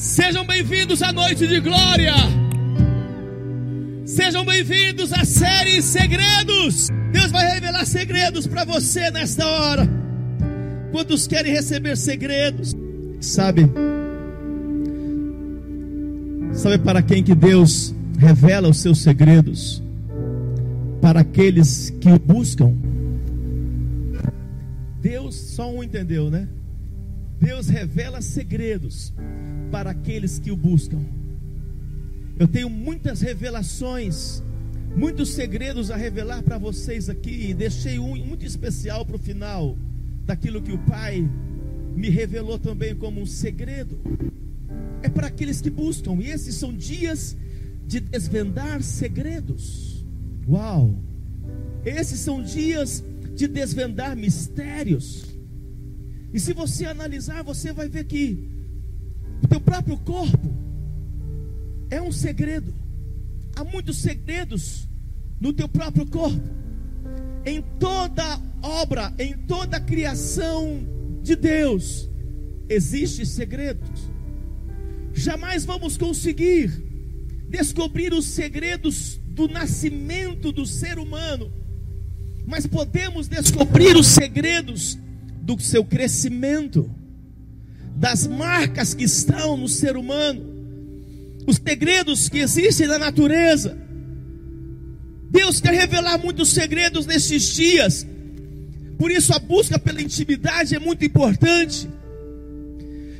Sejam 0.00 0.46
bem-vindos 0.46 1.02
à 1.02 1.12
noite 1.12 1.46
de 1.46 1.60
glória. 1.60 2.14
Sejam 4.06 4.46
bem-vindos 4.46 5.12
à 5.12 5.26
série 5.26 5.82
Segredos. 5.82 6.88
Deus 7.12 7.30
vai 7.30 7.46
revelar 7.52 7.84
segredos 7.84 8.46
para 8.46 8.64
você 8.64 9.10
nesta 9.10 9.46
hora. 9.46 9.86
Quantos 10.90 11.26
querem 11.26 11.52
receber 11.52 11.98
segredos? 11.98 12.74
Sabe? 13.20 13.70
Sabe 16.54 16.78
para 16.78 17.02
quem 17.02 17.22
que 17.22 17.34
Deus 17.34 17.94
revela 18.18 18.70
os 18.70 18.78
seus 18.78 19.02
segredos? 19.02 19.82
Para 21.02 21.20
aqueles 21.20 21.90
que 22.00 22.10
o 22.10 22.18
buscam. 22.18 22.74
Deus 25.02 25.34
só 25.34 25.70
um 25.70 25.84
entendeu, 25.84 26.30
né? 26.30 26.48
Deus 27.40 27.68
revela 27.68 28.20
segredos 28.20 29.14
para 29.72 29.90
aqueles 29.90 30.38
que 30.38 30.50
o 30.50 30.56
buscam. 30.56 31.00
Eu 32.38 32.46
tenho 32.46 32.68
muitas 32.68 33.22
revelações, 33.22 34.42
muitos 34.94 35.30
segredos 35.30 35.90
a 35.90 35.96
revelar 35.96 36.42
para 36.42 36.58
vocês 36.58 37.08
aqui, 37.08 37.54
deixei 37.54 37.98
um 37.98 38.14
muito 38.16 38.44
especial 38.44 39.06
para 39.06 39.16
o 39.16 39.18
final, 39.18 39.76
daquilo 40.26 40.60
que 40.60 40.72
o 40.72 40.78
Pai 40.78 41.26
me 41.96 42.10
revelou 42.10 42.58
também 42.58 42.94
como 42.94 43.22
um 43.22 43.26
segredo. 43.26 43.98
É 45.02 45.08
para 45.08 45.28
aqueles 45.28 45.62
que 45.62 45.70
buscam, 45.70 46.16
e 46.20 46.30
esses 46.30 46.54
são 46.54 46.74
dias 46.74 47.36
de 47.86 48.00
desvendar 48.00 48.82
segredos. 48.82 50.04
Uau! 50.46 50.94
Esses 51.86 52.20
são 52.20 52.42
dias 52.42 53.02
de 53.34 53.48
desvendar 53.48 54.14
mistérios. 54.14 55.29
E 56.32 56.38
se 56.38 56.52
você 56.52 56.84
analisar, 56.84 57.42
você 57.42 57.72
vai 57.72 57.88
ver 57.88 58.04
que 58.04 58.48
o 59.42 59.48
teu 59.48 59.60
próprio 59.60 59.96
corpo 59.98 60.54
é 61.90 62.00
um 62.00 62.12
segredo. 62.12 62.72
Há 63.56 63.64
muitos 63.64 63.98
segredos 63.98 64.88
no 65.40 65.52
teu 65.52 65.68
próprio 65.68 66.06
corpo. 66.06 66.48
Em 67.44 67.62
toda 67.78 68.40
obra, 68.62 69.12
em 69.18 69.32
toda 69.32 69.80
criação 69.80 70.86
de 71.22 71.34
Deus, 71.34 72.08
existe 72.68 73.26
segredos. 73.26 74.10
Jamais 75.12 75.64
vamos 75.64 75.96
conseguir 75.96 76.70
descobrir 77.48 78.12
os 78.12 78.26
segredos 78.26 79.20
do 79.26 79.48
nascimento 79.48 80.52
do 80.52 80.64
ser 80.64 80.98
humano, 80.98 81.52
mas 82.46 82.66
podemos 82.66 83.26
descobrir 83.26 83.96
os 83.96 84.06
segredos 84.06 84.98
do 85.40 85.60
seu 85.60 85.84
crescimento, 85.84 86.90
das 87.96 88.26
marcas 88.26 88.94
que 88.94 89.04
estão 89.04 89.56
no 89.56 89.68
ser 89.68 89.96
humano, 89.96 90.42
os 91.46 91.56
segredos 91.56 92.28
que 92.28 92.38
existem 92.38 92.86
na 92.86 92.98
natureza. 92.98 93.76
Deus 95.30 95.60
quer 95.60 95.74
revelar 95.74 96.18
muitos 96.18 96.50
segredos 96.50 97.06
nesses 97.06 97.54
dias, 97.54 98.06
por 98.98 99.10
isso 99.10 99.32
a 99.32 99.38
busca 99.38 99.78
pela 99.78 100.02
intimidade 100.02 100.74
é 100.74 100.78
muito 100.78 101.04
importante. 101.04 101.88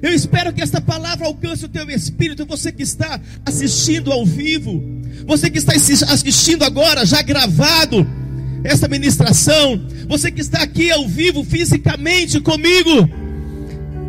Eu 0.02 0.14
espero 0.14 0.52
que 0.52 0.62
esta 0.62 0.80
palavra 0.80 1.26
alcance 1.26 1.64
o 1.64 1.68
teu 1.68 1.88
espírito, 1.90 2.46
você 2.46 2.72
que 2.72 2.82
está 2.82 3.20
assistindo 3.44 4.10
ao 4.10 4.24
vivo, 4.24 4.82
você 5.26 5.50
que 5.50 5.58
está 5.58 5.74
assistindo 5.74 6.64
agora, 6.64 7.04
já 7.04 7.20
gravado, 7.20 8.06
esta 8.64 8.88
ministração, 8.88 9.80
você 10.08 10.30
que 10.30 10.40
está 10.40 10.62
aqui 10.62 10.90
ao 10.90 11.06
vivo 11.08 11.44
fisicamente 11.44 12.40
comigo, 12.40 13.08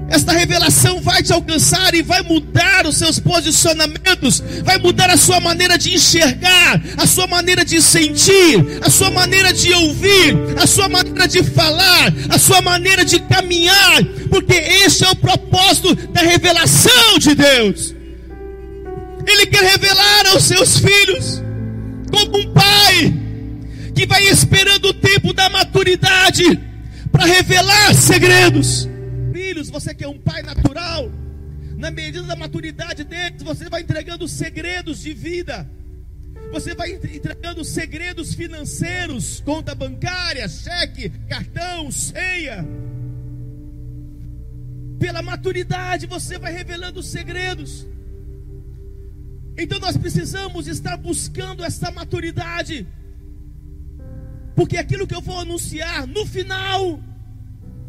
esta 0.09 0.33
revelação 0.33 0.99
vai 0.99 1.23
te 1.23 1.31
alcançar 1.31 1.95
e 1.95 2.01
vai 2.01 2.21
mudar 2.21 2.85
os 2.85 2.97
seus 2.97 3.17
posicionamentos, 3.17 4.43
vai 4.61 4.77
mudar 4.77 5.09
a 5.09 5.15
sua 5.15 5.39
maneira 5.39 5.77
de 5.77 5.93
enxergar, 5.95 6.81
a 6.97 7.07
sua 7.07 7.27
maneira 7.27 7.63
de 7.63 7.81
sentir, 7.81 8.79
a 8.81 8.89
sua 8.89 9.09
maneira 9.09 9.53
de 9.53 9.73
ouvir, 9.73 10.35
a 10.61 10.67
sua 10.67 10.89
maneira 10.89 11.27
de 11.29 11.41
falar, 11.43 12.13
a 12.29 12.37
sua 12.37 12.61
maneira 12.61 13.05
de 13.05 13.21
caminhar, 13.21 14.03
porque 14.29 14.53
este 14.53 15.05
é 15.05 15.09
o 15.09 15.15
propósito 15.15 15.95
da 16.07 16.21
revelação 16.21 17.17
de 17.17 17.33
Deus. 17.33 17.95
Ele 19.25 19.45
quer 19.45 19.63
revelar 19.63 20.27
aos 20.33 20.43
seus 20.43 20.77
filhos, 20.77 21.41
como 22.11 22.37
um 22.37 22.53
pai 22.53 23.20
que 23.95 24.05
vai 24.05 24.23
esperando 24.23 24.85
o 24.85 24.93
tempo 24.93 25.33
da 25.33 25.49
maturidade 25.49 26.43
para 27.11 27.25
revelar 27.25 27.93
segredos. 27.93 28.87
Filhos, 29.33 29.69
você 29.69 29.93
que 29.93 30.03
é 30.03 30.07
um 30.07 30.19
pai 30.19 30.41
natural, 30.41 31.11
na 31.77 31.91
medida 31.91 32.23
da 32.23 32.35
maturidade 32.35 33.03
deles, 33.03 33.41
você 33.43 33.69
vai 33.69 33.81
entregando 33.81 34.27
segredos 34.27 34.99
de 35.01 35.13
vida. 35.13 35.69
Você 36.51 36.75
vai 36.75 36.91
entregando 36.91 37.63
segredos 37.63 38.33
financeiros, 38.33 39.41
conta 39.41 39.73
bancária, 39.73 40.47
cheque, 40.47 41.09
cartão, 41.29 41.89
ceia. 41.89 42.65
Pela 44.99 45.21
maturidade, 45.21 46.05
você 46.07 46.37
vai 46.37 46.51
revelando 46.51 47.01
segredos. 47.01 47.87
Então 49.57 49.79
nós 49.79 49.97
precisamos 49.97 50.67
estar 50.67 50.97
buscando 50.97 51.63
essa 51.63 51.89
maturidade 51.91 52.87
porque 54.55 54.77
aquilo 54.77 55.07
que 55.07 55.15
eu 55.15 55.21
vou 55.21 55.39
anunciar 55.39 56.05
no 56.07 56.25
final 56.25 56.99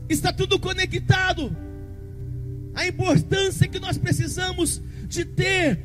está 0.08 0.32
tudo 0.32 0.58
conectado. 0.58 1.54
A 2.74 2.86
importância 2.86 3.68
que 3.68 3.80
nós 3.80 3.98
precisamos 3.98 4.80
de 5.06 5.24
ter 5.24 5.78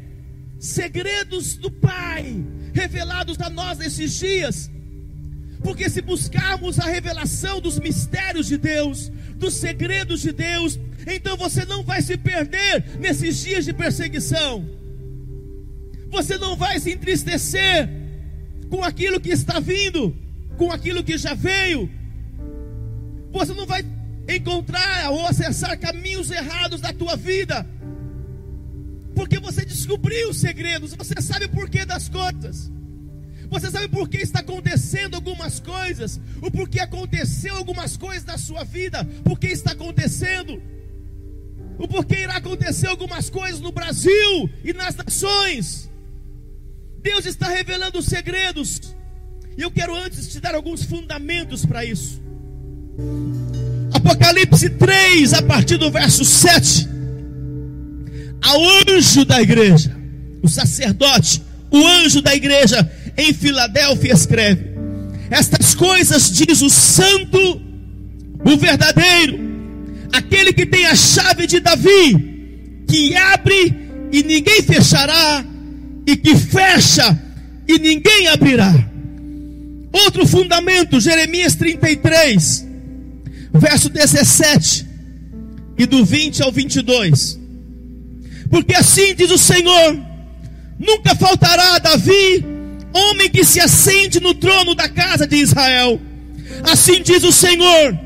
segredos 0.59 1.55
do 1.55 1.69
Pai 1.69 2.43
revelados 2.73 3.39
a 3.41 3.49
nós 3.49 3.77
nesses 3.79 4.13
dias. 4.17 4.71
Porque 5.63 5.89
se 5.89 6.01
buscarmos 6.01 6.79
a 6.79 6.85
revelação 6.85 7.59
dos 7.59 7.79
mistérios 7.79 8.47
de 8.47 8.57
Deus, 8.57 9.11
dos 9.35 9.55
segredos 9.55 10.21
de 10.21 10.31
Deus, 10.31 10.79
então 11.05 11.35
você 11.35 11.65
não 11.65 11.83
vai 11.83 12.01
se 12.01 12.15
perder 12.15 12.97
nesses 12.99 13.37
dias 13.43 13.65
de 13.65 13.73
perseguição. 13.73 14.69
Você 16.09 16.37
não 16.37 16.55
vai 16.55 16.79
se 16.79 16.91
entristecer 16.91 17.89
com 18.69 18.83
aquilo 18.83 19.19
que 19.19 19.29
está 19.29 19.59
vindo 19.59 20.15
com 20.57 20.71
aquilo 20.71 21.03
que 21.03 21.17
já 21.17 21.33
veio. 21.33 21.89
Você 23.31 23.53
não 23.53 23.65
vai 23.65 23.85
encontrar 24.27 25.11
ou 25.11 25.25
acessar 25.25 25.79
caminhos 25.79 26.31
errados 26.31 26.81
da 26.81 26.91
tua 26.91 27.15
vida. 27.15 27.65
Porque 29.15 29.39
você 29.39 29.65
descobriu 29.65 30.29
os 30.29 30.37
segredos, 30.37 30.93
você 30.93 31.21
sabe 31.21 31.45
o 31.45 31.49
porquê 31.49 31.85
das 31.85 32.09
coisas. 32.09 32.71
Você 33.49 33.71
sabe 33.71 33.87
por 33.87 34.09
que 34.09 34.17
está 34.17 34.39
acontecendo 34.39 35.15
algumas 35.15 35.59
coisas, 35.59 36.19
o 36.41 36.51
porquê 36.51 36.81
aconteceu 36.81 37.55
algumas 37.55 37.95
coisas 37.95 38.25
na 38.25 38.37
sua 38.37 38.65
vida, 38.65 39.05
por 39.23 39.39
que 39.39 39.47
está 39.47 39.71
acontecendo, 39.71 40.61
o 41.79 41.87
porquê 41.87 42.23
irá 42.23 42.35
acontecer 42.35 42.87
algumas 42.87 43.29
coisas 43.29 43.61
no 43.61 43.71
Brasil 43.71 44.49
e 44.65 44.73
nas 44.73 44.95
nações. 44.95 45.89
Deus 47.01 47.25
está 47.25 47.47
revelando 47.47 47.99
os 47.99 48.05
segredos. 48.05 48.96
E 49.57 49.61
eu 49.63 49.71
quero 49.71 49.95
antes 49.95 50.27
te 50.27 50.39
dar 50.39 50.53
alguns 50.53 50.83
fundamentos 50.83 51.65
para 51.65 51.83
isso. 51.83 52.21
Apocalipse 53.91 54.69
3, 54.69 55.33
a 55.33 55.41
partir 55.41 55.77
do 55.77 55.89
verso 55.89 56.23
7. 56.23 56.87
Ao 58.41 58.61
anjo 58.87 59.25
da 59.25 59.41
igreja, 59.41 59.95
o 60.43 60.47
sacerdote, 60.47 61.41
o 61.71 61.85
anjo 61.85 62.21
da 62.21 62.35
igreja 62.35 62.89
em 63.17 63.33
Filadélfia 63.33 64.13
escreve: 64.13 64.67
Estas 65.31 65.73
coisas 65.73 66.31
diz 66.31 66.61
o 66.61 66.69
santo, 66.69 67.59
o 68.45 68.57
verdadeiro, 68.57 69.39
aquele 70.13 70.53
que 70.53 70.67
tem 70.67 70.85
a 70.85 70.95
chave 70.95 71.47
de 71.47 71.59
Davi, 71.59 72.83
que 72.87 73.15
abre 73.15 73.75
e 74.11 74.21
ninguém 74.21 74.61
fechará, 74.61 75.43
e 76.05 76.15
que 76.15 76.35
fecha 76.35 77.19
e 77.67 77.79
ninguém 77.79 78.27
abrirá. 78.27 78.71
Outro 80.05 80.27
fundamento, 80.27 80.99
Jeremias 80.99 81.55
33, 81.55 82.67
verso 83.53 83.89
17, 83.89 84.85
e 85.77 85.85
do 85.85 86.05
20 86.05 86.43
ao 86.43 86.51
22. 86.51 87.39
Porque 88.49 88.75
assim 88.75 89.15
diz 89.15 89.31
o 89.31 89.37
Senhor: 89.37 89.99
nunca 90.79 91.15
faltará 91.15 91.75
a 91.75 91.79
Davi 91.79 92.57
homem 92.93 93.29
que 93.29 93.43
se 93.43 93.59
assente 93.59 94.19
no 94.19 94.33
trono 94.33 94.73
da 94.73 94.89
casa 94.89 95.27
de 95.27 95.37
Israel. 95.37 95.99
Assim 96.63 97.01
diz 97.01 97.23
o 97.23 97.31
Senhor: 97.31 97.97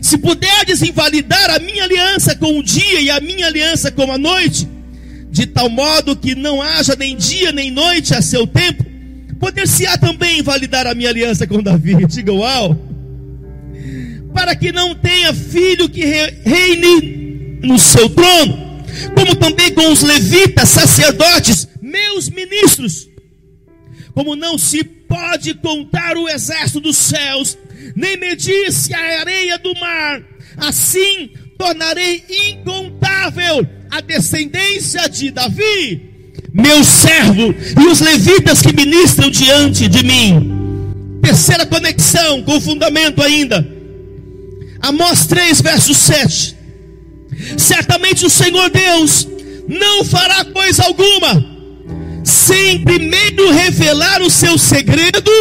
se 0.00 0.18
puderdes 0.18 0.82
invalidar 0.82 1.50
a 1.50 1.58
minha 1.58 1.84
aliança 1.84 2.34
com 2.34 2.58
o 2.58 2.62
dia 2.62 3.00
e 3.00 3.10
a 3.10 3.20
minha 3.20 3.46
aliança 3.46 3.90
com 3.90 4.10
a 4.10 4.18
noite, 4.18 4.68
de 5.30 5.46
tal 5.46 5.68
modo 5.68 6.16
que 6.16 6.34
não 6.34 6.60
haja 6.60 6.94
nem 6.96 7.16
dia 7.16 7.52
nem 7.52 7.70
noite 7.70 8.14
a 8.14 8.22
seu 8.22 8.46
tempo, 8.46 8.83
Poder-se-á 9.44 9.98
também 9.98 10.40
validar 10.40 10.86
a 10.86 10.94
minha 10.94 11.10
aliança 11.10 11.46
com 11.46 11.62
Davi. 11.62 11.94
Diga 12.08 12.32
uau. 12.32 12.74
Para 14.32 14.56
que 14.56 14.72
não 14.72 14.94
tenha 14.94 15.34
filho 15.34 15.86
que 15.86 16.02
reine 16.02 17.58
no 17.62 17.78
seu 17.78 18.08
trono. 18.08 18.82
como 19.14 19.36
também 19.36 19.70
com 19.74 19.92
os 19.92 20.00
levitas, 20.00 20.70
sacerdotes, 20.70 21.68
meus 21.82 22.30
ministros. 22.30 23.06
Como 24.14 24.34
não 24.34 24.56
se 24.56 24.82
pode 24.82 25.52
contar 25.52 26.16
o 26.16 26.26
exército 26.26 26.80
dos 26.80 26.96
céus, 26.96 27.58
nem 27.94 28.16
medir-se 28.16 28.94
a 28.94 29.20
areia 29.20 29.58
do 29.58 29.74
mar, 29.78 30.22
assim 30.56 31.28
tornarei 31.58 32.24
incontável 32.30 33.66
a 33.90 34.00
descendência 34.00 35.06
de 35.06 35.30
Davi, 35.30 36.13
meu 36.54 36.84
servo, 36.84 37.52
e 37.82 37.86
os 37.88 38.00
levitas 38.00 38.62
que 38.62 38.72
ministram 38.72 39.28
diante 39.28 39.88
de 39.88 40.04
mim. 40.04 41.18
Terceira 41.20 41.66
conexão 41.66 42.42
com 42.44 42.56
o 42.56 42.60
fundamento 42.60 43.20
ainda. 43.20 43.66
Amós 44.80 45.26
3, 45.26 45.60
verso 45.60 45.92
7. 45.92 46.56
Certamente 47.58 48.24
o 48.24 48.30
Senhor 48.30 48.70
Deus 48.70 49.26
não 49.66 50.04
fará 50.04 50.44
coisa 50.44 50.84
alguma, 50.84 51.44
sem 52.22 52.84
primeiro 52.84 53.50
revelar 53.50 54.22
o 54.22 54.30
seu 54.30 54.56
segredo 54.56 55.32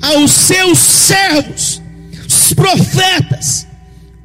aos 0.00 0.30
seus 0.30 0.78
servos, 0.78 1.82
os 2.28 2.52
profetas. 2.52 3.66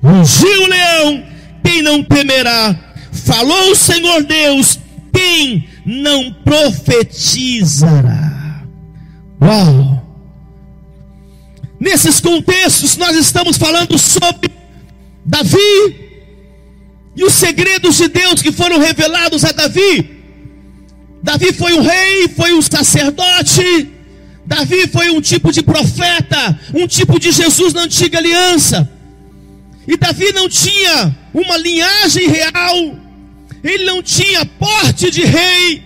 Rugiu 0.03 0.63
o 0.63 0.67
leão, 0.67 1.23
quem 1.63 1.81
não 1.81 2.03
temerá? 2.03 2.75
Falou 3.11 3.71
o 3.71 3.75
Senhor 3.75 4.23
Deus, 4.23 4.79
quem 5.11 5.67
não 5.87 6.31
profetizará? 6.33 8.61
Uau! 9.41 10.05
Nesses 11.79 12.19
contextos, 12.19 12.97
nós 12.97 13.15
estamos 13.15 13.55
falando 13.55 13.97
sobre 13.97 14.51
Davi 15.23 15.95
e 17.15 17.23
os 17.23 17.33
segredos 17.33 17.95
de 17.95 18.09
Deus 18.09 18.41
que 18.41 18.51
foram 18.51 18.79
revelados 18.79 19.45
a 19.45 19.53
Davi. 19.53 20.17
Davi 21.23 21.53
foi 21.53 21.71
um 21.73 21.81
rei, 21.81 22.27
foi 22.35 22.53
um 22.53 22.61
sacerdote. 22.61 23.89
Davi 24.45 24.87
foi 24.87 25.09
um 25.09 25.21
tipo 25.21 25.53
de 25.53 25.61
profeta, 25.61 26.59
um 26.73 26.85
tipo 26.85 27.17
de 27.17 27.31
Jesus 27.31 27.73
na 27.73 27.83
antiga 27.83 28.17
aliança. 28.17 28.91
E 29.87 29.95
Davi 29.95 30.33
não 30.33 30.49
tinha 30.49 31.15
uma 31.33 31.57
linhagem 31.57 32.27
real, 32.27 33.06
ele 33.63 33.85
não 33.85 34.01
tinha 34.01 34.45
porte 34.45 35.09
de 35.09 35.23
rei. 35.23 35.83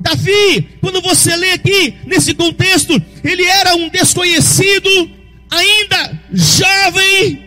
Davi, 0.00 0.68
quando 0.80 1.00
você 1.00 1.34
lê 1.34 1.52
aqui 1.52 1.94
nesse 2.06 2.34
contexto, 2.34 3.00
ele 3.22 3.44
era 3.44 3.74
um 3.74 3.88
desconhecido, 3.88 5.10
ainda 5.50 6.20
jovem, 6.32 7.42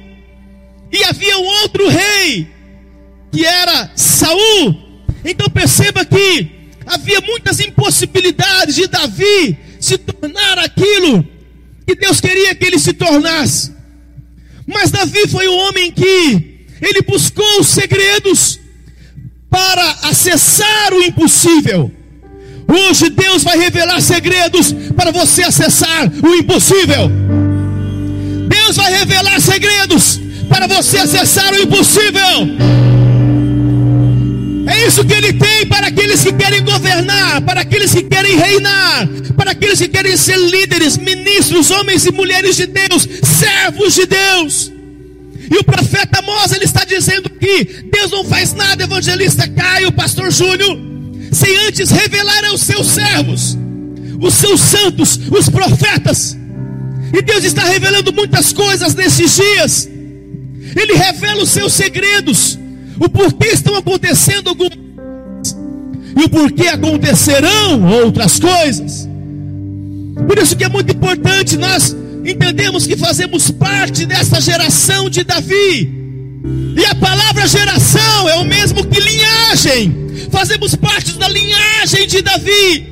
e 0.91 1.03
havia 1.03 1.37
um 1.37 1.45
outro 1.45 1.87
rei, 1.87 2.47
que 3.31 3.45
era 3.45 3.91
Saul. 3.95 5.03
Então 5.23 5.49
perceba 5.49 6.03
que 6.03 6.49
havia 6.85 7.21
muitas 7.21 7.59
impossibilidades 7.59 8.75
de 8.75 8.87
Davi 8.87 9.57
se 9.79 9.97
tornar 9.97 10.57
aquilo 10.59 11.27
que 11.85 11.95
Deus 11.95 12.19
queria 12.19 12.55
que 12.55 12.65
ele 12.65 12.79
se 12.79 12.93
tornasse. 12.93 13.73
Mas 14.65 14.91
Davi 14.91 15.27
foi 15.27 15.47
um 15.47 15.57
homem 15.57 15.91
que 15.91 16.65
ele 16.81 17.01
buscou 17.01 17.59
os 17.59 17.67
segredos 17.67 18.59
para 19.49 19.95
acessar 20.03 20.93
o 20.93 21.01
impossível. 21.03 21.91
Hoje 22.67 23.09
Deus 23.09 23.43
vai 23.43 23.57
revelar 23.57 24.01
segredos 24.01 24.73
para 24.95 25.11
você 25.11 25.43
acessar 25.43 26.11
o 26.21 26.35
impossível. 26.35 27.09
Deus 28.47 28.75
vai 28.75 28.91
revelar 28.91 29.39
segredos 29.39 30.19
para 30.49 30.67
você 30.67 30.97
acessar 30.97 31.53
o 31.53 31.61
impossível. 31.61 32.67
É 34.67 34.85
isso 34.85 35.05
que 35.05 35.13
ele 35.13 35.33
tem 35.33 35.65
para 35.65 35.87
aqueles 35.87 36.21
que 36.21 36.33
querem 36.33 36.63
governar, 36.63 37.41
para 37.41 37.61
aqueles 37.61 37.93
que 37.93 38.03
querem 38.03 38.35
reinar, 38.35 39.07
para 39.37 39.51
aqueles 39.51 39.79
que 39.79 39.87
querem 39.87 40.17
ser 40.17 40.37
líderes, 40.37 40.97
ministros, 40.97 41.71
homens 41.71 42.05
e 42.05 42.11
mulheres 42.11 42.57
de 42.57 42.67
Deus, 42.67 43.07
servos 43.23 43.95
de 43.95 44.05
Deus. 44.05 44.76
E 45.49 45.57
o 45.57 45.63
profeta 45.63 46.19
Amós, 46.19 46.51
ele 46.51 46.65
está 46.65 46.83
dizendo 46.83 47.29
que 47.29 47.63
Deus 47.91 48.11
não 48.11 48.25
faz 48.25 48.53
nada, 48.53 48.83
evangelista 48.83 49.47
Caio, 49.47 49.91
pastor 49.91 50.31
Júnior, 50.31 50.77
sem 51.31 51.55
antes 51.67 51.89
revelar 51.89 52.45
aos 52.45 52.61
seus 52.61 52.87
servos, 52.87 53.57
os 54.19 54.33
seus 54.33 54.59
santos, 54.59 55.19
os 55.31 55.49
profetas. 55.49 56.37
E 57.13 57.21
Deus 57.21 57.43
está 57.43 57.63
revelando 57.63 58.11
muitas 58.11 58.51
coisas 58.51 58.93
nesses 58.93 59.35
dias. 59.35 59.89
Ele 60.75 60.93
revela 60.93 61.43
os 61.43 61.49
seus 61.49 61.73
segredos, 61.73 62.59
o 62.99 63.09
porquê 63.09 63.47
estão 63.47 63.75
acontecendo 63.75 64.49
algumas 64.49 64.87
e 66.19 66.23
o 66.23 66.29
porquê 66.29 66.67
acontecerão 66.67 67.83
outras 68.03 68.39
coisas. 68.39 69.07
Por 70.27 70.37
isso 70.39 70.55
que 70.55 70.63
é 70.63 70.69
muito 70.69 70.91
importante 70.91 71.55
nós 71.57 71.95
entendemos 72.31 72.85
que 72.85 72.97
fazemos 72.97 73.49
parte 73.51 74.05
dessa 74.05 74.41
geração 74.41 75.09
de 75.09 75.23
Davi. 75.23 75.89
E 76.77 76.85
a 76.85 76.93
palavra 76.95 77.47
geração 77.47 78.29
é 78.29 78.35
o 78.35 78.45
mesmo 78.45 78.85
que 78.85 78.99
linhagem. 78.99 80.07
Fazemos 80.31 80.75
parte 80.75 81.13
da 81.13 81.27
linhagem 81.27 82.05
de 82.07 82.21
Davi. 82.21 82.85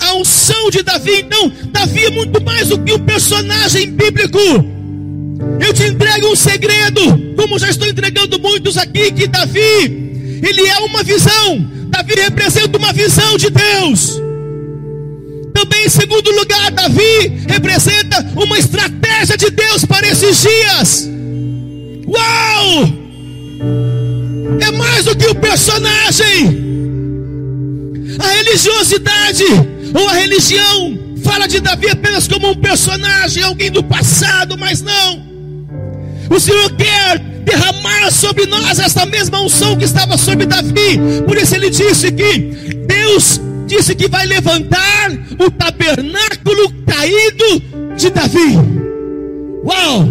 A 0.00 0.14
unção 0.14 0.70
de 0.70 0.82
Davi, 0.82 1.20
então, 1.20 1.52
Davi 1.70 2.06
é 2.06 2.10
muito 2.10 2.42
mais 2.42 2.68
do 2.68 2.78
que 2.78 2.92
um 2.92 2.98
personagem 3.00 3.90
bíblico. 3.90 4.38
Eu 5.60 5.74
te 5.74 5.84
entrego 5.84 6.28
um 6.28 6.36
segredo, 6.36 7.00
como 7.36 7.58
já 7.58 7.68
estou 7.68 7.86
entregando 7.86 8.38
muitos 8.38 8.76
aqui, 8.76 9.12
que 9.12 9.26
Davi, 9.26 9.60
ele 9.60 10.66
é 10.66 10.78
uma 10.80 11.02
visão. 11.02 11.58
Davi 11.88 12.14
representa 12.14 12.78
uma 12.78 12.92
visão 12.92 13.36
de 13.36 13.50
Deus. 13.50 14.27
Em 15.84 15.88
segundo 15.88 16.30
lugar, 16.32 16.70
Davi 16.72 17.44
representa 17.48 18.26
uma 18.34 18.58
estratégia 18.58 19.36
de 19.36 19.50
Deus 19.50 19.84
para 19.84 20.08
esses 20.08 20.42
dias. 20.42 21.08
Uau! 22.06 22.92
É 24.60 24.70
mais 24.72 25.04
do 25.04 25.16
que 25.16 25.26
o 25.26 25.30
um 25.30 25.34
personagem. 25.34 26.68
A 28.18 28.28
religiosidade 28.28 29.44
ou 29.94 30.08
a 30.08 30.14
religião 30.14 30.98
fala 31.22 31.46
de 31.46 31.60
Davi 31.60 31.88
apenas 31.88 32.26
como 32.26 32.50
um 32.50 32.54
personagem, 32.56 33.42
alguém 33.42 33.70
do 33.70 33.82
passado, 33.82 34.58
mas 34.58 34.82
não. 34.82 35.22
O 36.28 36.40
Senhor 36.40 36.70
quer 36.72 37.18
derramar 37.44 38.10
sobre 38.10 38.46
nós 38.46 38.78
essa 38.78 39.06
mesma 39.06 39.40
unção 39.40 39.76
que 39.76 39.84
estava 39.84 40.18
sobre 40.18 40.44
Davi. 40.44 40.98
Por 41.26 41.36
isso 41.36 41.54
ele 41.54 41.70
disse 41.70 42.10
que 42.10 42.38
Deus 42.86 43.40
disse 43.68 43.94
que 43.94 44.08
vai 44.08 44.26
levantar 44.26 45.10
o 45.38 45.50
tabernáculo 45.50 46.72
caído 46.86 47.62
de 47.96 48.10
Davi. 48.10 48.56
Uau! 49.62 50.08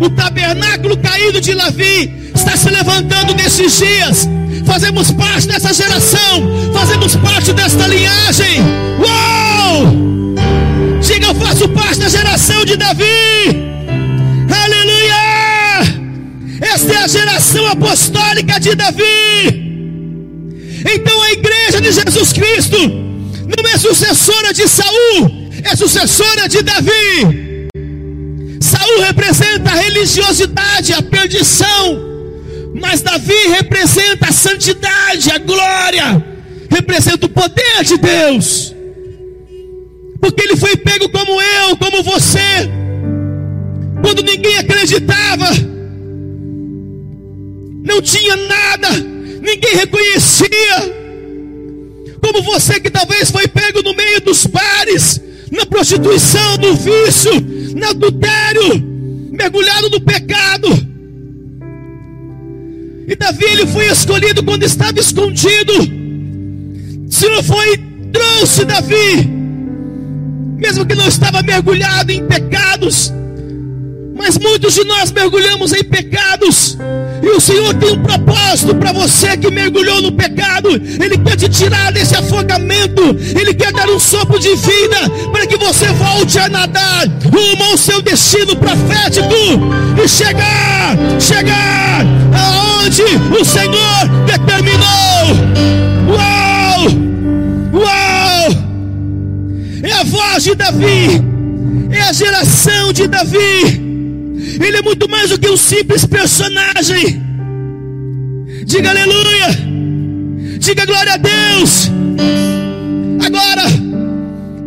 O 0.00 0.08
tabernáculo 0.08 0.96
caído 0.96 1.40
de 1.40 1.54
Davi 1.54 2.10
está 2.34 2.56
se 2.56 2.70
levantando 2.70 3.34
nesses 3.34 3.76
dias. 3.76 4.28
Fazemos 4.64 5.10
parte 5.10 5.48
dessa 5.48 5.74
geração, 5.74 6.72
fazemos 6.72 7.16
parte 7.16 7.52
desta 7.52 7.86
linhagem. 7.88 8.60
Uau! 9.00 9.86
Diga, 11.02 11.26
eu 11.26 11.34
faço 11.34 11.68
parte 11.70 11.98
da 11.98 12.08
geração 12.08 12.64
de 12.64 12.76
Davi. 12.76 13.04
Aleluia! 14.48 15.20
Esta 16.60 16.92
é 16.92 16.98
a 16.98 17.08
geração 17.08 17.66
apostólica 17.66 18.60
de 18.60 18.76
Davi. 18.76 19.70
Então 20.82 21.22
a 21.22 21.32
igreja 21.32 21.59
de 21.80 21.92
Jesus 21.92 22.32
Cristo 22.32 22.76
não 22.78 23.70
é 23.72 23.78
sucessora 23.78 24.52
de 24.52 24.68
Saul, 24.68 25.50
é 25.64 25.74
sucessora 25.74 26.48
de 26.48 26.62
Davi. 26.62 27.68
Saul 28.60 29.00
representa 29.00 29.70
a 29.70 29.74
religiosidade, 29.74 30.92
a 30.92 31.02
perdição, 31.02 32.00
mas 32.80 33.00
Davi 33.00 33.48
representa 33.48 34.28
a 34.28 34.32
santidade, 34.32 35.30
a 35.30 35.38
glória, 35.38 36.24
representa 36.70 37.26
o 37.26 37.30
poder 37.30 37.84
de 37.84 37.96
Deus. 37.96 38.74
Porque 40.20 40.42
ele 40.42 40.56
foi 40.56 40.76
pego 40.76 41.08
como 41.08 41.40
eu, 41.40 41.76
como 41.78 42.02
você, 42.02 42.68
quando 44.02 44.22
ninguém 44.22 44.58
acreditava, 44.58 45.48
não 47.82 48.02
tinha 48.02 48.36
nada, 48.36 48.90
ninguém 49.40 49.74
reconhecia. 49.76 50.99
Como 52.20 52.42
você 52.42 52.78
que 52.80 52.90
talvez 52.90 53.30
foi 53.30 53.48
pego 53.48 53.82
no 53.82 53.94
meio 53.94 54.20
dos 54.20 54.46
pares, 54.46 55.20
na 55.50 55.66
prostituição, 55.66 56.56
no 56.58 56.74
vício, 56.74 57.32
no 57.74 57.86
adultério, 57.86 58.80
mergulhado 59.32 59.90
no 59.90 60.00
pecado. 60.00 60.68
E 63.08 63.16
Davi 63.16 63.44
ele 63.44 63.66
foi 63.66 63.86
escolhido 63.86 64.44
quando 64.44 64.62
estava 64.62 65.00
escondido. 65.00 65.72
Se 67.08 67.28
não 67.28 67.42
foi, 67.42 67.76
trouxe 68.12 68.64
Davi, 68.64 69.28
mesmo 70.56 70.86
que 70.86 70.94
não 70.94 71.08
estava 71.08 71.42
mergulhado 71.42 72.12
em 72.12 72.24
pecados, 72.26 73.12
mas 74.20 74.36
muitos 74.36 74.74
de 74.74 74.84
nós 74.84 75.10
mergulhamos 75.10 75.72
em 75.72 75.82
pecados, 75.82 76.76
e 77.22 77.28
o 77.30 77.40
Senhor 77.40 77.72
tem 77.72 77.92
um 77.92 78.02
propósito 78.02 78.74
para 78.74 78.92
você 78.92 79.34
que 79.34 79.50
mergulhou 79.50 80.02
no 80.02 80.12
pecado. 80.12 80.68
Ele 80.70 81.16
quer 81.16 81.36
te 81.36 81.48
tirar 81.48 81.90
desse 81.90 82.14
afogamento. 82.14 83.02
Ele 83.38 83.54
quer 83.54 83.72
dar 83.72 83.88
um 83.88 83.98
sopro 83.98 84.38
de 84.38 84.54
vida 84.56 85.10
para 85.32 85.46
que 85.46 85.56
você 85.56 85.86
volte 85.86 86.38
a 86.38 86.48
nadar 86.50 87.06
rumo 87.24 87.64
ao 87.64 87.78
seu 87.78 88.02
destino 88.02 88.54
profético 88.56 89.34
e 90.02 90.08
chegar, 90.08 90.96
chegar 91.18 92.04
aonde 92.34 93.02
o 93.38 93.44
Senhor 93.44 94.08
determinou. 94.26 94.86
Uau! 96.08 96.80
Uau! 97.72 98.50
É 99.82 99.92
a 99.92 100.04
voz 100.04 100.44
de 100.44 100.54
Davi, 100.54 101.22
é 101.90 102.02
a 102.02 102.12
geração 102.12 102.92
de 102.92 103.06
Davi. 103.06 103.89
Ele 104.60 104.76
é 104.76 104.82
muito 104.82 105.08
mais 105.08 105.30
do 105.30 105.38
que 105.38 105.48
um 105.48 105.56
simples 105.56 106.04
personagem. 106.06 107.22
Diga 108.64 108.90
aleluia. 108.90 109.48
Diga 110.58 110.86
glória 110.86 111.14
a 111.14 111.16
Deus. 111.16 111.90
Agora, 113.24 113.64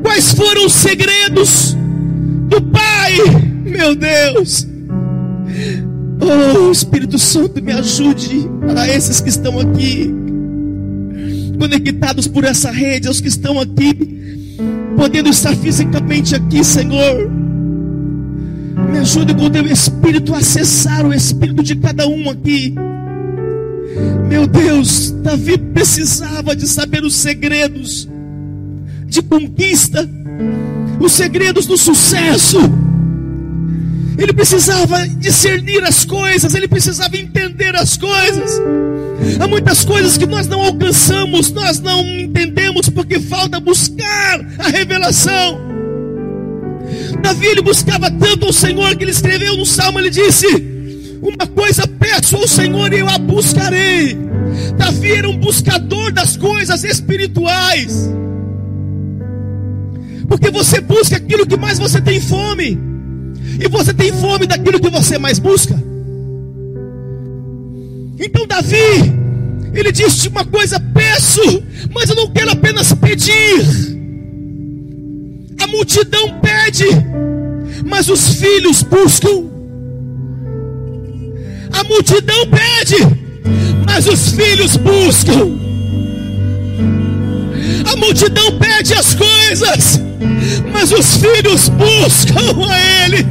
quais 0.03 0.31
foram 0.33 0.65
os 0.65 0.73
segredos 0.73 1.75
do 2.49 2.61
Pai? 2.61 3.17
Meu 3.63 3.95
Deus. 3.95 4.67
Oh, 6.21 6.71
Espírito 6.71 7.17
Santo, 7.17 7.61
me 7.61 7.71
ajude 7.71 8.47
a 8.75 8.87
esses 8.87 9.19
que 9.19 9.29
estão 9.29 9.59
aqui, 9.59 10.13
conectados 11.59 12.27
por 12.27 12.45
essa 12.45 12.71
rede, 12.71 13.07
aos 13.07 13.19
que 13.19 13.27
estão 13.27 13.59
aqui, 13.59 14.57
podendo 14.95 15.29
estar 15.29 15.55
fisicamente 15.55 16.35
aqui, 16.35 16.63
Senhor. 16.63 17.29
Me 18.75 18.99
ajude 18.99 19.33
com 19.35 19.45
o 19.45 19.49
teu 19.49 19.65
Espírito 19.67 20.33
a 20.33 20.39
acessar 20.39 21.05
o 21.05 21.13
Espírito 21.13 21.61
de 21.61 21.75
cada 21.75 22.07
um 22.07 22.29
aqui. 22.29 22.73
Meu 24.27 24.47
Deus, 24.47 25.11
Davi 25.11 25.57
precisava 25.57 26.55
de 26.55 26.67
saber 26.67 27.03
os 27.03 27.15
segredos 27.15 28.07
de 29.05 29.21
conquista, 29.21 30.09
os 30.99 31.11
segredos 31.11 31.67
do 31.67 31.77
sucesso. 31.77 32.57
Ele 34.17 34.33
precisava 34.33 35.07
discernir 35.07 35.83
as 35.83 36.05
coisas, 36.05 36.55
ele 36.55 36.67
precisava 36.67 37.15
entender 37.17 37.75
as 37.75 37.95
coisas. 37.97 38.59
Há 39.39 39.47
muitas 39.47 39.85
coisas 39.85 40.17
que 40.17 40.25
nós 40.25 40.47
não 40.47 40.61
alcançamos, 40.61 41.51
nós 41.51 41.79
não 41.79 42.01
entendemos 42.01 42.89
porque 42.89 43.19
falta 43.19 43.59
buscar 43.59 44.39
a 44.59 44.69
revelação. 44.69 45.72
Davi 47.21 47.47
ele 47.47 47.61
buscava 47.61 48.09
tanto 48.11 48.47
o 48.49 48.53
Senhor 48.53 48.95
que 48.95 49.03
ele 49.03 49.11
escreveu 49.11 49.57
no 49.57 49.65
salmo, 49.65 49.99
ele 49.99 50.09
disse: 50.09 50.47
Uma 51.21 51.47
coisa 51.47 51.87
peço 51.87 52.35
ao 52.35 52.47
Senhor 52.47 52.93
e 52.93 52.99
eu 52.99 53.09
a 53.09 53.17
buscarei. 53.17 54.17
Davi 54.77 55.11
era 55.11 55.29
um 55.29 55.37
buscador 55.37 56.11
das 56.11 56.35
coisas 56.37 56.83
espirituais. 56.83 58.09
Porque 60.27 60.49
você 60.49 60.81
busca 60.81 61.17
aquilo 61.17 61.45
que 61.45 61.57
mais 61.57 61.79
você 61.79 62.01
tem 62.01 62.19
fome. 62.19 62.77
E 63.59 63.67
você 63.67 63.93
tem 63.93 64.11
fome 64.11 64.47
daquilo 64.47 64.79
que 64.79 64.89
você 64.89 65.17
mais 65.17 65.39
busca. 65.39 65.75
Então 68.19 68.47
Davi, 68.47 69.13
ele 69.73 69.91
disse 69.91 70.27
uma 70.27 70.45
coisa: 70.45 70.79
peço, 70.79 71.41
mas 71.93 72.09
eu 72.09 72.15
não 72.15 72.29
quero 72.31 72.51
apenas 72.51 72.93
pedir. 72.93 74.02
Multidão 75.73 76.39
pede, 76.39 76.85
mas 77.83 78.07
os 78.07 78.35
filhos 78.35 78.83
buscam. 78.83 79.49
A 81.71 81.83
multidão 81.85 82.45
pede, 82.47 82.97
mas 83.83 84.05
os 84.05 84.33
filhos 84.33 84.77
buscam. 84.77 85.57
A 87.91 87.95
multidão 87.95 88.59
pede 88.59 88.93
as 88.93 89.15
coisas, 89.15 89.99
mas 90.71 90.91
os 90.91 91.17
filhos 91.17 91.69
buscam 91.69 92.69
a 92.69 93.05
Ele. 93.05 93.25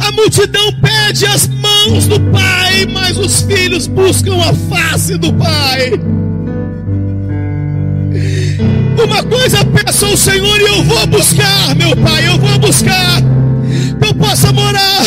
A 0.00 0.12
multidão 0.12 0.70
pede 0.82 1.24
as 1.24 1.48
mãos 1.48 2.06
do 2.06 2.20
Pai, 2.30 2.84
mas 2.92 3.16
os 3.16 3.40
filhos 3.40 3.86
buscam 3.86 4.36
a 4.36 4.52
face 4.52 5.16
do 5.16 5.32
Pai. 5.32 5.92
Uma 9.04 9.22
coisa 9.24 9.64
peço 9.64 10.06
ao 10.06 10.16
Senhor 10.16 10.60
e 10.60 10.64
eu 10.64 10.84
vou 10.84 11.06
buscar, 11.08 11.74
meu 11.74 11.96
Pai, 11.96 12.28
eu 12.28 12.38
vou 12.38 12.58
buscar. 12.60 13.20
Que 14.00 14.08
eu 14.08 14.14
possa 14.14 14.52
morar 14.52 15.04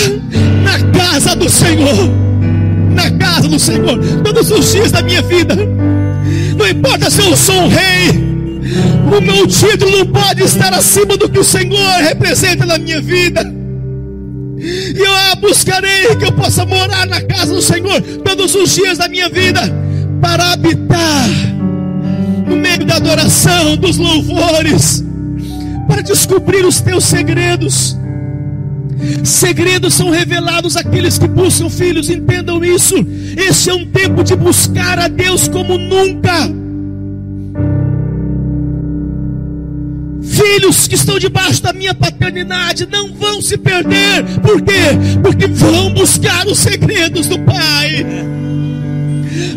na 0.64 0.80
casa 0.92 1.36
do 1.36 1.50
Senhor. 1.50 2.10
Na 2.92 3.10
casa 3.12 3.48
do 3.48 3.58
Senhor, 3.58 3.98
todos 4.24 4.52
os 4.52 4.72
dias 4.72 4.92
da 4.92 5.02
minha 5.02 5.22
vida. 5.22 5.56
Não 6.58 6.68
importa 6.68 7.10
se 7.10 7.22
eu 7.22 7.36
sou 7.38 7.56
um 7.56 7.68
rei, 7.68 8.10
o 9.18 9.22
meu 9.22 9.48
título 9.48 9.92
não 9.92 10.06
pode 10.08 10.44
estar 10.44 10.74
acima 10.74 11.16
do 11.16 11.30
que 11.30 11.40
o 11.40 11.44
Senhor 11.44 12.02
representa 12.02 12.66
na 12.66 12.78
minha 12.78 13.02
vida. 13.02 13.42
E 14.58 14.98
eu 14.98 15.14
a 15.32 15.36
buscarei 15.36 16.16
que 16.18 16.26
eu 16.26 16.32
possa 16.34 16.66
morar 16.66 17.06
na 17.08 17.22
casa 17.22 17.54
do 17.54 17.62
Senhor 17.62 18.02
todos 18.24 18.56
os 18.56 18.74
dias 18.74 18.98
da 18.98 19.08
minha 19.08 19.30
vida, 19.30 19.62
para 20.22 20.54
habitar 20.54 21.55
no 22.46 22.56
meio 22.56 22.86
da 22.86 22.96
adoração, 22.98 23.76
dos 23.76 23.98
louvores, 23.98 25.04
para 25.88 26.02
descobrir 26.02 26.66
os 26.66 26.82
teus 26.82 27.04
segredos. 27.04 27.98
Segredos 29.24 29.94
são 29.94 30.10
revelados 30.10 30.78
àqueles 30.78 31.18
que 31.18 31.28
buscam 31.28 31.70
filhos, 31.70 32.10
entendam 32.10 32.64
isso. 32.64 32.96
Este 33.36 33.70
é 33.70 33.74
um 33.74 33.86
tempo 33.86 34.24
de 34.24 34.36
buscar 34.36 35.00
a 35.00 35.08
Deus 35.08 35.48
como 35.48 35.78
nunca. 35.78 36.50
filhos 40.56 40.88
que 40.88 40.96
estão 40.96 41.18
debaixo 41.20 41.62
da 41.62 41.74
minha 41.74 41.94
paternidade 41.94 42.88
não 42.92 43.14
vão 43.14 43.42
se 43.42 43.58
perder. 43.58 44.24
Por 44.42 44.62
quê? 44.62 45.20
Porque 45.22 45.48
vão 45.48 45.94
buscar 45.94 46.46
os 46.48 46.60
segredos 46.60 47.28
do 47.28 47.40
Pai. 47.40 48.06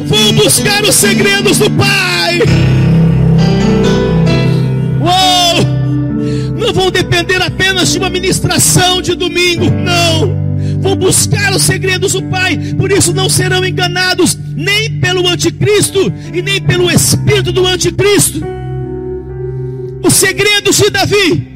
Vão 0.06 0.32
buscar 0.34 0.82
os 0.82 0.94
segredos 0.94 1.58
do 1.58 1.70
Pai. 1.70 2.17
Uou! 5.00 5.64
Não 6.58 6.72
vão 6.72 6.90
depender 6.90 7.40
apenas 7.42 7.92
de 7.92 7.98
uma 7.98 8.10
ministração 8.10 9.00
de 9.00 9.14
domingo. 9.14 9.70
Não 9.70 10.48
vão 10.80 10.94
buscar 10.94 11.52
os 11.52 11.62
segredos 11.62 12.12
do 12.12 12.22
Pai, 12.24 12.56
por 12.76 12.92
isso 12.92 13.12
não 13.12 13.28
serão 13.28 13.64
enganados 13.64 14.38
nem 14.54 15.00
pelo 15.00 15.26
anticristo 15.26 16.12
e 16.32 16.40
nem 16.40 16.60
pelo 16.60 16.90
espírito 16.90 17.50
do 17.50 17.66
anticristo 17.66 18.58
os 20.02 20.14
segredos 20.14 20.76
de 20.76 20.90
Davi, 20.90 21.48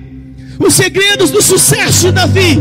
os 0.58 0.74
segredos 0.74 1.30
do 1.30 1.42
sucesso 1.42 2.06
de 2.06 2.12
Davi, 2.12 2.58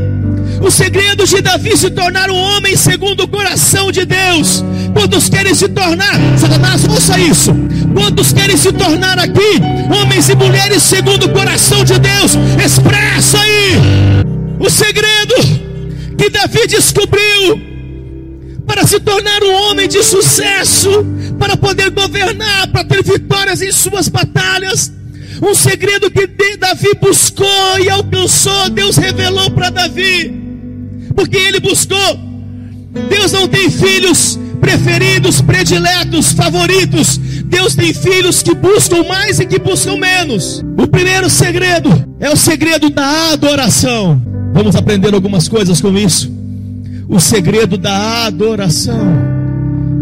os 0.61 0.73
segredos 0.73 1.29
de 1.29 1.41
Davi 1.41 1.75
se 1.75 1.89
tornar 1.89 2.29
um 2.29 2.35
homem 2.35 2.75
segundo 2.75 3.23
o 3.23 3.27
coração 3.27 3.91
de 3.91 4.05
Deus. 4.05 4.63
Quantos 4.93 5.27
querem 5.27 5.53
se 5.53 5.67
tornar, 5.67 6.15
Satanás, 6.37 6.85
ouça 6.85 7.19
isso. 7.19 7.51
Quantos 7.93 8.33
querem 8.33 8.57
se 8.57 8.71
tornar 8.71 9.19
aqui 9.19 9.59
homens 9.93 10.29
e 10.29 10.35
mulheres 10.35 10.83
segundo 10.83 11.25
o 11.25 11.29
coração 11.29 11.83
de 11.83 11.97
Deus? 11.99 12.33
Expressa 12.63 13.39
aí 13.39 13.73
o 14.59 14.69
segredo 14.69 15.35
que 16.17 16.29
Davi 16.29 16.67
descobriu 16.67 17.59
para 18.65 18.85
se 18.85 18.99
tornar 18.99 19.43
um 19.43 19.53
homem 19.63 19.87
de 19.87 20.01
sucesso, 20.03 21.05
para 21.37 21.57
poder 21.57 21.89
governar, 21.89 22.67
para 22.67 22.83
ter 22.83 23.03
vitórias 23.03 23.61
em 23.61 23.71
suas 23.71 24.07
batalhas. 24.07 24.91
Um 25.41 25.55
segredo 25.55 26.11
que 26.11 26.27
Davi 26.57 26.93
buscou 27.01 27.79
e 27.79 27.89
alcançou, 27.89 28.69
Deus 28.69 28.95
revelou 28.95 29.49
para 29.51 29.71
Davi, 29.71 30.31
porque 31.15 31.35
ele 31.35 31.59
buscou. 31.59 32.19
Deus 33.09 33.31
não 33.31 33.47
tem 33.47 33.69
filhos 33.69 34.39
preferidos, 34.61 35.41
prediletos, 35.41 36.31
favoritos. 36.31 37.19
Deus 37.51 37.75
tem 37.75 37.93
filhos 37.93 38.41
que 38.41 38.55
buscam 38.55 39.03
mais 39.03 39.37
e 39.41 39.45
que 39.45 39.59
buscam 39.59 39.97
menos. 39.97 40.63
O 40.77 40.87
primeiro 40.87 41.29
segredo 41.29 41.89
é 42.17 42.29
o 42.29 42.37
segredo 42.37 42.89
da 42.89 43.33
adoração. 43.33 44.21
Vamos 44.53 44.73
aprender 44.73 45.13
algumas 45.13 45.49
coisas 45.49 45.81
com 45.81 45.95
isso. 45.97 46.31
O 47.09 47.19
segredo 47.19 47.77
da 47.77 48.25
adoração. 48.25 49.05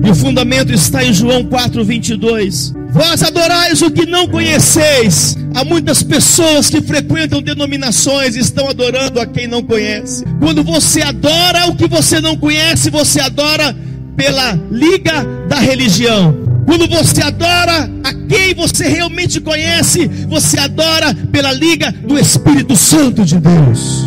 E 0.06 0.12
o 0.12 0.16
fundamento 0.16 0.72
está 0.72 1.04
em 1.04 1.12
João 1.12 1.44
4:22. 1.44 2.72
Vós 2.92 3.24
adorais 3.24 3.82
o 3.82 3.90
que 3.90 4.06
não 4.06 4.28
conheceis. 4.28 5.36
Há 5.56 5.66
muitas 5.66 6.04
pessoas 6.04 6.70
que 6.70 6.82
frequentam 6.82 7.42
denominações 7.42 8.36
e 8.36 8.40
estão 8.40 8.70
adorando 8.70 9.20
a 9.20 9.26
quem 9.26 9.48
não 9.48 9.64
conhece. 9.64 10.24
Quando 10.40 10.64
você 10.64 11.02
adora 11.02 11.66
o 11.68 11.76
que 11.76 11.88
você 11.88 12.22
não 12.22 12.38
conhece, 12.38 12.92
você 12.92 13.20
adora 13.20 13.76
pela 14.16 14.54
liga 14.72 15.26
da 15.48 15.58
religião. 15.58 16.49
Quando 16.70 16.88
você 16.88 17.24
adora 17.24 17.90
a 18.04 18.14
quem 18.14 18.54
você 18.54 18.88
realmente 18.88 19.42
conhece, 19.42 20.08
você 20.28 20.60
adora 20.60 21.16
pela 21.32 21.52
liga 21.52 21.92
do 21.92 22.16
Espírito 22.16 22.76
Santo 22.76 23.26
de 23.26 23.40
Deus. 23.40 24.06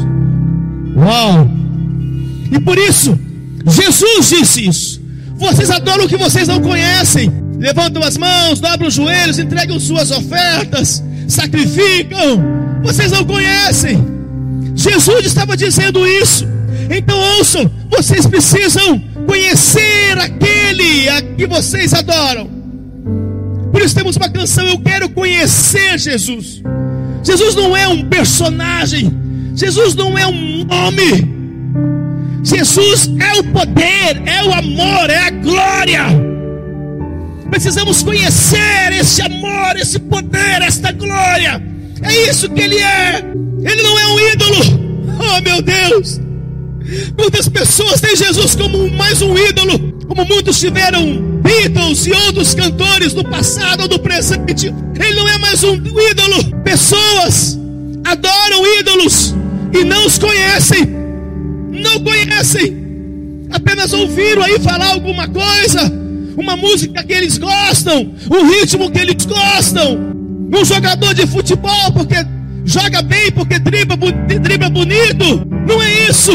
Uau! 0.94 1.50
E 2.52 2.60
por 2.60 2.78
isso, 2.78 3.18
Jesus 3.66 4.28
disse 4.28 4.64
isso. 4.64 5.02
Vocês 5.34 5.70
adoram 5.72 6.04
o 6.04 6.08
que 6.08 6.16
vocês 6.16 6.46
não 6.46 6.60
conhecem. 6.60 7.32
Levantam 7.58 8.00
as 8.00 8.16
mãos, 8.16 8.60
dobram 8.60 8.86
os 8.86 8.94
joelhos, 8.94 9.40
entregam 9.40 9.80
suas 9.80 10.12
ofertas, 10.12 11.02
sacrificam. 11.26 12.44
Vocês 12.84 13.10
não 13.10 13.24
conhecem. 13.24 14.06
Jesus 14.76 15.26
estava 15.26 15.56
dizendo 15.56 16.06
isso. 16.06 16.46
Então 16.94 17.18
ouçam, 17.38 17.70
vocês 17.88 18.26
precisam 18.26 19.02
conhecer 19.26 20.18
aquele 20.18 21.08
a 21.08 21.22
que 21.22 21.46
vocês 21.46 21.94
adoram. 21.94 22.50
Por 23.72 23.80
isso 23.80 23.94
temos 23.94 24.16
uma 24.16 24.28
canção, 24.28 24.66
eu 24.66 24.78
quero 24.78 25.08
conhecer 25.08 25.98
Jesus. 25.98 26.62
Jesus 27.24 27.54
não 27.54 27.74
é 27.74 27.88
um 27.88 28.06
personagem, 28.08 29.10
Jesus 29.54 29.94
não 29.94 30.18
é 30.18 30.26
um 30.26 30.64
nome. 30.64 31.32
Jesus 32.44 33.10
é 33.20 33.38
o 33.38 33.44
poder, 33.44 34.22
é 34.26 34.44
o 34.44 34.52
amor, 34.52 35.08
é 35.08 35.18
a 35.18 35.30
glória. 35.30 36.04
Precisamos 37.50 38.02
conhecer 38.02 38.92
esse 38.92 39.22
amor, 39.22 39.76
esse 39.76 39.98
poder, 39.98 40.60
esta 40.60 40.92
glória. 40.92 41.62
É 42.02 42.28
isso 42.28 42.50
que 42.50 42.60
ele 42.60 42.78
é. 42.78 43.18
Ele 43.62 43.82
não 43.82 43.98
é 43.98 44.06
um 44.08 44.20
ídolo. 44.32 44.56
Oh 45.20 45.40
meu 45.40 45.62
Deus! 45.62 46.20
Quantas 47.16 47.48
pessoas 47.48 48.00
têm 48.00 48.16
Jesus 48.16 48.54
como 48.54 48.90
mais 48.90 49.22
um 49.22 49.36
ídolo? 49.36 49.92
Como 50.06 50.24
muitos 50.24 50.58
tiveram 50.58 51.32
Beatles 51.42 52.06
e 52.06 52.12
outros 52.12 52.54
cantores 52.54 53.12
do 53.12 53.24
passado 53.24 53.82
ou 53.82 53.88
do 53.88 53.98
presente. 53.98 54.66
Ele 54.66 55.14
não 55.14 55.28
é 55.28 55.38
mais 55.38 55.62
um 55.64 55.74
ídolo. 55.74 56.62
Pessoas 56.62 57.58
adoram 58.04 58.78
ídolos 58.78 59.34
e 59.72 59.84
não 59.84 60.06
os 60.06 60.18
conhecem. 60.18 60.86
Não 61.70 62.00
conhecem. 62.00 62.82
Apenas 63.50 63.92
ouviram 63.92 64.42
aí 64.42 64.58
falar 64.60 64.92
alguma 64.92 65.28
coisa. 65.28 65.92
Uma 66.36 66.56
música 66.56 67.02
que 67.02 67.12
eles 67.12 67.38
gostam. 67.38 68.14
Um 68.30 68.48
ritmo 68.48 68.90
que 68.90 68.98
eles 68.98 69.26
gostam. 69.26 69.98
Um 70.54 70.64
jogador 70.64 71.14
de 71.14 71.26
futebol 71.26 71.92
porque 71.92 72.16
joga 72.64 73.02
bem, 73.02 73.32
porque 73.32 73.58
dribla, 73.58 73.96
dribla 74.40 74.70
bonito. 74.70 75.46
Não 75.66 75.82
é 75.82 76.08
isso. 76.08 76.32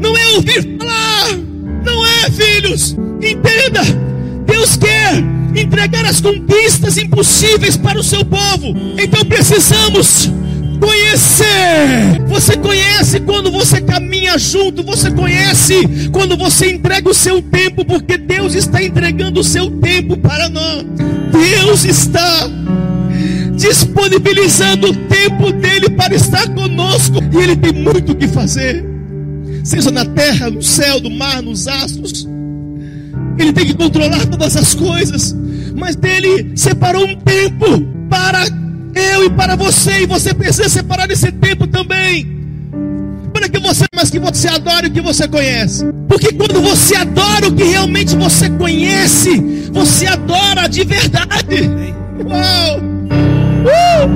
Não 0.00 0.16
é 0.16 0.28
ouvir 0.30 0.76
falar. 0.78 1.36
Não 1.84 2.06
é, 2.06 2.30
filhos. 2.30 2.96
Entenda. 3.22 3.82
Deus 4.46 4.76
quer 4.76 5.22
entregar 5.54 6.04
as 6.04 6.20
conquistas 6.20 6.98
impossíveis 6.98 7.76
para 7.76 7.98
o 7.98 8.02
seu 8.02 8.24
povo. 8.24 8.74
Então 8.98 9.24
precisamos 9.24 10.30
conhecer. 10.80 12.22
Você 12.28 12.56
conhece 12.56 13.20
quando 13.20 13.50
você 13.50 13.80
caminha 13.80 14.38
junto, 14.38 14.82
você 14.82 15.10
conhece 15.10 16.08
quando 16.12 16.36
você 16.36 16.72
entrega 16.72 17.08
o 17.08 17.14
seu 17.14 17.42
tempo, 17.42 17.84
porque 17.84 18.16
Deus 18.16 18.54
está 18.54 18.82
entregando 18.82 19.40
o 19.40 19.44
seu 19.44 19.70
tempo 19.70 20.16
para 20.16 20.48
nós. 20.48 20.84
Deus 21.32 21.84
está 21.84 22.48
disponibilizando 23.56 24.90
o 24.90 24.94
tempo 24.94 25.52
dele 25.52 25.90
para 25.90 26.14
estar 26.14 26.48
conosco, 26.54 27.18
e 27.32 27.36
ele 27.42 27.56
tem 27.56 27.72
muito 27.72 28.12
o 28.12 28.14
que 28.14 28.28
fazer. 28.28 28.97
Seja 29.68 29.90
na 29.90 30.02
terra, 30.02 30.48
no 30.48 30.62
céu, 30.62 30.98
no 30.98 31.10
mar, 31.10 31.42
nos 31.42 31.68
astros. 31.68 32.26
Ele 33.38 33.52
tem 33.52 33.66
que 33.66 33.74
controlar 33.74 34.24
todas 34.24 34.56
as 34.56 34.74
coisas, 34.74 35.36
mas 35.76 35.94
ele 36.02 36.56
separou 36.56 37.04
um 37.04 37.14
tempo 37.16 37.78
para 38.08 38.46
eu 38.94 39.26
e 39.26 39.30
para 39.30 39.56
você, 39.56 40.04
e 40.04 40.06
você 40.06 40.32
precisa 40.32 40.70
separar 40.70 41.10
esse 41.10 41.30
tempo 41.32 41.66
também. 41.66 42.26
Para 43.30 43.46
que 43.46 43.58
você, 43.58 43.84
mas 43.94 44.08
que 44.08 44.18
você 44.18 44.48
adore 44.48 44.86
o 44.86 44.90
que 44.90 45.02
você 45.02 45.28
conhece. 45.28 45.84
Porque 46.08 46.32
quando 46.32 46.62
você 46.62 46.96
adora 46.96 47.48
o 47.48 47.54
que 47.54 47.64
realmente 47.64 48.16
você 48.16 48.48
conhece, 48.48 49.68
você 49.70 50.06
adora 50.06 50.66
de 50.66 50.82
verdade. 50.82 51.70
Uau! 52.24 52.80
Uh! 53.66 54.08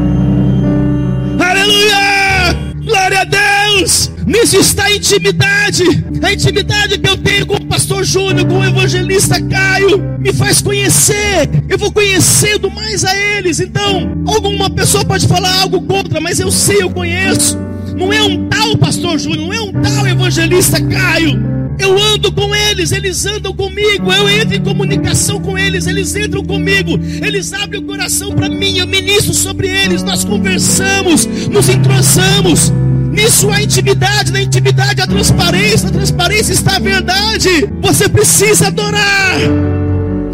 Aleluia! 1.42 2.56
Glória 2.86 3.20
a 3.20 3.24
Deus! 3.24 4.11
Nisso 4.26 4.56
está 4.56 4.84
a 4.84 4.94
intimidade. 4.94 5.84
A 6.22 6.32
intimidade 6.32 6.98
que 6.98 7.08
eu 7.08 7.16
tenho 7.16 7.46
com 7.46 7.56
o 7.56 7.66
pastor 7.66 8.04
Júnior, 8.04 8.46
com 8.46 8.58
o 8.58 8.64
evangelista 8.64 9.40
Caio, 9.42 9.98
me 10.18 10.32
faz 10.32 10.60
conhecer. 10.60 11.48
Eu 11.68 11.78
vou 11.78 11.90
conhecendo 11.92 12.70
mais 12.70 13.04
a 13.04 13.16
eles. 13.16 13.60
Então, 13.60 14.22
alguma 14.26 14.70
pessoa 14.70 15.04
pode 15.04 15.26
falar 15.26 15.62
algo 15.62 15.82
contra, 15.82 16.20
mas 16.20 16.38
eu 16.38 16.50
sei, 16.50 16.82
eu 16.82 16.90
conheço. 16.90 17.58
Não 17.96 18.12
é 18.12 18.22
um 18.22 18.48
tal 18.48 18.76
pastor 18.76 19.18
Júnior, 19.18 19.46
não 19.46 19.52
é 19.52 19.60
um 19.60 19.72
tal 19.72 20.06
evangelista 20.06 20.80
Caio. 20.80 21.52
Eu 21.78 21.98
ando 21.98 22.30
com 22.30 22.54
eles, 22.54 22.92
eles 22.92 23.26
andam 23.26 23.52
comigo. 23.52 24.12
Eu 24.12 24.28
entro 24.28 24.56
em 24.56 24.60
comunicação 24.60 25.40
com 25.40 25.58
eles, 25.58 25.86
eles 25.86 26.14
entram 26.14 26.44
comigo. 26.44 26.98
Eles 27.24 27.52
abrem 27.52 27.80
o 27.80 27.84
coração 27.84 28.32
para 28.32 28.48
mim, 28.48 28.78
eu 28.78 28.86
ministro 28.86 29.34
sobre 29.34 29.68
eles. 29.68 30.02
Nós 30.02 30.24
conversamos, 30.24 31.26
nos 31.26 31.68
entrosamos. 31.68 32.72
Nisso 33.12 33.50
há 33.50 33.62
intimidade, 33.62 34.32
na 34.32 34.40
intimidade 34.40 35.02
a 35.02 35.06
transparência, 35.06 35.90
na 35.90 35.92
transparência 35.92 36.54
está 36.54 36.76
a 36.76 36.78
verdade. 36.78 37.68
Você 37.82 38.08
precisa 38.08 38.68
adorar 38.68 39.36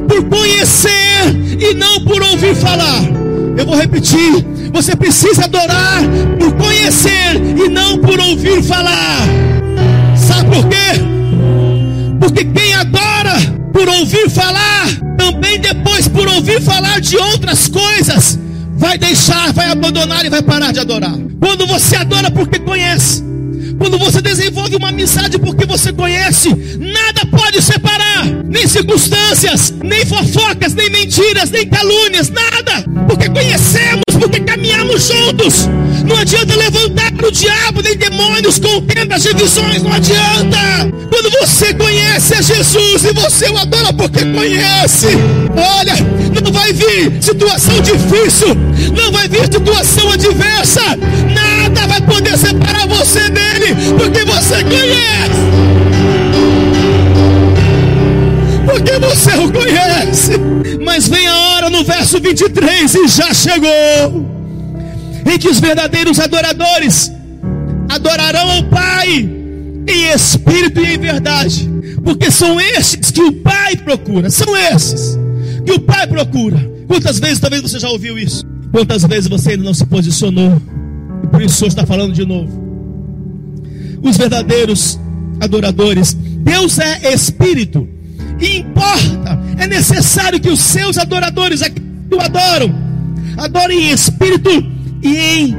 por 0.06 0.24
conhecer 0.28 1.24
e 1.58 1.74
não 1.74 2.04
por 2.04 2.22
ouvir 2.22 2.54
falar. 2.54 3.02
Eu 3.56 3.66
vou 3.66 3.76
repetir. 3.76 4.46
Você 4.72 4.94
precisa 4.94 5.44
adorar 5.44 6.02
por 6.38 6.52
conhecer 6.52 7.34
e 7.34 7.68
não 7.68 7.98
por 7.98 8.20
ouvir 8.20 8.62
falar. 8.62 9.26
Sabe 10.16 10.48
por 10.54 10.68
quê? 10.68 11.00
Porque 12.20 12.44
quem 12.44 12.74
adora 12.74 13.34
por 13.72 13.88
ouvir 13.88 14.30
falar, 14.30 14.86
também 15.16 15.58
depois 15.58 16.06
por 16.06 16.28
ouvir 16.28 16.60
falar 16.60 17.00
de 17.00 17.16
outras 17.16 17.66
coisas, 17.66 18.38
vai 18.78 18.96
deixar, 18.96 19.52
vai 19.52 19.70
abandonar 19.70 20.24
e 20.24 20.30
vai 20.30 20.40
parar 20.40 20.72
de 20.72 20.78
adorar. 20.78 21.14
Quando 21.40 21.66
você 21.66 21.96
adora 21.96 22.30
porque 22.30 22.58
conhece, 22.60 23.24
quando 23.76 23.98
você 23.98 24.22
desenvolve 24.22 24.76
uma 24.76 24.88
amizade 24.88 25.38
porque 25.38 25.66
você 25.66 25.92
conhece, 25.92 26.48
nada 26.78 27.26
pode 27.26 27.60
separar, 27.60 28.24
nem 28.44 28.66
circunstâncias, 28.66 29.74
nem 29.82 30.06
fofocas, 30.06 30.74
nem 30.74 30.88
mentiras, 30.90 31.50
nem 31.50 31.66
calúnias, 31.68 32.30
nada, 32.30 32.84
porque 33.06 33.28
conhecemos, 33.28 34.02
porque 34.18 34.40
caminhamos 34.40 35.08
juntos. 35.08 35.68
Não 36.08 36.16
adianta 36.16 36.56
levantar 36.56 37.12
o 37.22 37.30
diabo, 37.30 37.82
nem 37.82 37.94
demônios, 37.94 38.58
contendas, 38.58 39.22
divisões, 39.22 39.82
não 39.82 39.92
adianta. 39.92 40.58
Quando 41.10 41.30
você 41.38 41.74
conhece 41.74 42.34
a 42.34 42.40
Jesus 42.40 43.04
e 43.04 43.12
você 43.12 43.50
o 43.50 43.58
adora 43.58 43.92
porque 43.92 44.24
conhece, 44.24 45.08
olha, 45.54 45.94
não 46.42 46.50
vai 46.50 46.72
vir 46.72 47.22
situação 47.22 47.78
difícil, 47.82 48.54
não 48.96 49.12
vai 49.12 49.28
vir 49.28 49.52
situação 49.52 50.10
adversa, 50.10 50.80
nada 51.34 51.86
vai 51.86 52.00
poder 52.00 52.38
separar 52.38 52.86
você 52.88 53.28
dele, 53.28 53.76
porque 53.98 54.24
você 54.24 54.64
conhece. 54.64 55.58
Porque 58.64 58.98
você 58.98 59.32
o 59.32 59.52
conhece. 59.52 60.32
Mas 60.82 61.06
vem 61.06 61.26
a 61.26 61.36
hora 61.36 61.70
no 61.70 61.84
verso 61.84 62.18
23 62.18 62.94
e 62.94 63.08
já 63.08 63.34
chegou 63.34 64.37
em 65.26 65.38
que 65.38 65.48
os 65.48 65.60
verdadeiros 65.60 66.18
adoradores 66.20 67.12
adorarão 67.88 68.50
ao 68.50 68.64
Pai 68.64 69.28
em 69.88 70.12
espírito 70.14 70.80
e 70.80 70.94
em 70.94 70.98
verdade, 70.98 71.68
porque 72.04 72.30
são 72.30 72.60
estes 72.60 73.10
que 73.10 73.22
o 73.22 73.32
Pai 73.32 73.76
procura, 73.76 74.30
são 74.30 74.56
esses 74.56 75.18
que 75.64 75.72
o 75.72 75.80
Pai 75.80 76.06
procura. 76.06 76.58
Quantas 76.86 77.18
vezes 77.18 77.40
talvez 77.40 77.62
você 77.62 77.78
já 77.78 77.88
ouviu 77.88 78.18
isso? 78.18 78.44
Quantas 78.70 79.04
vezes 79.04 79.28
você 79.28 79.52
ainda 79.52 79.64
não 79.64 79.74
se 79.74 79.86
posicionou? 79.86 80.60
E 81.22 81.26
por 81.26 81.42
isso 81.42 81.64
hoje 81.64 81.72
está 81.72 81.86
falando 81.86 82.12
de 82.12 82.24
novo. 82.24 82.68
Os 84.02 84.16
verdadeiros 84.16 84.98
adoradores, 85.40 86.14
Deus 86.14 86.78
é 86.78 87.12
espírito, 87.12 87.88
e 88.40 88.58
importa, 88.58 89.38
é 89.58 89.66
necessário 89.66 90.38
que 90.38 90.48
os 90.48 90.60
seus 90.60 90.96
adoradores, 90.96 91.62
aqueles 91.62 91.88
que 92.08 92.14
o 92.14 92.20
adoram, 92.20 92.74
adorem 93.36 93.88
em 93.88 93.90
espírito 93.90 94.50
e 95.02 95.16
em 95.16 95.56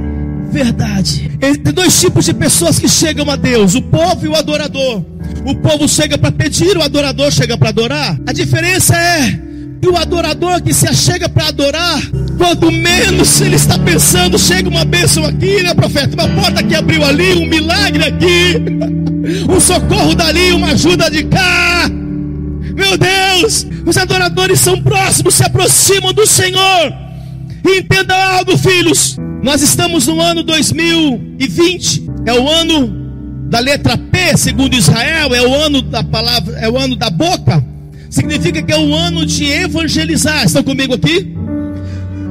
verdade. 0.51 1.31
Tem 1.39 1.73
dois 1.73 1.99
tipos 1.99 2.25
de 2.25 2.33
pessoas 2.33 2.79
que 2.79 2.87
chegam 2.87 3.29
a 3.29 3.35
Deus: 3.35 3.75
o 3.75 3.81
povo 3.81 4.25
e 4.25 4.29
o 4.29 4.35
adorador. 4.35 5.03
O 5.45 5.55
povo 5.55 5.87
chega 5.87 6.17
para 6.17 6.31
pedir, 6.31 6.77
o 6.77 6.81
adorador 6.81 7.31
chega 7.31 7.57
para 7.57 7.69
adorar. 7.69 8.19
A 8.27 8.33
diferença 8.33 8.95
é 8.95 9.39
que 9.81 9.87
o 9.87 9.95
adorador 9.95 10.61
que 10.61 10.73
se 10.73 10.87
achega 10.87 11.29
para 11.29 11.47
adorar, 11.47 12.01
quanto 12.37 12.71
menos 12.71 13.39
ele 13.39 13.55
está 13.55 13.77
pensando, 13.79 14.37
chega 14.37 14.67
uma 14.67 14.83
bênção 14.83 15.23
aqui, 15.23 15.63
né, 15.63 15.73
profeta? 15.73 16.15
Uma 16.15 16.41
porta 16.41 16.61
que 16.61 16.75
abriu 16.75 17.03
ali, 17.05 17.33
um 17.33 17.47
milagre 17.47 18.03
aqui, 18.03 18.55
um 19.49 19.59
socorro 19.59 20.13
dali, 20.13 20.51
uma 20.51 20.71
ajuda 20.71 21.09
de 21.09 21.23
cá. 21.25 21.89
Meu 22.75 22.97
Deus, 22.97 23.65
os 23.85 23.97
adoradores 23.97 24.59
são 24.59 24.81
próximos, 24.81 25.35
se 25.35 25.43
aproximam 25.43 26.13
do 26.13 26.25
Senhor. 26.25 26.93
Entenda 27.65 28.15
algo, 28.15 28.57
filhos. 28.57 29.17
Nós 29.41 29.61
estamos 29.61 30.05
no 30.05 30.19
ano 30.19 30.43
2020, 30.43 32.09
é 32.25 32.33
o 32.33 32.49
ano 32.49 32.93
da 33.49 33.59
letra 33.59 33.97
P, 33.97 34.35
segundo 34.35 34.75
Israel, 34.75 35.33
é 35.33 35.41
o 35.41 35.53
ano 35.55 35.81
da 35.81 36.03
palavra, 36.03 36.59
é 36.59 36.69
o 36.69 36.77
ano 36.77 36.95
da 36.95 37.09
boca, 37.09 37.63
significa 38.09 38.61
que 38.61 38.73
é 38.73 38.77
o 38.77 38.93
ano 38.93 39.25
de 39.25 39.45
evangelizar. 39.45 40.43
Estão 40.43 40.61
comigo 40.61 40.93
aqui? 40.93 41.33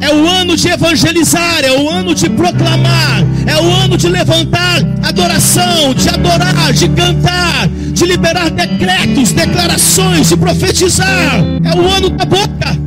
É 0.03 0.15
o 0.15 0.27
ano 0.29 0.55
de 0.55 0.69
evangelizar, 0.69 1.65
é 1.65 1.73
o 1.73 1.89
ano 1.89 2.15
de 2.15 2.29
proclamar, 2.29 3.25
é 3.47 3.57
o 3.57 3.71
ano 3.73 3.97
de 3.97 4.09
levantar 4.09 4.83
adoração, 5.03 5.95
de 5.95 6.11
adorar, 6.11 6.73
de 6.75 6.89
cantar, 6.91 7.69
de 7.69 8.05
liberar 8.05 8.51
decretos, 8.51 9.33
declarações, 9.33 10.29
de 10.29 10.37
profetizar. 10.37 11.43
É 11.65 11.75
o 11.75 11.89
ano 11.89 12.11
da 12.11 12.27
boca. 12.27 12.79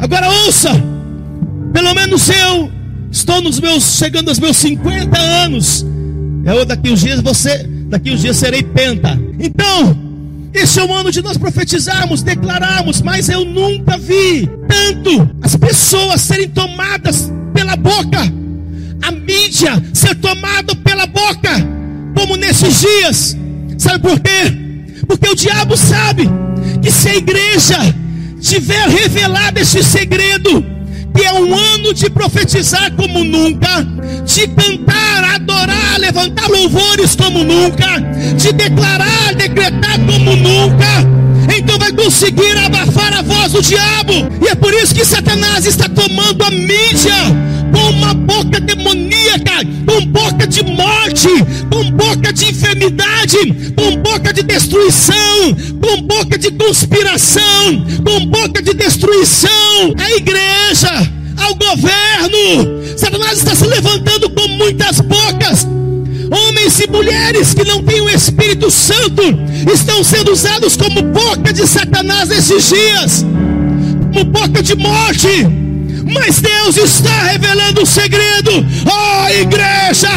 Agora 0.00 0.28
ouça, 0.28 0.70
pelo 1.72 1.94
menos 1.94 2.28
eu 2.28 2.79
estou 3.10 3.40
nos 3.40 3.58
meus 3.60 3.96
chegando 3.96 4.28
aos 4.28 4.38
meus 4.38 4.56
50 4.56 5.18
anos. 5.18 5.86
É 6.44 6.64
daqui 6.64 6.90
uns 6.90 7.00
dias 7.00 7.20
você, 7.20 7.66
daqui 7.88 8.10
uns 8.10 8.20
dias 8.20 8.36
serei 8.36 8.62
penta. 8.62 9.18
Então, 9.38 9.96
esse 10.52 10.80
é 10.80 10.84
o 10.84 10.92
ano 10.92 11.12
de 11.12 11.22
nós 11.22 11.36
profetizarmos, 11.36 12.22
declararmos, 12.22 13.02
mas 13.02 13.28
eu 13.28 13.44
nunca 13.44 13.96
vi 13.96 14.48
tanto 14.66 15.30
as 15.42 15.54
pessoas 15.54 16.20
serem 16.20 16.48
tomadas 16.48 17.30
pela 17.54 17.76
boca, 17.76 18.20
a 19.02 19.10
mídia 19.12 19.82
ser 19.92 20.14
tomada 20.16 20.74
pela 20.76 21.06
boca, 21.06 21.50
como 22.16 22.36
nesses 22.36 22.80
dias. 22.80 23.36
Sabe 23.78 24.00
por 24.00 24.20
quê? 24.20 24.52
Porque 25.06 25.28
o 25.28 25.34
diabo 25.34 25.76
sabe 25.76 26.28
que 26.82 26.90
se 26.90 27.08
a 27.08 27.16
igreja 27.16 27.78
tiver 28.40 28.88
revelado 28.88 29.60
esse 29.60 29.82
segredo, 29.82 30.64
que 31.14 31.24
é 31.24 31.32
um 31.32 31.54
ano 31.54 31.92
de 31.94 32.08
profetizar 32.10 32.92
como 32.92 33.24
nunca, 33.24 33.86
de 34.24 34.48
cantar, 34.48 35.24
adorar, 35.34 35.98
levantar 35.98 36.48
louvores 36.48 37.16
como 37.16 37.44
nunca, 37.44 38.00
de 38.36 38.52
declarar, 38.52 39.34
decretar 39.34 39.98
como 40.00 40.36
nunca. 40.36 41.29
Então 41.56 41.78
vai 41.78 41.92
conseguir 41.92 42.56
abafar 42.56 43.12
a 43.18 43.22
voz 43.22 43.52
do 43.52 43.62
diabo. 43.62 44.12
E 44.44 44.48
é 44.48 44.54
por 44.54 44.72
isso 44.72 44.94
que 44.94 45.04
Satanás 45.04 45.66
está 45.66 45.88
tomando 45.88 46.42
a 46.42 46.50
mídia 46.50 47.14
com 47.72 47.90
uma 47.90 48.14
boca 48.14 48.60
demoníaca, 48.60 49.64
com 49.86 50.06
boca 50.06 50.46
de 50.46 50.62
morte, 50.64 51.28
com 51.70 51.90
boca 51.92 52.32
de 52.32 52.50
enfermidade, 52.50 53.72
com 53.76 53.96
boca 53.96 54.32
de 54.32 54.42
destruição, 54.42 55.56
com 55.80 56.02
boca 56.02 56.38
de 56.38 56.50
conspiração, 56.52 57.86
com 58.04 58.26
boca 58.26 58.62
de 58.62 58.74
destruição. 58.74 59.94
A 59.98 60.10
igreja, 60.10 60.90
ao 61.36 61.54
governo, 61.54 62.98
Satanás 62.98 63.38
está 63.38 63.54
se 63.54 63.66
levantando 63.66 64.30
com 64.30 64.48
muitas 64.48 65.00
bocas. 65.00 65.66
Homens 66.30 66.78
e 66.80 66.88
mulheres 66.88 67.54
que 67.54 67.64
não 67.64 67.82
têm 67.82 68.00
o 68.00 68.08
Espírito 68.08 68.70
Santo 68.70 69.22
estão 69.72 70.04
sendo 70.04 70.32
usados 70.32 70.76
como 70.76 71.02
boca 71.02 71.52
de 71.52 71.66
Satanás 71.66 72.28
nesses 72.28 72.68
dias, 72.68 73.26
como 74.12 74.24
boca 74.24 74.62
de 74.62 74.74
morte 74.76 75.60
mas 76.12 76.40
Deus 76.40 76.76
está 76.76 77.24
revelando 77.24 77.82
o 77.82 77.86
segredo. 77.86 78.66
Ó 78.86 79.24
oh, 79.24 79.28
igreja, 79.28 80.08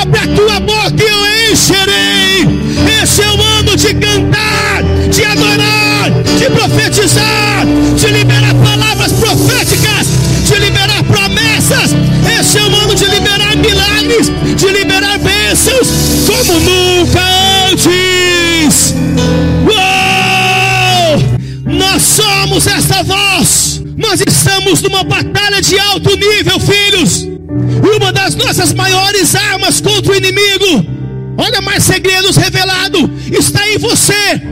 abre 0.00 0.20
a 0.20 0.26
tua 0.34 0.60
boca 0.60 0.94
e 0.98 1.08
eu 1.08 1.52
encherei. 1.52 3.02
Esse 3.02 3.22
é 3.22 3.28
o 3.28 3.42
ano 3.42 3.76
de 3.76 3.94
cantar, 3.94 4.82
de 5.10 5.24
adorar, 5.24 6.10
de 6.38 6.50
profetizar, 6.50 7.66
de 7.96 8.06
liberar 8.06 8.54
palavras 8.54 9.12
proféticas, 9.12 10.08
de 10.46 10.58
liberar 10.58 11.02
promessas. 11.04 11.94
Esse 12.40 12.58
é 12.58 12.62
como 16.46 16.60
nunca 16.60 17.20
antes. 17.70 18.94
Uou! 19.66 21.22
Nós 21.64 22.02
somos 22.02 22.66
essa 22.66 23.02
voz 23.02 23.76
nós 23.96 24.20
estamos 24.20 24.82
numa 24.82 25.02
batalha 25.02 25.60
de 25.60 25.78
alto 25.78 26.14
nível, 26.16 26.60
filhos. 26.60 27.22
E 27.22 27.96
uma 27.96 28.12
das 28.12 28.34
nossas 28.34 28.72
maiores 28.72 29.34
armas 29.34 29.80
contra 29.80 30.12
o 30.12 30.16
inimigo, 30.16 30.86
olha 31.38 31.60
mais 31.62 31.82
segredos 31.82 32.36
revelados, 32.36 33.02
está 33.30 33.66
em 33.68 33.78
você. 33.78 34.42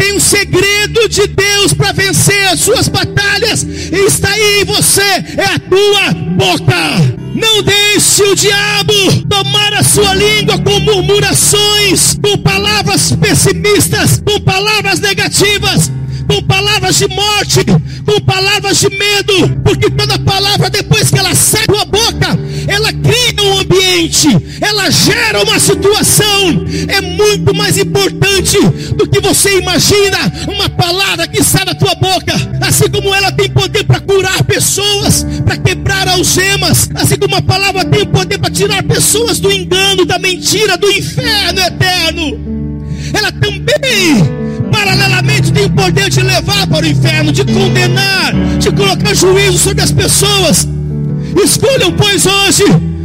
Tem 0.00 0.14
um 0.14 0.18
segredo 0.18 1.10
de 1.10 1.26
Deus 1.26 1.74
para 1.74 1.92
vencer 1.92 2.46
as 2.46 2.60
suas 2.60 2.88
batalhas, 2.88 3.62
e 3.62 4.06
está 4.06 4.30
aí 4.30 4.62
em 4.62 4.64
você, 4.64 5.02
é 5.02 5.44
a 5.44 5.58
tua 5.58 6.14
boca. 6.38 7.20
Não 7.34 7.62
deixe 7.62 8.22
o 8.22 8.34
diabo 8.34 8.94
tomar 9.28 9.74
a 9.74 9.82
sua 9.82 10.14
língua 10.14 10.58
com 10.58 10.80
murmurações, 10.80 12.14
com 12.14 12.38
palavras 12.38 13.12
pessimistas, 13.12 14.22
com 14.24 14.40
palavras 14.40 15.00
negativas 15.00 15.90
com 16.30 16.42
palavras 16.44 16.96
de 16.96 17.08
morte, 17.08 17.58
com 18.06 18.20
palavras 18.20 18.78
de 18.78 18.88
medo, 18.88 19.48
porque 19.64 19.90
toda 19.90 20.16
palavra, 20.20 20.70
depois 20.70 21.10
que 21.10 21.18
ela 21.18 21.34
sai 21.34 21.66
da 21.66 21.84
boca, 21.84 22.38
ela 22.68 22.92
cria 22.92 23.29
ambiente, 23.60 24.28
ela 24.60 24.90
gera 24.90 25.42
uma 25.42 25.58
situação. 25.58 26.64
É 26.88 27.00
muito 27.00 27.54
mais 27.54 27.78
importante 27.78 28.58
do 28.96 29.08
que 29.08 29.20
você 29.20 29.58
imagina 29.58 30.18
uma 30.48 30.68
palavra 30.68 31.26
que 31.26 31.42
sai 31.42 31.64
da 31.64 31.74
tua 31.74 31.94
boca, 31.94 32.34
assim 32.60 32.88
como 32.90 33.14
ela 33.14 33.30
tem 33.32 33.50
poder 33.50 33.84
para 33.84 34.00
curar 34.00 34.42
pessoas, 34.44 35.26
para 35.44 35.56
quebrar 35.56 36.08
algemas, 36.08 36.88
assim 36.94 37.16
como 37.16 37.36
a 37.36 37.42
palavra 37.42 37.84
tem 37.84 38.06
poder 38.06 38.38
para 38.38 38.50
tirar 38.50 38.82
pessoas 38.82 39.38
do 39.38 39.52
engano, 39.52 40.04
da 40.04 40.18
mentira, 40.18 40.76
do 40.76 40.90
inferno 40.90 41.60
eterno. 41.60 42.40
Ela 43.12 43.32
também 43.32 44.40
paralelamente 44.70 45.52
tem 45.52 45.64
o 45.64 45.70
poder 45.70 46.08
de 46.08 46.22
levar 46.22 46.66
para 46.66 46.86
o 46.86 46.88
inferno, 46.88 47.32
de 47.32 47.44
condenar, 47.44 48.32
de 48.58 48.70
colocar 48.70 49.14
juízo 49.14 49.58
sobre 49.58 49.82
as 49.82 49.90
pessoas. 49.90 50.68
Escolham, 51.42 51.92
pois, 51.92 52.26
hoje 52.26 52.64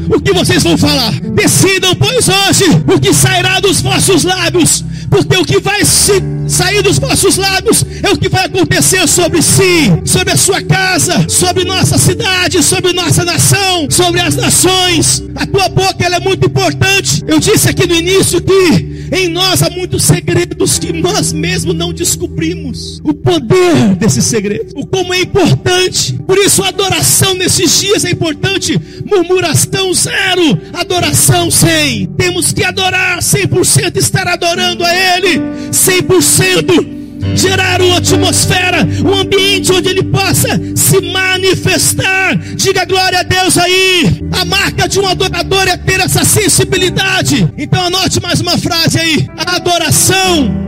o 0.10 0.20
que 0.20 0.34
vocês 0.34 0.64
vão 0.64 0.78
falar. 0.78 1.12
Decidam, 1.22 1.96
pois, 1.96 2.28
hoje 2.28 2.66
o 2.88 3.00
que 3.00 3.14
sairá 3.14 3.60
dos 3.60 3.82
vossos 3.82 4.24
lábios, 4.24 4.84
porque 5.10 5.38
o 5.38 5.46
que 5.46 5.60
vai 5.60 5.84
sair 5.86 6.82
dos 6.82 7.00
vossos 7.00 7.38
lábios 7.38 7.86
é 8.04 8.10
o 8.12 8.18
que 8.18 8.30
vai 8.30 8.46
acontecer 8.46 9.08
sobre 9.08 9.42
si, 9.42 9.92
sobre 10.06 10.34
a 10.34 10.38
sua 10.38 10.62
casa, 10.62 11.26
sobre 11.28 11.64
nossa 11.64 11.98
cidade, 11.98 12.62
sobre 12.64 12.94
nossa 12.94 13.24
nação, 13.24 13.88
sobre 13.90 14.22
as 14.22 14.36
nações. 14.36 15.24
A 15.36 15.46
tua 15.46 15.70
boca 15.70 16.06
é 16.06 16.20
muito 16.20 16.48
importante. 16.48 17.24
Eu 17.28 17.40
disse 17.40 17.70
aqui 17.70 17.88
no 17.88 17.96
início 17.96 18.42
que 18.42 18.95
em 19.16 19.30
nós 19.30 19.64
há 19.64 19.70
muitos 19.70 20.04
segredos 20.04 20.78
que 20.78 20.92
nós 20.92 21.32
mesmos 21.32 21.76
não 21.76 21.94
descobrimos. 21.94 23.00
O 23.04 23.14
poder 23.14 23.96
desses 23.98 24.26
segredos, 24.26 24.74
o 24.76 24.86
como 24.86 25.14
é 25.14 25.22
importante. 25.22 26.14
Por 26.28 26.38
isso, 26.38 26.64
a 26.64 26.68
adoração 26.68 27.34
nesses 27.34 27.80
dias 27.80 28.04
é 28.04 28.12
importante. 28.12 28.80
Murmuração 29.06 29.94
zero, 29.94 30.60
adoração 30.74 31.50
100. 31.50 32.08
Temos 32.18 32.52
que 32.52 32.64
adorar 32.64 33.20
100%, 33.20 33.98
estar 33.98 34.28
adorando 34.28 34.84
a 34.84 34.94
Ele 34.94 35.40
100% 35.72 37.05
gerar 37.34 37.82
uma 37.82 37.98
atmosfera, 37.98 38.88
um 39.04 39.20
ambiente 39.20 39.72
onde 39.72 39.90
ele 39.90 40.04
possa 40.04 40.60
se 40.76 41.02
manifestar. 41.02 42.38
Diga 42.56 42.86
glória 42.86 43.20
a 43.20 43.24
Deus 43.24 43.58
aí. 43.58 44.22
A 44.32 44.46
marca 44.46 44.88
de 44.88 45.00
um 45.00 45.08
adorador 45.08 45.68
é 45.68 45.78
ter 45.78 46.00
essa 46.00 46.24
sensibilidade. 46.24 47.48
Então 47.58 47.86
anote 47.86 48.22
mais 48.22 48.42
uma 48.42 48.58
frase 48.58 49.00
aí. 49.00 49.28
A 49.38 49.56
adoração 49.56 50.66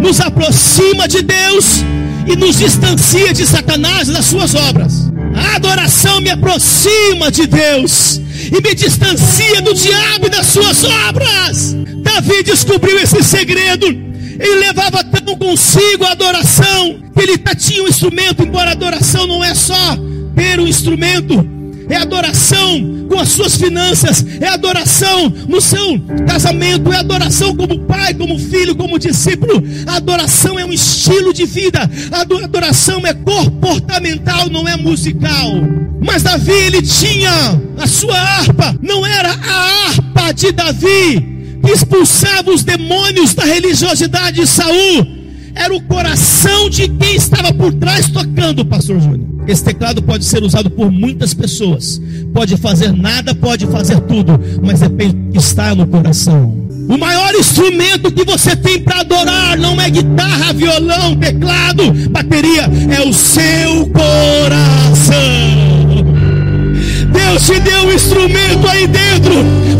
nos 0.00 0.20
aproxima 0.20 1.08
de 1.08 1.22
Deus 1.22 1.84
e 2.26 2.36
nos 2.36 2.58
distancia 2.58 3.32
de 3.32 3.46
Satanás 3.46 4.08
das 4.08 4.26
suas 4.26 4.54
obras. 4.54 5.10
A 5.34 5.56
adoração 5.56 6.20
me 6.20 6.30
aproxima 6.30 7.30
de 7.30 7.46
Deus 7.46 8.20
e 8.52 8.62
me 8.62 8.74
distancia 8.74 9.60
do 9.62 9.74
diabo 9.74 10.26
e 10.26 10.30
das 10.30 10.46
suas 10.46 10.84
obras. 10.84 11.76
Davi 12.02 12.42
descobriu 12.42 12.98
esse 13.00 13.22
segredo 13.22 14.13
ele 14.38 14.56
levava 14.56 15.04
tão 15.04 15.36
consigo 15.36 16.04
a 16.04 16.12
adoração, 16.12 17.00
que 17.14 17.22
ele 17.22 17.38
tinha 17.56 17.82
um 17.82 17.88
instrumento, 17.88 18.42
embora 18.42 18.70
a 18.70 18.72
adoração 18.72 19.26
não 19.26 19.42
é 19.42 19.54
só 19.54 19.96
ter 20.34 20.58
um 20.58 20.66
instrumento, 20.66 21.46
é 21.88 21.96
adoração 21.96 23.06
com 23.08 23.18
as 23.18 23.28
suas 23.28 23.56
finanças, 23.56 24.24
é 24.40 24.48
adoração 24.48 25.28
no 25.48 25.60
seu 25.60 26.00
casamento, 26.26 26.92
é 26.92 26.96
adoração 26.96 27.54
como 27.54 27.78
pai, 27.80 28.14
como 28.14 28.38
filho, 28.38 28.74
como 28.74 28.98
discípulo. 28.98 29.62
A 29.86 29.96
adoração 29.96 30.58
é 30.58 30.64
um 30.64 30.72
estilo 30.72 31.32
de 31.32 31.44
vida, 31.44 31.88
a 32.10 32.22
adoração 32.22 33.06
é 33.06 33.12
comportamental, 33.12 34.48
não 34.48 34.66
é 34.66 34.76
musical. 34.76 35.52
Mas 36.00 36.22
Davi, 36.22 36.52
ele 36.52 36.82
tinha 36.82 37.30
a 37.78 37.86
sua 37.86 38.18
harpa, 38.18 38.76
não 38.82 39.06
era 39.06 39.30
a 39.32 39.88
harpa 39.88 40.32
de 40.32 40.52
Davi, 40.52 41.34
expulsava 41.72 42.50
os 42.50 42.62
demônios 42.62 43.34
da 43.34 43.44
religiosidade 43.44 44.40
de 44.40 44.46
Saul 44.46 45.24
era 45.54 45.74
o 45.74 45.80
coração 45.80 46.68
de 46.68 46.88
quem 46.88 47.14
estava 47.14 47.52
por 47.54 47.72
trás 47.74 48.08
tocando, 48.10 48.64
pastor 48.64 49.00
Júnior. 49.00 49.28
Esse 49.46 49.62
teclado 49.62 50.02
pode 50.02 50.24
ser 50.24 50.42
usado 50.42 50.70
por 50.70 50.90
muitas 50.90 51.32
pessoas. 51.32 52.00
Pode 52.32 52.56
fazer 52.56 52.92
nada, 52.92 53.34
pode 53.34 53.66
fazer 53.66 54.00
tudo, 54.00 54.40
mas 54.62 54.80
depende 54.80 55.14
do 55.14 55.32
que 55.32 55.38
está 55.38 55.74
no 55.74 55.86
coração. 55.86 56.64
O 56.88 56.98
maior 56.98 57.34
instrumento 57.34 58.12
que 58.12 58.24
você 58.24 58.56
tem 58.56 58.80
para 58.80 59.00
adorar 59.00 59.56
não 59.56 59.80
é 59.80 59.88
guitarra, 59.88 60.52
violão, 60.52 61.16
teclado, 61.16 61.92
bateria, 62.10 62.68
é 62.90 63.08
o 63.08 63.12
seu 63.12 63.86
coração. 63.90 65.63
Deus 67.14 67.46
te 67.46 67.60
deu 67.60 67.84
um 67.84 67.92
instrumento 67.92 68.68
aí 68.68 68.86
dentro, 68.86 69.34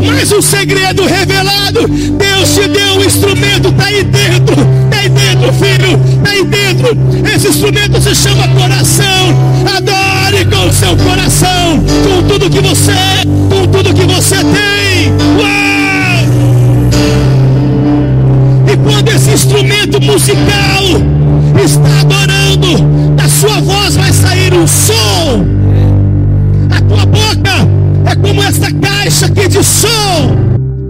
mas 0.06 0.30
o 0.30 0.38
um 0.38 0.42
segredo 0.42 1.04
revelado. 1.04 1.88
Deus 1.88 2.54
te 2.54 2.68
deu 2.68 2.94
um 2.94 3.04
instrumento, 3.04 3.68
está 3.68 3.84
aí 3.86 4.04
dentro, 4.04 4.54
está 4.54 4.96
aí 5.00 5.08
dentro, 5.08 5.52
filho, 5.52 6.00
está 6.16 6.30
aí 6.30 6.44
dentro. 6.44 6.96
Esse 7.34 7.48
instrumento 7.48 8.00
se 8.00 8.14
chama 8.14 8.46
coração. 8.48 9.54
Adore 9.76 10.44
com 10.44 10.68
o 10.68 10.72
seu 10.72 10.96
coração, 10.96 11.82
com 12.04 12.22
tudo 12.28 12.48
que 12.48 12.60
você 12.60 12.92
é, 12.92 13.24
com 13.24 13.66
tudo 13.66 13.92
que 13.92 14.06
você 14.06 14.36
tem. 14.36 15.12
Uau! 15.38 15.74
E 18.72 18.76
quando 18.76 19.08
esse 19.08 19.30
instrumento 19.30 20.00
musical 20.00 20.82
está 21.64 22.00
adorando, 22.00 23.14
da 23.14 23.28
sua 23.28 23.60
voz 23.60 23.96
vai 23.96 24.12
sair 24.12 24.54
um 24.54 24.66
som. 24.66 25.73
Como 28.24 28.42
essa 28.42 28.72
caixa 28.72 29.26
aqui 29.26 29.46
de 29.48 29.62
som. 29.62 30.34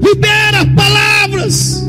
Libera 0.00 0.64
palavras. 0.76 1.84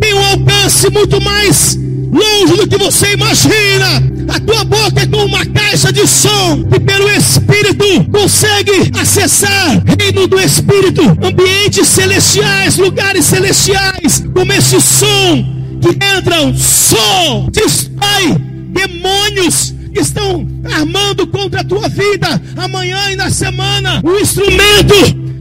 Tem 0.00 0.14
um 0.14 0.24
alcance 0.24 0.90
muito 0.90 1.20
mais 1.20 1.78
longe 2.10 2.56
do 2.56 2.66
que 2.66 2.78
você 2.78 3.12
imagina. 3.12 4.02
A 4.28 4.40
tua 4.40 4.64
boca 4.64 5.02
é 5.02 5.06
como 5.06 5.26
uma 5.26 5.44
caixa 5.46 5.92
de 5.92 6.06
som 6.06 6.64
que 6.64 6.80
pelo 6.80 7.08
Espírito 7.10 7.84
consegue 8.10 8.90
acessar 8.98 9.82
reino 10.00 10.26
do 10.26 10.40
Espírito, 10.40 11.02
ambientes 11.22 11.86
celestiais, 11.86 12.78
lugares 12.78 13.26
celestiais, 13.26 14.24
como 14.34 14.52
esse 14.52 14.80
som 14.80 15.44
que 15.80 15.90
entram, 16.18 16.56
som, 16.56 17.48
destrói 17.52 18.36
demônios 18.70 19.75
que 19.96 20.02
estão 20.02 20.46
armando 20.62 21.26
contra 21.26 21.62
a 21.62 21.64
tua 21.64 21.88
vida 21.88 22.28
amanhã 22.54 23.12
e 23.12 23.16
na 23.16 23.30
semana. 23.30 24.02
O 24.04 24.18
instrumento 24.18 24.94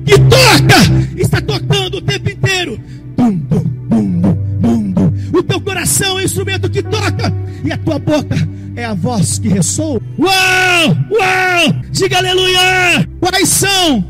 que 0.06 0.18
toca 0.18 0.78
está 1.18 1.42
tocando 1.42 1.98
o 1.98 2.02
tempo 2.02 2.30
inteiro. 2.30 2.80
Bum, 3.18 3.36
bum, 3.36 3.60
bum, 3.60 4.22
bum, 4.62 4.94
bum. 4.94 5.14
O 5.38 5.44
teu 5.44 5.60
coração 5.60 6.18
é 6.18 6.22
o 6.22 6.26
instrumento 6.26 6.70
que 6.70 6.82
toca 6.82 7.34
e 7.66 7.72
a 7.74 7.78
tua 7.78 8.00
boca 8.00 8.48
é 8.78 8.86
a 8.86 8.94
voz 8.94 9.40
que 9.40 9.50
ressoa. 9.50 10.02
Uau! 10.18 10.98
Uau! 11.12 11.76
Diga 11.92 12.20
aleluia! 12.20 13.10
Quais 13.20 13.50
são? 13.50 14.06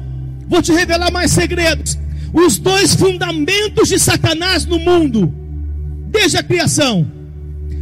Vou 0.47 0.61
te 0.61 0.71
revelar 0.71 1.11
mais 1.11 1.31
segredos. 1.31 1.97
Os 2.31 2.59
dois 2.59 2.93
fundamentos 2.93 3.89
de 3.89 3.97
Satanás 3.97 4.63
no 4.63 4.77
mundo, 4.77 5.33
desde 6.11 6.37
a 6.37 6.43
criação: 6.43 7.03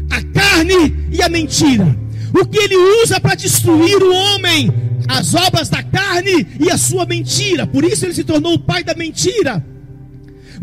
a 0.09 0.21
carne 0.21 0.95
e 1.11 1.21
a 1.21 1.27
mentira. 1.27 2.02
O 2.33 2.45
que 2.45 2.57
ele 2.57 2.75
usa 3.03 3.19
para 3.19 3.35
destruir 3.35 4.01
o 4.01 4.11
homem? 4.11 4.71
As 5.07 5.35
obras 5.35 5.69
da 5.69 5.83
carne 5.83 6.47
e 6.59 6.71
a 6.71 6.77
sua 6.77 7.05
mentira. 7.05 7.67
Por 7.67 7.83
isso 7.83 8.05
ele 8.05 8.13
se 8.13 8.23
tornou 8.23 8.55
o 8.55 8.59
pai 8.59 8.83
da 8.83 8.95
mentira. 8.95 9.63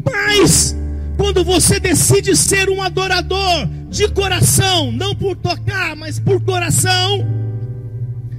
Mas, 0.04 0.76
quando 1.16 1.44
você 1.44 1.78
decide 1.78 2.34
ser 2.34 2.68
um 2.68 2.82
adorador 2.82 3.68
de 3.88 4.08
coração, 4.08 4.90
não 4.90 5.14
por 5.14 5.36
tocar, 5.36 5.94
mas 5.94 6.18
por 6.18 6.40
coração, 6.40 7.24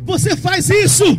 você 0.03 0.35
faz 0.35 0.69
isso 0.69 1.17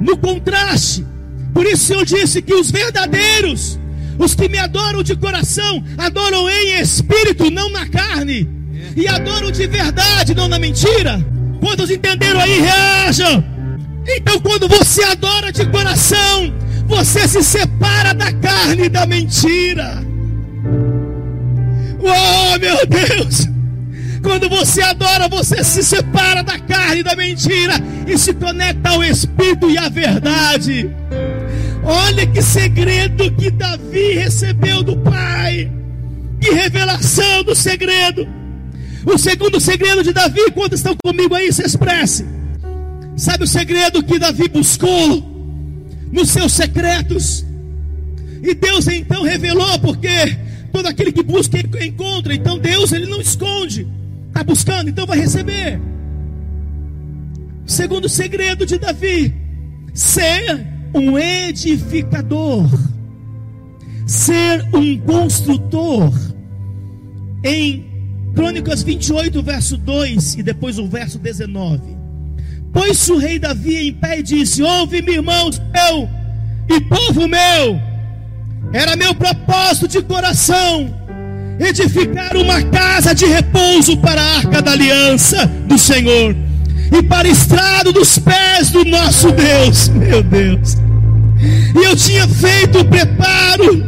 no 0.00 0.16
contraste. 0.16 1.06
Por 1.54 1.66
isso 1.66 1.92
eu 1.92 2.04
disse 2.04 2.42
que 2.42 2.54
os 2.54 2.70
verdadeiros, 2.70 3.78
os 4.18 4.34
que 4.34 4.48
me 4.48 4.58
adoram 4.58 5.02
de 5.02 5.14
coração, 5.14 5.84
adoram 5.96 6.48
em 6.48 6.80
espírito, 6.80 7.50
não 7.50 7.70
na 7.70 7.86
carne 7.86 8.61
e 8.96 9.08
adoram 9.08 9.50
de 9.50 9.66
verdade, 9.66 10.34
não 10.34 10.48
na 10.48 10.58
mentira. 10.58 11.24
Quantos 11.60 11.90
entenderam 11.90 12.40
aí? 12.40 12.60
Reajam. 12.60 13.44
Então, 14.06 14.40
quando 14.40 14.68
você 14.68 15.02
adora 15.04 15.52
de 15.52 15.64
coração, 15.66 16.52
você 16.86 17.26
se 17.28 17.42
separa 17.42 18.12
da 18.12 18.32
carne 18.32 18.84
e 18.84 18.88
da 18.88 19.06
mentira. 19.06 20.04
Oh, 22.00 22.58
meu 22.58 22.86
Deus! 22.86 23.48
Quando 24.22 24.48
você 24.48 24.82
adora, 24.82 25.28
você 25.28 25.62
se 25.64 25.82
separa 25.82 26.42
da 26.42 26.58
carne 26.58 27.00
e 27.00 27.02
da 27.02 27.14
mentira 27.14 27.74
e 28.06 28.16
se 28.18 28.32
conecta 28.34 28.90
ao 28.90 29.02
Espírito 29.02 29.70
e 29.70 29.78
à 29.78 29.88
verdade. 29.88 30.90
Olha 31.84 32.26
que 32.26 32.40
segredo 32.40 33.32
que 33.32 33.50
Davi 33.50 34.14
recebeu 34.14 34.82
do 34.82 34.96
Pai. 34.98 35.70
Que 36.40 36.50
revelação 36.50 37.42
do 37.42 37.54
segredo. 37.54 38.41
O 39.04 39.18
segundo 39.18 39.60
segredo 39.60 40.02
de 40.02 40.12
Davi, 40.12 40.50
quando 40.54 40.74
estão 40.74 40.96
comigo 41.02 41.34
aí, 41.34 41.52
se 41.52 41.62
expresse. 41.62 42.24
Sabe 43.16 43.44
o 43.44 43.46
segredo 43.46 44.02
que 44.02 44.18
Davi 44.18 44.48
buscou 44.48 45.22
nos 46.10 46.30
seus 46.30 46.52
secretos? 46.52 47.44
E 48.42 48.54
Deus 48.54 48.86
então 48.88 49.22
revelou, 49.22 49.78
porque 49.80 50.36
todo 50.72 50.86
aquele 50.86 51.12
que 51.12 51.22
busca 51.22 51.58
encontra. 51.84 52.34
Então 52.34 52.58
Deus 52.58 52.92
ele 52.92 53.06
não 53.06 53.20
esconde. 53.20 53.86
Está 54.28 54.42
buscando, 54.42 54.88
então 54.88 55.06
vai 55.06 55.18
receber. 55.18 55.80
Segundo 57.66 58.08
segredo 58.08 58.64
de 58.64 58.78
Davi: 58.78 59.34
ser 59.92 60.66
um 60.94 61.18
edificador, 61.18 62.68
ser 64.06 64.64
um 64.72 64.96
construtor. 64.98 66.12
Em 67.44 67.91
Crônicas 68.34 68.82
28, 68.82 69.42
verso 69.42 69.76
2 69.76 70.34
e 70.34 70.42
depois 70.42 70.78
o 70.78 70.86
verso 70.86 71.18
19. 71.18 71.80
Pois 72.72 73.08
o 73.08 73.18
rei 73.18 73.38
Davi 73.38 73.88
em 73.88 73.92
pé 73.92 74.20
e 74.20 74.22
disse: 74.22 74.62
Ouve-me, 74.62 75.12
irmãos 75.12 75.60
meu 75.72 76.08
e 76.68 76.80
povo 76.80 77.28
meu, 77.28 77.80
era 78.72 78.96
meu 78.96 79.14
propósito 79.14 79.88
de 79.88 80.02
coração 80.02 81.02
edificar 81.58 82.36
uma 82.36 82.62
casa 82.62 83.14
de 83.14 83.26
repouso 83.26 83.96
para 83.98 84.20
a 84.20 84.36
arca 84.36 84.62
da 84.62 84.72
aliança 84.72 85.46
do 85.66 85.78
Senhor 85.78 86.34
e 86.96 87.02
para 87.02 87.28
estrado 87.28 87.92
dos 87.92 88.18
pés 88.18 88.70
do 88.70 88.84
nosso 88.84 89.30
Deus, 89.32 89.88
meu 89.94 90.22
Deus. 90.22 90.76
E 91.74 91.84
eu 91.84 91.96
tinha 91.96 92.26
feito 92.28 92.80
o 92.80 92.84
preparo 92.84 93.84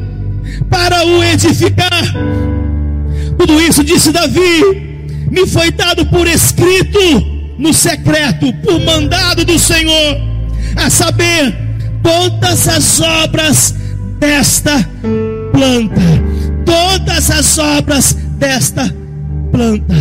para 0.68 1.04
o 1.06 1.22
edificar. 1.22 2.14
Tudo 3.38 3.60
isso, 3.60 3.84
disse 3.84 4.12
Davi, 4.12 4.94
me 5.30 5.46
foi 5.46 5.70
dado 5.70 6.06
por 6.06 6.26
escrito 6.26 6.98
no 7.58 7.72
secreto, 7.72 8.52
por 8.54 8.80
mandado 8.80 9.44
do 9.44 9.58
Senhor, 9.58 10.16
a 10.76 10.90
saber, 10.90 11.56
todas 12.02 12.68
as 12.68 13.00
obras 13.00 13.74
desta 14.18 14.88
planta, 15.52 16.00
todas 16.64 17.30
as 17.30 17.58
obras 17.58 18.12
desta 18.38 18.94
planta. 19.50 19.94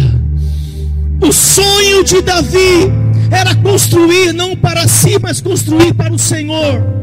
O 1.21 1.31
sonho 1.31 2.03
de 2.03 2.21
Davi 2.21 2.91
era 3.31 3.55
construir 3.55 4.33
não 4.33 4.55
para 4.55 4.87
si, 4.87 5.17
mas 5.21 5.39
construir 5.39 5.93
para 5.93 6.13
o 6.13 6.19
Senhor. 6.19 7.02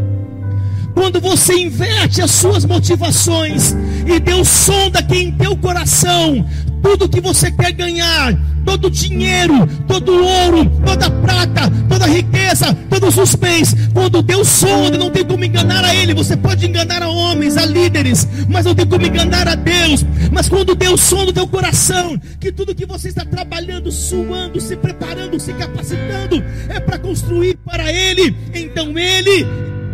Quando 1.01 1.19
você 1.19 1.55
inverte 1.55 2.21
as 2.21 2.31
suas 2.31 2.67
motivações 2.67 3.75
e 4.07 4.21
Deus 4.21 4.47
sonda 4.47 5.03
que 5.03 5.17
em 5.17 5.33
teu 5.33 5.57
coração 5.57 6.47
tudo 6.83 7.09
que 7.09 7.23
você 7.23 7.51
quer 7.51 7.73
ganhar, 7.73 8.39
todo 8.67 8.91
dinheiro, 8.91 9.67
todo 9.89 10.13
ouro, 10.13 10.71
toda 10.85 11.11
prata, 11.11 11.73
toda 11.89 12.07
riqueza, 12.07 12.77
todos 12.91 13.17
os 13.17 13.35
bens, 13.35 13.75
quando 13.95 14.21
Deus 14.21 14.47
sonda, 14.47 14.99
não 14.99 15.11
tem 15.11 15.25
como 15.25 15.43
enganar 15.43 15.87
a 15.87 15.95
Ele. 15.95 16.13
Você 16.13 16.37
pode 16.37 16.67
enganar 16.67 17.03
a 17.03 17.09
homens, 17.09 17.57
a 17.57 17.65
líderes, 17.65 18.29
mas 18.47 18.67
não 18.67 18.75
tem 18.75 18.87
como 18.87 19.07
enganar 19.07 19.49
a 19.49 19.55
Deus. 19.55 20.05
Mas 20.31 20.51
quando 20.51 20.75
Deus 20.75 21.01
sonda 21.01 21.31
o 21.31 21.35
teu 21.35 21.49
coração, 21.49 22.21
que 22.39 22.53
tudo 22.53 22.75
que 22.75 22.85
você 22.85 23.09
está 23.09 23.25
trabalhando, 23.25 23.91
suando, 23.91 24.61
se 24.61 24.77
preparando, 24.77 25.41
se 25.41 25.55
capacitando, 25.55 26.45
é 26.69 26.79
para 26.79 26.99
construir 26.99 27.57
para 27.65 27.91
Ele, 27.91 28.37
então 28.53 28.99
Ele 28.99 29.47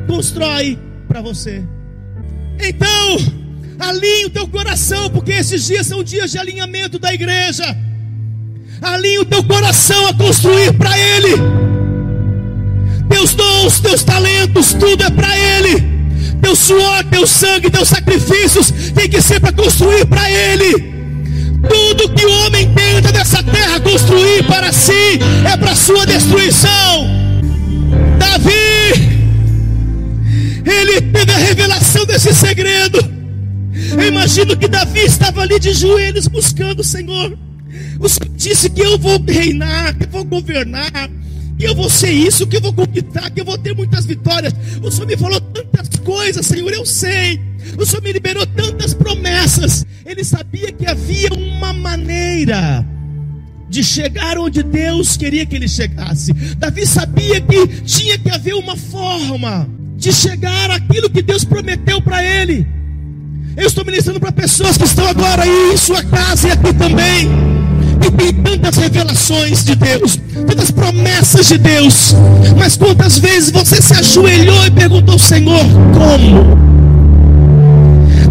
constrói 0.09 0.77
para 1.17 1.23
você. 1.23 1.65
Então, 2.61 3.17
alinhe 3.79 4.27
o 4.27 4.31
teu 4.31 4.47
coração, 4.47 5.09
porque 5.09 5.33
esses 5.33 5.67
dias 5.67 5.87
são 5.87 6.05
dias 6.05 6.31
de 6.31 6.39
alinhamento 6.39 6.99
da 6.99 7.15
igreja. 7.15 7.65
Alinhe 8.83 9.21
o 9.21 9.25
teu 9.25 9.43
coração 9.43 10.09
a 10.09 10.13
construir 10.13 10.75
para 10.75 10.99
Ele. 10.99 11.37
Teus 13.09 13.35
dons, 13.35 13.81
teus 13.81 14.03
talentos, 14.03 14.75
tudo 14.75 15.05
é 15.05 15.09
para 15.09 15.35
Ele. 15.39 15.83
Teu 16.43 16.55
suor, 16.55 17.03
teu 17.05 17.27
sangue, 17.27 17.71
teus 17.71 17.89
sacrifícios 17.89 18.71
tem 18.95 19.09
que 19.09 19.23
ser 19.23 19.41
para 19.41 19.53
construir 19.53 20.05
para 20.05 20.31
Ele. 20.31 20.95
Tudo 21.67 22.13
que 22.13 22.27
o 22.27 22.45
homem 22.45 22.75
tenta 22.75 23.11
nessa 23.11 23.43
terra 23.43 23.81
construir 23.81 24.45
para 24.47 24.71
si 24.71 25.19
é 25.51 25.57
para 25.57 25.75
sua 25.75 26.05
destruição. 26.05 27.16
Desse 32.27 32.41
segredo. 32.41 32.99
Eu 33.93 34.09
imagino 34.09 34.57
que 34.57 34.67
Davi 34.67 35.01
estava 35.01 35.43
ali 35.43 35.61
de 35.61 35.73
joelhos 35.73 36.27
buscando 36.27 36.81
o 36.81 36.85
Senhor. 36.85 37.39
O 38.01 38.09
Senhor 38.09 38.35
disse 38.35 38.69
que 38.69 38.81
eu 38.81 38.99
vou 38.99 39.23
reinar, 39.23 39.97
que 39.97 40.07
eu 40.07 40.11
vou 40.11 40.25
governar, 40.25 41.11
que 41.57 41.65
eu 41.65 41.75
vou 41.75 41.89
ser 41.89 42.11
isso, 42.11 42.47
que 42.47 42.57
eu 42.57 42.61
vou 42.61 42.73
conquistar, 42.73 43.31
que 43.31 43.41
eu 43.41 43.45
vou 43.45 43.57
ter 43.57 43.75
muitas 43.75 44.05
vitórias. 44.05 44.53
O 44.83 44.91
Senhor 44.91 45.07
me 45.07 45.17
falou 45.17 45.41
tantas 45.41 45.89
coisas, 46.01 46.45
Senhor, 46.47 46.73
eu 46.73 46.85
sei. 46.85 47.41
O 47.79 47.87
Senhor 47.87 48.03
me 48.03 48.13
liberou 48.13 48.47
tantas 48.47 48.93
promessas. 48.93 49.87
Ele 50.05 50.25
sabia 50.25 50.73
que 50.73 50.87
havia 50.87 51.33
uma 51.33 51.73
maneira 51.73 52.85
de 53.69 53.85
chegar 53.85 54.39
onde 54.39 54.63
Deus 54.63 55.17
queria 55.17 55.47
que 55.47 55.55
ele 55.55 55.69
chegasse. 55.69 56.33
Davi 56.57 56.87
sabia 56.87 57.41
que 57.41 57.67
tinha 57.83 58.19
que 58.19 58.31
haver 58.31 58.55
uma 58.55 58.77
forma 58.77 59.69
de 59.97 60.13
chegar 60.13 60.71
àquilo 60.71 61.11
que 61.11 61.23
Deus 61.23 61.45
prometeu 61.45 62.01
para 62.01 62.23
ele. 62.23 62.67
Eu 63.57 63.67
estou 63.67 63.85
ministrando 63.85 64.21
para 64.21 64.31
pessoas 64.31 64.77
que 64.77 64.85
estão 64.85 65.07
agora 65.07 65.43
aí 65.43 65.73
em 65.73 65.77
sua 65.77 66.03
casa 66.05 66.49
e 66.49 66.51
aqui 66.51 66.75
também. 66.75 67.29
E 68.07 68.11
tem 68.11 68.35
tantas 68.35 68.77
revelações 68.77 69.65
de 69.65 69.75
Deus, 69.75 70.21
tantas 70.47 70.71
promessas 70.71 71.47
de 71.47 71.57
Deus. 71.57 72.15
Mas 72.57 72.77
quantas 72.77 73.19
vezes 73.19 73.51
você 73.51 73.81
se 73.81 73.95
ajoelhou 73.95 74.67
e 74.67 74.71
perguntou, 74.71 75.19
Senhor, 75.19 75.65
como? 75.95 76.67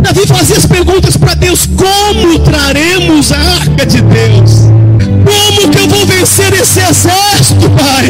Davi 0.01 0.28
fazia 0.28 0.58
as 0.58 0.67
perguntas 0.67 1.17
para 1.17 1.34
Deus: 1.34 1.65
como 1.65 2.39
traremos 2.39 3.32
a 3.32 3.39
arca 3.39 3.86
de 3.86 4.01
Deus? 4.01 4.74
Como 5.35 5.69
que 5.69 5.77
eu 5.77 5.87
vou 5.89 6.05
vencer 6.05 6.53
esse 6.53 6.79
exército, 6.79 7.69
Pai? 7.77 8.07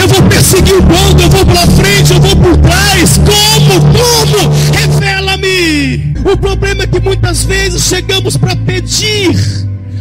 Eu 0.00 0.08
vou 0.08 0.22
perseguir 0.22 0.74
o 0.74 0.82
bando, 0.82 1.22
eu 1.22 1.28
vou 1.28 1.44
pela 1.44 1.66
frente, 1.66 2.12
eu 2.12 2.20
vou 2.20 2.36
por 2.36 2.56
trás. 2.56 3.18
Como? 3.18 3.80
Como? 3.92 4.54
Revela-me. 4.72 6.14
O 6.24 6.36
problema 6.36 6.84
é 6.84 6.86
que 6.86 7.00
muitas 7.00 7.44
vezes 7.44 7.84
chegamos 7.84 8.36
para 8.36 8.56
pedir, 8.56 9.36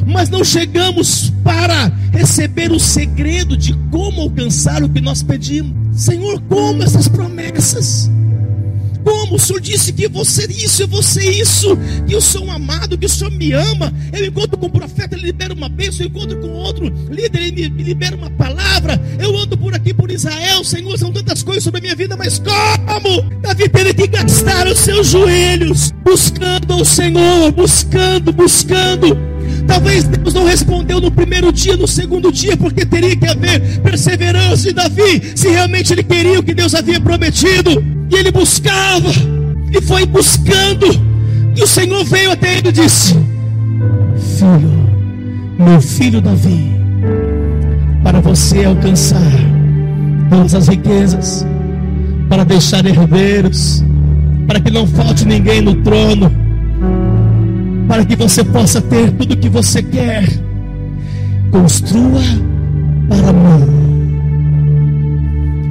mas 0.08 0.30
não 0.30 0.44
chegamos 0.44 1.34
para 1.44 1.92
receber 2.12 2.72
o 2.72 2.80
segredo 2.80 3.58
de 3.58 3.74
como 3.92 4.22
alcançar 4.22 4.82
o 4.82 4.90
que 4.90 5.02
nós 5.02 5.22
pedimos. 5.22 5.74
Senhor, 6.02 6.42
como 6.48 6.82
essas 6.84 7.08
promessas? 7.08 8.10
Como? 9.04 9.25
O 9.32 9.40
Senhor 9.40 9.60
disse 9.60 9.92
que 9.92 10.08
vou 10.08 10.24
ser 10.24 10.50
isso, 10.50 10.84
eu 10.84 10.88
vou 10.88 11.02
ser 11.02 11.30
isso, 11.30 11.78
que 12.08 12.14
eu 12.14 12.22
sou 12.22 12.46
um 12.46 12.52
amado, 12.52 12.98
que 12.98 13.06
o 13.06 13.10
Senhor 13.10 13.32
me 13.32 13.52
ama. 13.52 13.94
Eu 14.14 14.26
encontro 14.26 14.58
com 14.58 14.68
um 14.68 14.70
profeta, 14.70 15.16
ele 15.16 15.26
libera 15.26 15.54
uma 15.54 15.68
bênção, 15.68 16.06
eu 16.06 16.10
encontro 16.10 16.38
com 16.40 16.48
outro 16.50 16.92
líder, 17.10 17.42
ele 17.42 17.70
me 17.70 17.84
libera 17.84 18.16
uma 18.16 18.30
palavra. 18.30 19.02
Eu 19.20 19.36
ando 19.38 19.58
por 19.58 19.74
aqui 19.76 19.94
por 19.94 20.12
Israel, 20.12 20.64
Senhor, 20.64 20.98
são 20.98 21.12
tantas 21.12 21.44
coisas 21.44 21.64
sobre 21.64 21.80
a 21.80 21.82
minha 21.82 21.96
vida, 21.96 22.16
mas 22.16 22.40
como? 22.40 23.22
Davi 23.42 23.68
teve 23.70 23.94
que 23.94 24.08
gastar 24.08 24.68
os 24.68 24.80
seus 24.80 25.08
joelhos, 25.08 25.92
buscando 26.04 26.74
ao 26.74 26.86
Senhor, 26.86 27.52
buscando, 27.52 28.32
buscando. 28.32 29.18
Talvez 29.68 30.04
Deus 30.06 30.34
não 30.34 30.46
respondeu 30.46 31.02
no 31.02 31.12
primeiro 31.12 31.52
dia, 31.52 31.76
no 31.76 31.88
segundo 31.88 32.32
dia, 32.32 32.56
porque 32.56 32.86
teria 32.86 33.16
que 33.16 33.28
haver 33.28 33.80
perseverança 33.82 34.64
de 34.64 34.74
Davi, 34.74 35.34
se 35.36 35.50
realmente 35.50 35.92
ele 35.92 36.04
queria 36.04 36.40
o 36.40 36.44
que 36.44 36.54
Deus 36.54 36.76
havia 36.76 37.00
prometido. 37.00 37.84
E 38.10 38.16
ele 38.16 38.32
buscava, 38.32 39.12
e 39.72 39.82
foi 39.82 40.06
buscando, 40.06 40.88
e 41.56 41.64
o 41.64 41.68
Senhor 41.68 42.04
veio 42.06 42.32
até 42.32 42.58
ele 42.58 42.70
e 42.70 42.72
disse: 42.72 43.14
Filho, 44.38 44.72
meu 45.58 45.82
filho 45.82 46.22
Davi, 46.22 46.72
para 48.04 48.20
você 48.20 48.66
alcançar 48.66 49.32
todas 50.30 50.54
as 50.54 50.68
riquezas, 50.68 51.46
para 52.30 52.44
deixar 52.44 52.86
herdeiros, 52.86 53.84
para 54.48 54.60
que 54.60 54.72
não 54.72 54.86
falte 54.88 55.26
ninguém 55.26 55.62
no 55.62 55.76
trono, 55.76 56.32
para 57.88 58.06
que 58.06 58.16
você 58.16 58.44
possa 58.44 58.82
ter 58.82 59.12
tudo 59.12 59.34
o 59.34 59.38
que 59.38 59.50
você 59.50 59.82
quer, 59.82 60.28
construa 61.52 62.22
para 63.08 63.34
mim. 63.34 63.86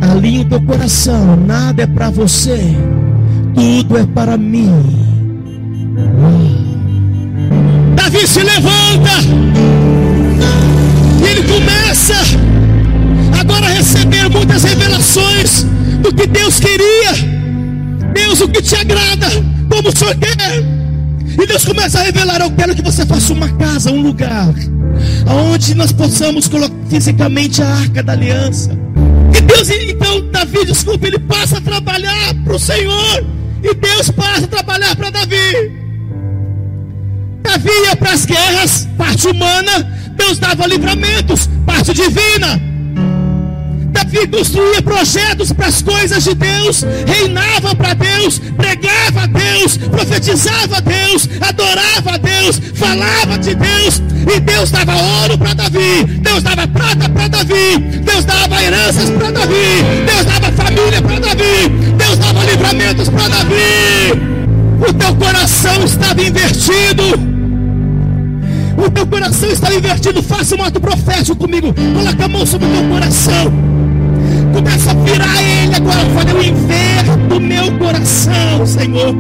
Alinhe 0.01 0.41
o 0.41 0.45
teu 0.45 0.61
coração. 0.61 1.37
Nada 1.37 1.83
é 1.83 1.87
para 1.87 2.11
você, 2.11 2.77
tudo 3.55 3.99
é 3.99 4.07
para 4.07 4.37
mim. 4.37 4.71
Davi 7.95 8.27
se 8.27 8.43
levanta 8.43 9.11
e 11.21 11.27
ele 11.27 11.43
começa 11.45 12.15
agora 13.39 13.67
a 13.67 13.71
receber 13.71 14.29
muitas 14.29 14.65
revelações 14.65 15.65
do 16.01 16.13
que 16.13 16.27
Deus 16.27 16.61
queria. 16.61 17.35
Deus, 18.13 18.41
o 18.41 18.49
que 18.49 18.63
te 18.63 18.77
agrada, 18.77 19.29
como 19.69 19.89
o 19.89 19.97
Senhor 19.97 20.17
quer. 20.17 20.63
E 21.43 21.47
Deus 21.47 21.65
começa 21.65 22.01
a 22.01 22.03
revelar: 22.03 22.41
Eu 22.41 22.51
quero 22.51 22.75
que 22.75 22.83
você 22.83 23.05
faça 23.07 23.33
uma 23.33 23.49
casa, 23.49 23.91
um 23.91 24.03
lugar, 24.03 24.55
onde 25.53 25.75
nós 25.75 25.93
possamos 25.93 26.49
colocar 26.49 26.75
fisicamente 26.89 27.63
a 27.63 27.67
arca 27.67 28.03
da 28.03 28.13
aliança 28.13 28.85
e 29.37 29.41
Deus, 29.41 29.69
então, 29.69 30.31
Davi, 30.31 30.65
desculpa, 30.65 31.07
ele 31.09 31.19
passa 31.19 31.59
a 31.59 31.61
trabalhar 31.61 32.35
para 32.45 32.55
o 32.55 32.59
Senhor. 32.59 33.27
E 33.65 33.75
Deus 33.75 34.11
passa 34.11 34.45
a 34.45 34.49
trabalhar 34.49 34.95
para 34.95 35.09
Davi. 35.09 35.73
Davi 37.43 37.71
ia 37.87 37.97
para 37.97 38.13
as 38.13 38.27
guerras, 38.27 38.87
parte 38.99 39.27
humana. 39.27 39.91
Deus 40.15 40.39
dava 40.39 40.67
livramentos, 40.67 41.49
parte 41.65 41.95
divina. 41.95 42.74
Davi 44.05 44.27
construía 44.29 44.83
projetos 44.83 45.51
para 45.53 45.69
as 45.69 45.81
coisas 45.81 46.25
de 46.25 46.35
Deus, 46.35 46.85
reinava 47.07 47.75
para 47.75 47.95
Deus, 47.95 48.39
pregava 48.39 49.23
a 49.23 49.27
Deus, 49.27 49.79
profetizava 49.79 50.77
a 50.77 50.81
Deus, 50.81 51.29
adorava 51.41 52.13
a 52.13 52.19
Deus, 52.19 52.61
falava 52.75 53.39
de 53.39 53.55
Deus, 53.55 54.03
e 54.35 54.41
Deus 54.41 54.71
dava 54.71 54.95
ouro 54.95 55.39
para 55.39 55.55
Davi, 55.55 56.05
Deus 56.21 56.43
dava 56.43 56.69
prata 56.69 57.09
para 57.09 57.29
Davi, 57.29 57.79
Deus 58.05 58.25
dava 58.25 58.63
heranças 58.63 59.11
para 59.11 59.31
Davi, 59.31 59.83
Deus 60.07 60.25
dava 60.27 60.53
família 60.53 61.03
para 61.03 61.21
Davi, 61.21 61.69
Deus 61.97 62.19
dava 62.19 62.45
livramentos 62.45 63.09
para 63.09 63.29
Davi. 63.29 64.35
O 64.87 64.93
teu 64.93 65.15
coração 65.15 65.85
estava 65.85 66.23
invertido. 66.23 67.35
O 68.77 68.91
teu 68.91 69.07
coração 69.07 69.49
estava 69.49 69.75
invertido. 69.75 70.23
Faça 70.23 70.55
um 70.57 70.63
ato 70.63 70.79
profético 70.79 71.37
comigo. 71.37 71.73
Coloca 71.73 72.25
a 72.25 72.29
mão 72.29 72.45
sobre 72.45 72.67
o 72.67 72.71
teu 72.71 72.89
coração. 72.91 73.74
Começa 74.55 74.93
a 74.93 74.95
virar 74.95 75.43
ele 75.43 75.75
agora. 75.75 75.99
Fala, 76.15 76.31
eu 76.31 76.43
inverto 76.45 77.37
o 77.37 77.41
meu 77.41 77.77
coração, 77.77 78.65
Senhor 78.65 79.15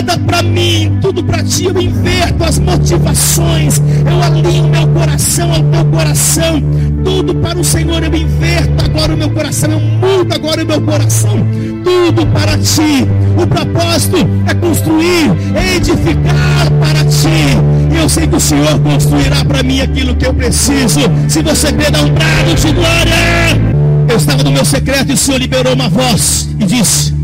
nada 0.00 0.18
para 0.18 0.42
mim, 0.42 0.98
tudo 1.00 1.22
para 1.22 1.42
ti. 1.42 1.64
Eu 1.64 1.80
inverto 1.80 2.44
as 2.44 2.58
motivações, 2.58 3.80
eu 4.10 4.22
alinho 4.22 4.68
meu 4.68 4.88
coração 4.88 5.52
ao 5.52 5.62
teu 5.62 5.84
coração, 5.86 6.62
tudo 7.04 7.34
para 7.34 7.58
o 7.58 7.64
Senhor. 7.64 8.02
Eu 8.02 8.14
inverto 8.14 8.84
agora 8.84 9.14
o 9.14 9.16
meu 9.16 9.30
coração, 9.30 9.70
eu 9.70 9.80
mudo 9.80 10.34
agora 10.34 10.64
o 10.64 10.66
meu 10.66 10.80
coração, 10.80 11.46
tudo 11.84 12.26
para 12.28 12.56
ti. 12.58 13.06
O 13.36 13.46
propósito 13.46 14.16
é 14.46 14.54
construir, 14.54 15.30
edificar 15.76 16.70
para 16.80 17.04
ti. 17.04 17.92
E 17.92 17.96
eu 17.98 18.08
sei 18.08 18.26
que 18.26 18.36
o 18.36 18.40
Senhor 18.40 18.78
construirá 18.80 19.44
para 19.44 19.62
mim 19.62 19.80
aquilo 19.80 20.16
que 20.16 20.26
eu 20.26 20.32
preciso. 20.32 21.00
Se 21.28 21.42
você 21.42 21.72
quer 21.72 21.90
dar 21.90 22.02
um 22.02 22.10
brado 22.10 22.54
de 22.54 22.72
glória. 22.72 23.70
Eu 24.08 24.16
estava 24.16 24.42
no 24.42 24.50
meu 24.50 24.64
secreto 24.64 25.10
e 25.10 25.14
o 25.14 25.16
Senhor 25.16 25.38
liberou 25.38 25.72
uma 25.72 25.88
voz 25.88 26.48
e 26.58 26.64
disse: 26.64 27.14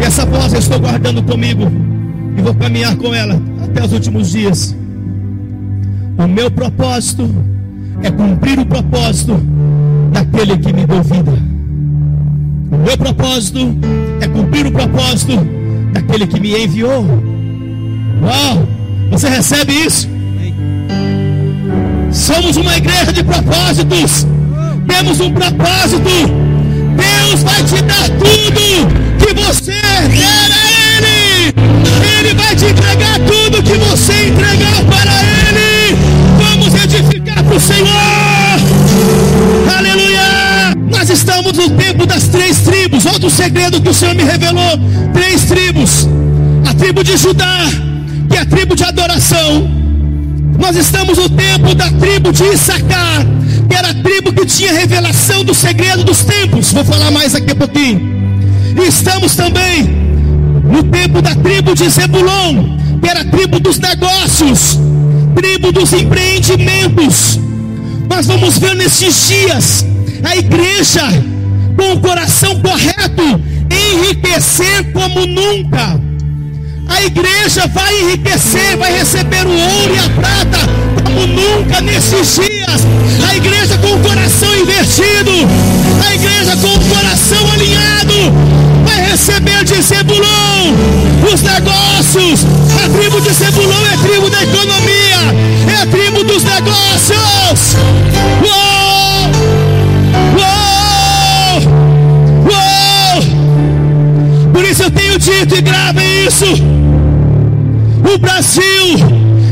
e 0.00 0.02
essa 0.02 0.24
voz 0.24 0.52
eu 0.54 0.58
estou 0.58 0.80
guardando 0.80 1.22
comigo 1.22 1.89
e 2.40 2.42
vou 2.42 2.54
caminhar 2.54 2.96
com 2.96 3.14
ela 3.14 3.40
até 3.62 3.84
os 3.84 3.92
últimos 3.92 4.30
dias. 4.30 4.74
O 6.16 6.26
meu 6.26 6.50
propósito 6.50 7.28
é 8.02 8.10
cumprir 8.10 8.58
o 8.58 8.64
propósito 8.64 9.38
daquele 10.10 10.56
que 10.56 10.72
me 10.72 10.86
deu 10.86 11.02
vida. 11.02 11.32
O 12.72 12.78
meu 12.78 12.96
propósito 12.96 13.58
é 14.20 14.26
cumprir 14.26 14.66
o 14.66 14.72
propósito 14.72 15.32
daquele 15.92 16.26
que 16.26 16.40
me 16.40 16.64
enviou. 16.64 17.04
Uau! 18.22 18.68
Você 19.10 19.28
recebe 19.28 19.72
isso? 19.74 20.08
Somos 22.10 22.56
uma 22.56 22.76
igreja 22.76 23.12
de 23.12 23.22
propósitos. 23.22 24.26
Temos 24.86 25.20
um 25.20 25.30
propósito. 25.30 26.10
Deus 26.96 27.42
vai 27.42 27.62
te 27.64 27.82
dar 27.82 28.08
tudo 28.18 28.88
que 29.18 29.34
você 29.34 29.72
der 29.72 30.59
Senhor. 37.70 38.50
Aleluia. 39.78 40.74
Nós 40.90 41.08
estamos 41.08 41.52
no 41.56 41.70
tempo 41.70 42.04
das 42.04 42.24
três 42.24 42.58
tribos. 42.60 43.06
Outro 43.06 43.30
segredo 43.30 43.80
que 43.80 43.88
o 43.88 43.94
Senhor 43.94 44.14
me 44.14 44.24
revelou: 44.24 44.78
três 45.14 45.44
tribos. 45.44 46.08
A 46.68 46.74
tribo 46.74 47.04
de 47.04 47.16
Judá, 47.16 47.58
que 48.28 48.36
é 48.36 48.40
a 48.40 48.44
tribo 48.44 48.74
de 48.74 48.84
adoração. 48.84 49.70
Nós 50.58 50.76
estamos 50.76 51.16
no 51.16 51.28
tempo 51.28 51.74
da 51.74 51.90
tribo 51.90 52.32
de 52.32 52.44
Issacar, 52.44 53.24
que 53.68 53.74
era 53.74 53.90
a 53.90 53.94
tribo 53.94 54.32
que 54.32 54.44
tinha 54.44 54.72
revelação 54.72 55.44
do 55.44 55.54
segredo 55.54 56.04
dos 56.04 56.22
tempos. 56.24 56.72
Vou 56.72 56.84
falar 56.84 57.10
mais 57.10 57.34
aqui 57.34 57.52
a 57.52 57.56
pouquinho. 57.56 58.00
E 58.76 58.88
estamos 58.88 59.34
também 59.36 59.84
no 60.64 60.82
tempo 60.84 61.22
da 61.22 61.34
tribo 61.34 61.74
de 61.74 61.88
Zebulon, 61.88 62.76
que 63.00 63.08
era 63.08 63.20
a 63.20 63.24
tribo 63.24 63.58
dos 63.58 63.78
negócios, 63.78 64.78
tribo 65.34 65.72
dos 65.72 65.92
empreendimentos. 65.92 67.40
Nós 68.10 68.26
vamos 68.26 68.58
ver 68.58 68.74
nesses 68.74 69.28
dias 69.28 69.86
a 70.24 70.36
igreja 70.36 71.02
com 71.76 71.92
o 71.92 72.00
coração 72.00 72.60
correto 72.60 73.40
enriquecer 73.70 74.92
como 74.92 75.24
nunca. 75.26 75.98
A 76.88 77.02
igreja 77.04 77.68
vai 77.68 78.00
enriquecer, 78.00 78.76
vai 78.76 78.92
receber 78.98 79.46
o 79.46 79.50
ouro 79.50 79.94
e 79.94 79.98
a 80.00 80.10
prata 80.10 80.58
como 81.04 81.24
nunca 81.28 81.80
nesses 81.80 82.34
dias. 82.34 82.82
A 83.28 83.36
igreja 83.36 83.78
com 83.78 83.94
o 83.94 84.00
coração 84.00 84.54
invertido, 84.56 85.30
a 86.04 86.14
igreja 86.14 86.56
com 86.56 86.66
o 86.66 86.94
coração 86.94 87.52
alinhado, 87.52 88.14
vai 88.90 89.10
receber 89.10 89.64
de 89.64 89.80
Zebulon 89.80 90.74
os 91.32 91.40
negócios. 91.42 92.44
A 92.84 92.88
tribo 92.88 93.20
de 93.20 93.32
Zebulon 93.32 93.86
é 93.92 93.96
tribo 93.96 94.28
da 94.28 94.42
economia, 94.42 95.32
é 95.80 95.86
tribo 95.86 96.24
dos 96.24 96.42
negócios. 96.42 97.76
Uou! 98.42 99.30
Uou! 100.38 101.62
Uou! 102.50 103.22
Por 104.52 104.64
isso 104.64 104.82
eu 104.82 104.90
tenho 104.90 105.16
dito 105.18 105.54
e 105.56 105.60
gravem 105.60 106.26
isso 106.26 106.46
o 108.12 108.18
Brasil 108.18 108.98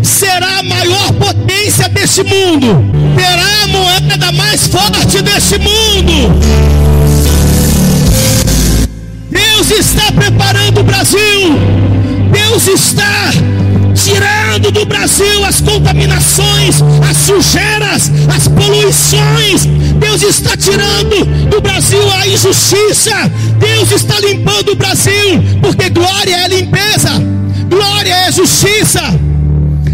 será 0.03 0.59
a 0.59 0.63
maior 0.63 1.13
potência 1.13 1.89
deste 1.89 2.25
mundo, 2.25 2.85
terá 3.15 3.65
a 3.65 3.69
moeda 3.69 4.33
mais 4.33 4.67
forte 4.67 5.23
deste 5.23 5.59
mundo. 5.59 6.35
Deus 9.59 9.73
está 9.73 10.13
preparando 10.13 10.81
o 10.81 10.85
Brasil, 10.85 11.19
Deus 12.31 12.69
está 12.69 13.33
tirando 13.93 14.71
do 14.71 14.87
Brasil 14.87 15.45
as 15.45 15.61
contaminações, 15.61 16.77
as 17.11 17.17
sujeiras, 17.17 18.13
as 18.33 18.47
poluições. 18.47 19.67
Deus 19.99 20.23
está 20.23 20.57
tirando 20.57 21.25
do 21.51 21.61
Brasil 21.61 22.01
a 22.21 22.29
injustiça. 22.29 23.11
Deus 23.59 23.91
está 23.91 24.21
limpando 24.21 24.71
o 24.71 24.77
Brasil, 24.77 25.43
porque 25.61 25.91
glória 25.91 26.37
é 26.37 26.49
limpeza 26.49 27.21
glória 27.69 28.15
é 28.15 28.31
justiça. 28.31 29.03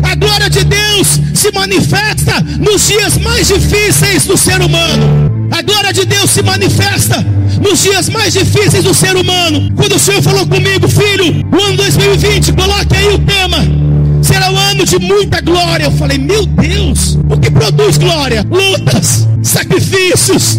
A 0.03 0.15
glória 0.15 0.51
de 0.51 0.63
Deus 0.63 1.19
se 1.35 1.51
manifesta 1.53 2.39
nos 2.61 2.87
dias 2.87 3.17
mais 3.17 3.49
difíceis 3.49 4.27
do 4.27 4.37
ser 4.37 4.61
humano. 4.61 5.44
A 5.55 5.63
glória 5.63 5.93
de 5.93 6.05
Deus 6.05 6.33
se 6.33 6.43
manifesta 6.43 7.25
nos 7.63 7.81
dias 7.81 8.09
mais 8.09 8.33
difíceis 8.33 8.83
do 8.83 8.93
ser 8.93 9.15
humano. 9.15 9.73
Quando 9.77 9.95
o 9.95 9.99
Senhor 10.01 10.21
falou 10.21 10.45
comigo, 10.49 10.89
filho, 10.89 11.47
o 11.49 11.63
ano 11.63 11.77
2020, 11.77 12.53
coloque 12.55 12.97
aí 12.97 13.07
o 13.15 13.19
tema. 13.21 13.59
Será 14.21 14.51
um 14.51 14.57
ano 14.57 14.85
de 14.85 14.99
muita 14.99 15.41
glória. 15.41 15.85
Eu 15.85 15.93
falei, 15.93 16.19
meu 16.19 16.45
Deus, 16.45 17.17
o 17.31 17.39
que 17.39 17.53
produz 17.53 17.99
glória? 17.99 18.45
Lutas, 18.51 19.29
sacrifícios, 19.45 20.59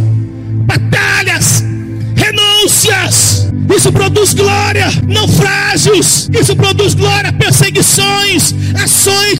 batalhas, 0.65 1.61
renúncias. 2.15 3.49
Isso 3.75 3.91
produz 3.91 4.33
glória, 4.33 4.87
naufrágios. 5.09 6.29
Isso 6.31 6.55
produz 6.55 6.93
glória, 6.93 7.33
perseguições, 7.33 8.55
ações, 8.81 9.35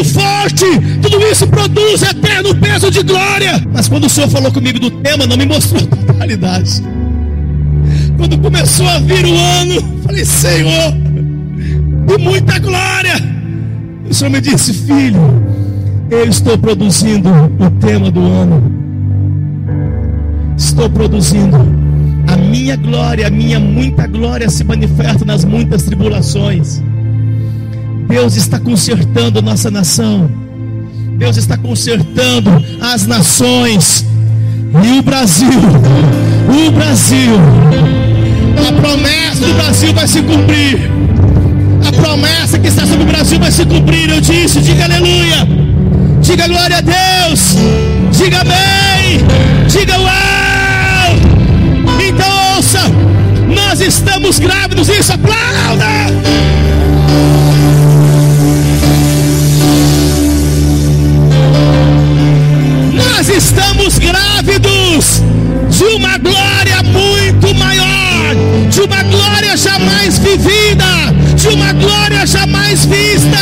vento 0.00 0.04
forte. 0.04 0.64
Tudo 1.02 1.18
isso 1.26 1.46
produz 1.46 2.02
eterno 2.02 2.54
peso 2.56 2.90
de 2.90 3.02
glória. 3.02 3.62
Mas 3.72 3.88
quando 3.88 4.04
o 4.04 4.10
Senhor 4.10 4.28
falou 4.28 4.50
comigo 4.50 4.78
do 4.78 4.90
tema, 4.90 5.26
não 5.26 5.36
me 5.36 5.46
mostrou 5.46 5.82
a 5.82 5.96
totalidade. 5.96 6.82
Quando 8.16 8.38
começou 8.38 8.88
a 8.88 8.98
vir 8.98 9.24
o 9.24 9.36
ano, 9.36 10.02
falei, 10.04 10.24
Senhor, 10.24 10.92
de 12.06 12.18
muita 12.18 12.58
glória. 12.58 13.14
O 14.08 14.14
Senhor 14.14 14.30
me 14.30 14.40
disse, 14.40 14.72
filho, 14.74 15.20
eu 16.10 16.24
estou 16.24 16.58
produzindo 16.58 17.28
o 17.30 17.70
tema 17.78 18.10
do 18.10 18.20
ano. 18.20 18.80
Estou 20.56 20.90
produzindo 20.90 21.56
a 22.26 22.36
minha 22.36 22.76
glória, 22.76 23.26
a 23.26 23.30
minha 23.30 23.58
muita 23.58 24.06
glória 24.06 24.48
se 24.50 24.62
manifesta 24.62 25.24
nas 25.24 25.44
muitas 25.44 25.84
tribulações. 25.84 26.82
Deus 28.10 28.34
está 28.34 28.58
consertando 28.58 29.40
nossa 29.40 29.70
nação. 29.70 30.28
Deus 31.16 31.36
está 31.36 31.56
consertando 31.56 32.50
as 32.80 33.06
nações. 33.06 34.04
E 34.84 34.98
o 34.98 35.02
Brasil, 35.02 35.48
o 35.48 36.70
Brasil, 36.72 37.30
a 38.68 38.72
promessa 38.80 39.46
do 39.46 39.54
Brasil 39.54 39.94
vai 39.94 40.08
se 40.08 40.22
cumprir. 40.22 40.90
A 41.86 41.92
promessa 41.92 42.58
que 42.58 42.66
está 42.66 42.84
sobre 42.84 43.04
o 43.04 43.06
Brasil 43.06 43.38
vai 43.38 43.52
se 43.52 43.64
cumprir. 43.64 44.10
Eu 44.10 44.20
disse, 44.20 44.60
diga 44.60 44.84
aleluia. 44.84 45.46
Diga 46.20 46.48
glória 46.48 46.78
a 46.78 46.80
Deus. 46.80 47.54
Diga 48.10 48.40
amém. 48.40 49.20
Diga 49.68 49.96
uau. 50.00 51.14
Então 52.08 52.56
ouça, 52.56 52.80
nós 53.54 53.80
estamos 53.80 54.40
grávidos, 54.40 54.88
isso 54.88 55.12
aplauda. 55.12 56.59
Nós 63.20 63.28
estamos 63.28 63.98
grávidos 63.98 65.20
de 65.68 65.84
uma 65.94 66.16
glória 66.16 66.82
muito 66.82 67.54
maior, 67.54 68.34
de 68.70 68.80
uma 68.80 69.02
glória 69.02 69.54
jamais 69.58 70.16
vivida, 70.16 70.86
de 71.36 71.48
uma 71.48 71.70
glória 71.74 72.26
jamais 72.26 72.86
vista. 72.86 73.38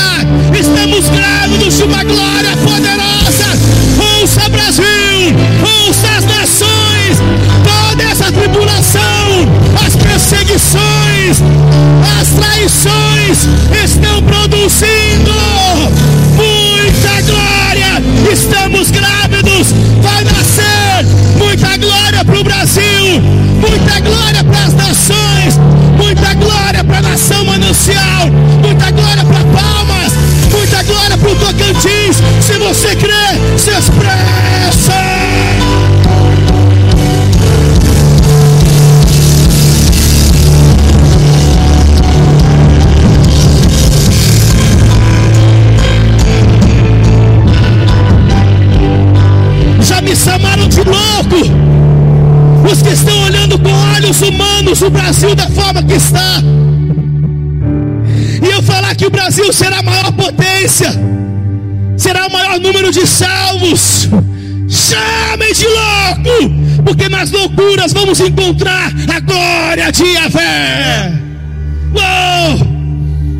Estamos 0.58 1.08
grávidos 1.10 1.76
de 1.76 1.84
uma 1.84 2.02
glória 2.02 2.56
poderosa. 2.56 3.56
Ouça 4.20 4.48
Brasil, 4.48 4.82
ouça 5.86 6.08
as 6.08 6.24
nações, 6.24 7.18
toda 7.62 8.02
essa 8.02 8.32
tribulação, 8.32 9.46
as 9.86 9.94
perseguições, 9.94 11.40
as 12.20 12.28
traições 12.30 13.46
estão 13.84 14.24
produzindo 14.24 15.32
muita 16.34 17.22
glória. 17.22 18.02
Estamos 18.32 18.90
grávidos, 18.90 19.07
vai 20.00 20.24
nascer 20.24 21.06
muita 21.36 21.76
glória 21.76 22.24
para 22.24 22.38
o 22.38 22.44
Brasil, 22.44 23.20
muita 23.20 24.00
glória 24.00 24.44
para 24.44 24.64
as 24.64 24.74
nações, 24.74 25.58
muita 25.96 26.34
glória 26.34 26.84
para 26.84 26.98
a 26.98 27.02
nação 27.02 27.44
manancial, 27.44 28.26
muita 28.62 28.90
glória 28.90 29.24
para 29.24 29.44
Palmas, 29.44 30.12
muita 30.50 30.82
glória 30.82 31.16
para 31.16 31.30
o 31.30 31.36
Tocantins. 31.36 32.16
Se 32.40 32.58
você 32.58 32.96
crê, 32.96 33.58
se 33.58 33.70
expressa. 33.70 34.37
Olhos 54.08 54.22
humanos 54.22 54.82
o 54.82 54.90
Brasil 54.90 55.34
da 55.34 55.46
forma 55.48 55.82
que 55.82 55.92
está. 55.92 56.42
E 58.42 58.50
eu 58.50 58.62
falar 58.62 58.94
que 58.94 59.06
o 59.06 59.10
Brasil 59.10 59.52
será 59.52 59.80
a 59.80 59.82
maior 59.82 60.12
potência, 60.12 60.90
será 61.96 62.26
o 62.26 62.32
maior 62.32 62.58
número 62.58 62.90
de 62.90 63.06
salvos. 63.06 64.08
Chamem 64.68 65.52
de 65.52 65.64
louco, 65.66 66.82
porque 66.84 67.08
nas 67.08 67.30
loucuras 67.30 67.92
vamos 67.92 68.20
encontrar 68.20 68.92
a 69.14 69.20
glória 69.20 69.90
de 69.92 70.04
Yahvé. 70.04 71.12
Uou! 71.94 72.58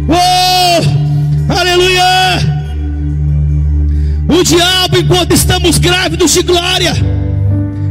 Uou! 0.09 1.59
Aleluia! 1.59 2.59
O 4.29 4.43
diabo, 4.43 4.99
enquanto 4.99 5.33
estamos 5.33 5.79
grávidos 5.79 6.33
de 6.33 6.43
glória, 6.43 6.95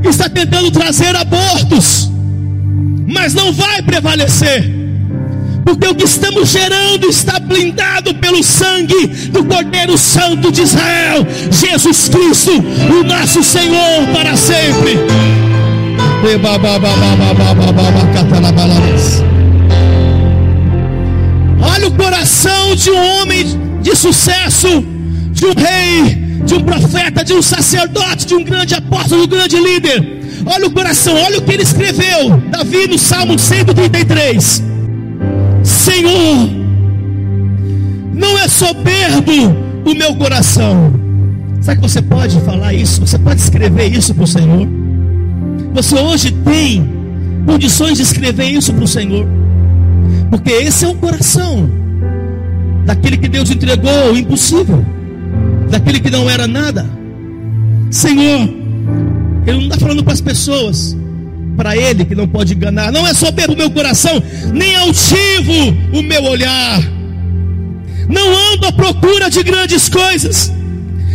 está 0.04 0.30
tentando 0.30 0.72
trazer 0.72 1.16
abortos, 1.16 2.07
mas 3.08 3.34
não 3.34 3.54
vai 3.54 3.82
prevalecer, 3.82 4.70
porque 5.64 5.88
o 5.88 5.96
que 5.96 6.04
estamos 6.04 6.50
gerando 6.50 7.08
está 7.08 7.40
blindado 7.40 8.14
pelo 8.16 8.44
sangue 8.44 9.08
do 9.30 9.46
Cordeiro 9.46 9.98
Santo 9.98 10.52
de 10.52 10.62
Israel, 10.62 11.26
Jesus 11.50 12.10
Cristo, 12.10 12.52
o 12.52 13.04
nosso 13.06 13.42
Senhor 13.42 14.06
para 14.14 14.36
sempre. 14.36 14.98
Olha 21.62 21.88
o 21.88 21.92
coração 21.92 22.76
de 22.76 22.92
um 22.92 23.22
homem 23.22 23.46
de 23.82 23.96
sucesso 23.96 24.84
de 25.32 25.46
um 25.46 25.54
rei, 25.54 26.16
de 26.44 26.56
um 26.56 26.64
profeta, 26.64 27.24
de 27.24 27.34
um 27.34 27.42
sacerdote, 27.42 28.26
de 28.26 28.34
um 28.34 28.44
grande 28.44 28.74
apóstolo, 28.74 29.22
de 29.22 29.28
um 29.28 29.38
grande 29.38 29.58
líder. 29.58 30.17
Olha 30.46 30.68
o 30.68 30.72
coração, 30.72 31.16
olha 31.16 31.40
o 31.40 31.42
que 31.42 31.52
ele 31.52 31.64
escreveu. 31.64 32.38
Davi 32.50 32.88
no 32.88 32.98
Salmo 32.98 33.38
133. 33.38 34.64
Senhor, 35.64 36.50
não 38.14 38.38
é 38.38 38.48
soberbo 38.48 39.56
o 39.86 39.94
meu 39.94 40.16
coração. 40.16 40.94
Sabe 41.62 41.82
que 41.82 41.90
você 41.90 42.02
pode 42.02 42.40
falar 42.42 42.74
isso? 42.74 43.02
Você 43.02 43.18
pode 43.18 43.42
escrever 43.42 43.92
isso 43.92 44.14
para 44.14 44.24
o 44.24 44.28
Senhor? 44.28 44.68
Você 45.74 45.96
hoje 45.96 46.32
tem 46.32 46.90
condições 47.46 47.98
de 47.98 48.04
escrever 48.04 48.46
isso 48.46 48.74
para 48.74 48.84
o 48.84 48.88
Senhor, 48.88 49.28
porque 50.30 50.52
esse 50.52 50.86
é 50.86 50.88
o 50.88 50.96
coração 50.96 51.70
daquele 52.86 53.18
que 53.18 53.28
Deus 53.28 53.52
entregou 53.52 54.12
o 54.12 54.18
impossível, 54.18 54.84
daquele 55.70 56.00
que 56.00 56.10
não 56.10 56.30
era 56.30 56.48
nada. 56.48 56.86
Senhor, 57.92 58.50
Ele 59.48 59.60
não 59.60 59.64
está 59.64 59.78
falando 59.78 60.04
para 60.04 60.12
as 60.12 60.20
pessoas, 60.20 60.96
para 61.56 61.78
Ele 61.78 62.04
que 62.04 62.14
não 62.14 62.28
pode 62.28 62.54
enganar, 62.54 62.92
não 62.92 63.08
é 63.08 63.14
soberbo 63.14 63.54
o 63.54 63.58
meu 63.58 63.72
coração, 63.72 64.22
nem 64.54 64.76
altivo 64.76 65.54
o 65.94 66.02
meu 66.04 66.22
olhar, 66.26 66.82
não 68.10 68.54
ando 68.54 68.68
à 68.68 68.72
procura 68.74 69.30
de 69.30 69.42
grandes 69.44 69.88
coisas, 69.88 70.52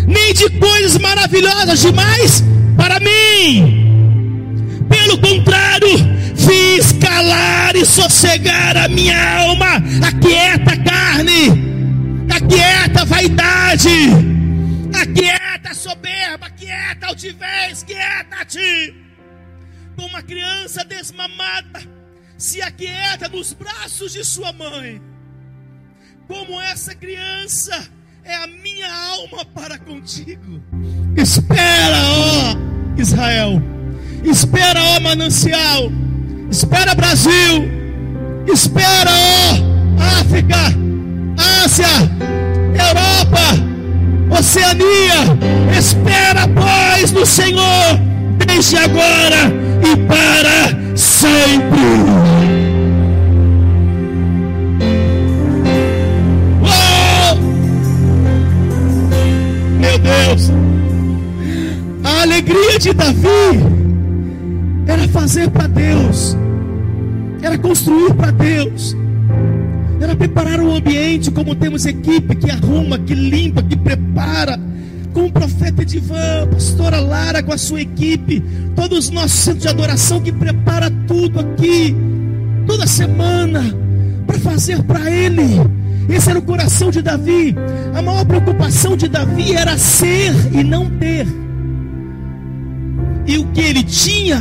nem 0.06 0.32
de 0.32 0.48
coisas 0.58 0.96
maravilhosas 0.96 1.82
demais 1.82 2.42
para 2.74 2.98
mim. 3.00 3.82
Pelo 4.88 5.18
contrário, 5.18 5.90
fiz 6.34 6.92
calar 6.92 7.76
e 7.76 7.84
sossegar 7.84 8.78
a 8.78 8.88
minha 8.88 9.40
alma, 9.40 9.76
aquieta 10.06 10.72
a 10.72 10.76
carne, 10.78 12.26
aquieta 12.30 13.02
a 13.02 13.04
vaidade, 13.04 13.90
aquieta 14.94 15.70
a 15.70 15.74
soberba, 15.74 16.46
altivez, 17.06 17.82
quieta 17.82 18.36
a 18.40 18.44
ti. 18.44 18.94
Como 19.96 20.08
uma 20.08 20.22
criança 20.22 20.84
desmamada 20.84 21.80
se 22.36 22.60
aquieta 22.60 23.28
nos 23.28 23.52
braços 23.52 24.12
de 24.12 24.24
sua 24.24 24.52
mãe, 24.52 25.00
como 26.26 26.60
essa 26.60 26.94
criança 26.94 27.88
é 28.24 28.34
a 28.34 28.46
minha 28.46 28.92
alma 28.92 29.44
para 29.44 29.78
contigo. 29.78 30.62
Espera, 31.16 31.96
ó 31.96 33.00
Israel, 33.00 33.62
espera, 34.24 34.82
ó 34.82 35.00
manancial, 35.00 35.90
espera, 36.50 36.94
Brasil, 36.94 37.70
espera, 38.52 39.10
ó 39.10 40.20
África, 40.20 40.56
Ásia, 41.64 41.86
Europa, 42.74 43.71
Oceania, 44.38 45.38
espera, 45.76 46.48
pois, 46.48 47.12
no 47.12 47.24
Senhor, 47.24 47.98
desde 48.46 48.76
agora 48.76 49.52
e 49.82 49.96
para 50.06 50.96
sempre. 50.96 52.32
Deus. 60.02 60.50
A 62.04 62.22
alegria 62.22 62.78
de 62.78 62.92
Davi 62.92 63.62
era 64.86 65.06
fazer 65.08 65.48
para 65.50 65.66
Deus, 65.68 66.36
era 67.40 67.56
construir 67.56 68.12
para 68.14 68.32
Deus, 68.32 68.96
era 70.12 70.16
preparar 70.16 70.60
o 70.60 70.74
ambiente, 70.74 71.30
como 71.30 71.54
temos 71.54 71.86
equipe 71.86 72.36
que 72.36 72.50
arruma, 72.50 72.98
que 72.98 73.14
limpa, 73.14 73.62
que 73.62 73.76
prepara. 73.76 74.58
Com 75.12 75.26
o 75.26 75.32
profeta 75.32 75.82
Edivan, 75.82 76.48
pastora 76.50 76.98
Lara 77.00 77.42
com 77.42 77.52
a 77.52 77.58
sua 77.58 77.82
equipe, 77.82 78.42
todos 78.74 78.98
os 78.98 79.10
nossos 79.10 79.32
centros 79.32 79.62
de 79.62 79.68
adoração 79.68 80.20
que 80.20 80.32
prepara 80.32 80.90
tudo 81.06 81.40
aqui, 81.40 81.94
toda 82.66 82.86
semana, 82.86 83.62
para 84.26 84.38
fazer 84.38 84.82
para 84.84 85.10
Ele 85.10 85.60
esse 86.08 86.30
era 86.30 86.38
o 86.38 86.42
coração 86.42 86.90
de 86.90 87.00
Davi. 87.00 87.54
A 87.94 88.02
maior 88.02 88.24
preocupação 88.24 88.96
de 88.96 89.08
Davi 89.08 89.54
era 89.54 89.78
ser 89.78 90.34
e 90.52 90.64
não 90.64 90.90
ter. 90.90 91.26
E 93.26 93.38
o 93.38 93.46
que 93.46 93.60
ele 93.60 93.84
tinha 93.84 94.40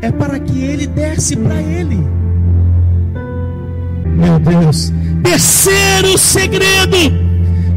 é 0.00 0.12
para 0.12 0.38
que 0.38 0.60
ele 0.60 0.86
desse 0.86 1.36
para 1.36 1.60
ele. 1.60 2.23
Meu 4.14 4.38
Deus, 4.38 4.92
terceiro 5.22 6.16
segredo 6.16 6.96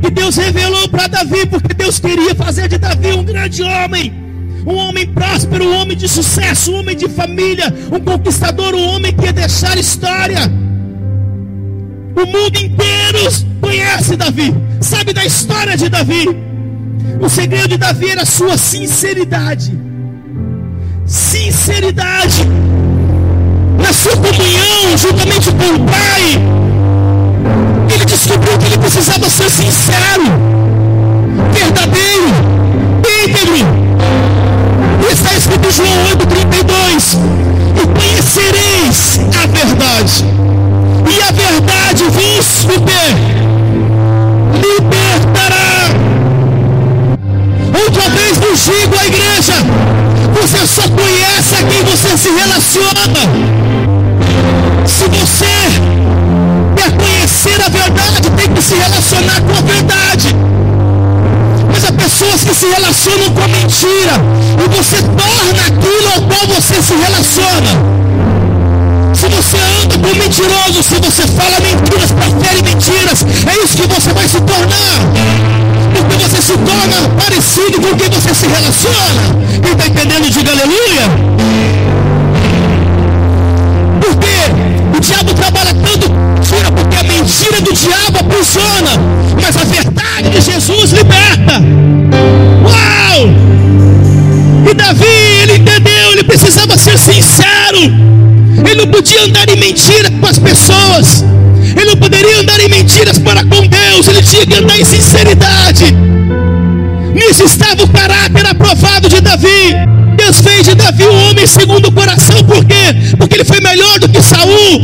que 0.01 0.09
Deus 0.11 0.35
revelou 0.35 0.87
para 0.87 1.07
Davi, 1.07 1.47
porque 1.47 1.73
Deus 1.73 1.99
queria 1.99 2.35
fazer 2.35 2.67
de 2.67 2.77
Davi 2.77 3.11
um 3.13 3.23
grande 3.23 3.63
homem, 3.63 4.13
um 4.65 4.75
homem 4.75 5.07
próspero, 5.07 5.65
um 5.65 5.81
homem 5.81 5.97
de 5.97 6.07
sucesso, 6.07 6.71
um 6.71 6.79
homem 6.79 6.95
de 6.95 7.09
família, 7.09 7.73
um 7.91 7.99
conquistador, 7.99 8.75
um 8.75 8.87
homem 8.89 9.11
que 9.11 9.25
ia 9.25 9.33
deixar 9.33 9.77
história. 9.77 10.41
O 12.15 12.25
mundo 12.25 12.57
inteiro 12.57 13.47
conhece 13.59 14.15
Davi, 14.15 14.53
sabe 14.79 15.13
da 15.13 15.25
história 15.25 15.75
de 15.75 15.89
Davi. 15.89 16.27
O 17.19 17.27
segredo 17.29 17.69
de 17.69 17.77
Davi 17.77 18.11
era 18.11 18.21
a 18.21 18.25
sua 18.25 18.57
sinceridade. 18.57 19.77
Sinceridade 21.05 22.47
na 23.87 23.93
sua 23.93 24.17
comunhão 24.17 24.97
juntamente 24.97 25.49
com 25.51 25.75
o 25.75 25.79
Pai. 25.85 26.23
Ele 27.93 28.05
descobriu 28.05 28.57
que 28.57 28.65
ele 28.65 28.77
precisava 28.77 29.29
ser 29.29 29.49
sincero, 29.49 30.23
verdadeiro, 31.53 32.27
íntegro. 33.23 33.65
Está 35.09 35.33
escrito 35.37 35.71
João 35.71 35.87
8,32: 36.17 37.17
E 37.81 37.87
conhecereis 37.97 39.21
a 39.41 39.47
verdade 39.47 40.25
e 41.09 41.21
a 41.21 41.31
verdade 41.31 42.03
vos 42.03 42.67
libertará. 44.65 45.91
Outra 47.85 48.09
vez 48.09 48.37
vos 48.37 48.65
digo 48.65 48.95
à 48.99 49.05
igreja: 49.07 49.53
você 50.41 50.65
só 50.67 50.81
conhece 50.83 51.55
a 51.55 51.63
quem 51.63 51.83
você 51.83 52.17
se 52.17 52.29
relaciona. 52.29 53.17
Se 54.85 55.05
você 55.05 55.45
quer 56.75 56.91
conhecer 56.91 57.61
a 57.61 57.69
verdade, 57.69 58.29
tem 58.35 58.53
que 58.53 58.61
se 58.61 58.75
relacionar 58.75 59.41
com 59.41 59.57
a 59.57 59.61
verdade. 59.61 60.35
Mas 61.71 61.85
há 61.85 61.91
pessoas 61.91 62.43
que 62.43 62.53
se 62.53 62.65
relacionam 62.67 63.31
com 63.33 63.41
a 63.41 63.47
mentira, 63.47 64.13
e 64.63 64.75
você 64.75 64.97
torna 64.97 65.61
aquilo 65.67 66.07
ao 66.15 66.21
qual 66.21 66.47
você 66.47 66.81
se 66.81 66.93
relaciona 66.93 67.97
se 69.17 69.27
você 69.29 69.57
anda 69.83 69.97
com 69.97 70.15
mentiroso, 70.15 70.83
se 70.83 70.93
você 70.95 71.25
fala 71.27 71.59
mentiras, 71.59 72.11
profere 72.11 72.61
mentiras, 72.61 73.25
é 73.47 73.63
isso 73.63 73.77
que 73.77 73.87
você 73.87 74.13
vai 74.13 74.27
se 74.27 74.39
tornar. 74.41 75.66
Porque 75.97 76.15
você 76.17 76.41
se 76.41 76.57
torna 76.57 77.09
parecido 77.21 77.81
com 77.81 77.95
quem 77.95 78.09
você 78.09 78.33
se 78.33 78.47
relaciona. 78.47 79.21
Quem 79.61 79.71
está 79.71 79.87
entendendo, 79.87 80.29
diga 80.29 80.51
aleluia. 80.51 81.37
Porque 84.01 84.97
o 84.97 84.99
diabo 84.99 85.33
trabalha 85.33 85.73
tanto 85.73 86.27
mentira, 86.47 86.71
porque 86.71 86.95
a 86.95 87.03
mentira 87.03 87.61
do 87.61 87.73
diabo 87.73 88.19
aprisiona, 88.19 88.91
mas 89.41 89.57
a 89.57 89.63
verdade 89.63 90.29
de 90.29 90.41
Jesus 90.41 90.91
liberta. 90.91 91.61
Uau! 92.63 93.29
E 94.69 94.73
Davi, 94.73 95.05
ele 95.43 95.57
entendeu, 95.57 96.11
ele 96.13 96.23
precisava 96.23 96.77
ser 96.77 96.97
sincero. 96.97 97.79
Ele 98.65 98.75
não 98.75 98.87
podia 98.87 99.23
andar 99.23 99.47
em 99.49 99.57
mentira 99.57 100.09
com 100.19 100.25
as 100.25 100.39
pessoas. 100.39 101.23
Ele 101.75 101.85
não 101.85 101.97
poderia 101.97 102.39
mentiras 102.97 103.19
para 103.19 103.43
com 103.43 103.67
Deus. 103.67 104.07
Ele 104.07 104.23
tinha 104.23 104.45
que 104.45 104.55
andar 104.55 104.79
em 104.79 104.85
sinceridade. 104.85 105.85
Nisso 107.13 107.43
estava 107.43 107.83
o 107.83 107.89
caráter 107.89 108.45
aprovado 108.45 109.07
de 109.07 109.21
Davi. 109.21 109.75
Deus 110.15 110.41
fez 110.41 110.65
de 110.65 110.75
Davi 110.75 111.03
um 111.03 111.29
homem 111.29 111.45
segundo 111.45 111.87
o 111.87 111.91
coração. 111.91 112.43
Por 112.43 112.63
quê? 112.65 113.15
Porque 113.17 113.35
ele 113.35 113.45
foi 113.45 113.59
melhor 113.61 113.99
do 113.99 114.09
que 114.09 114.21
Saul. 114.21 114.81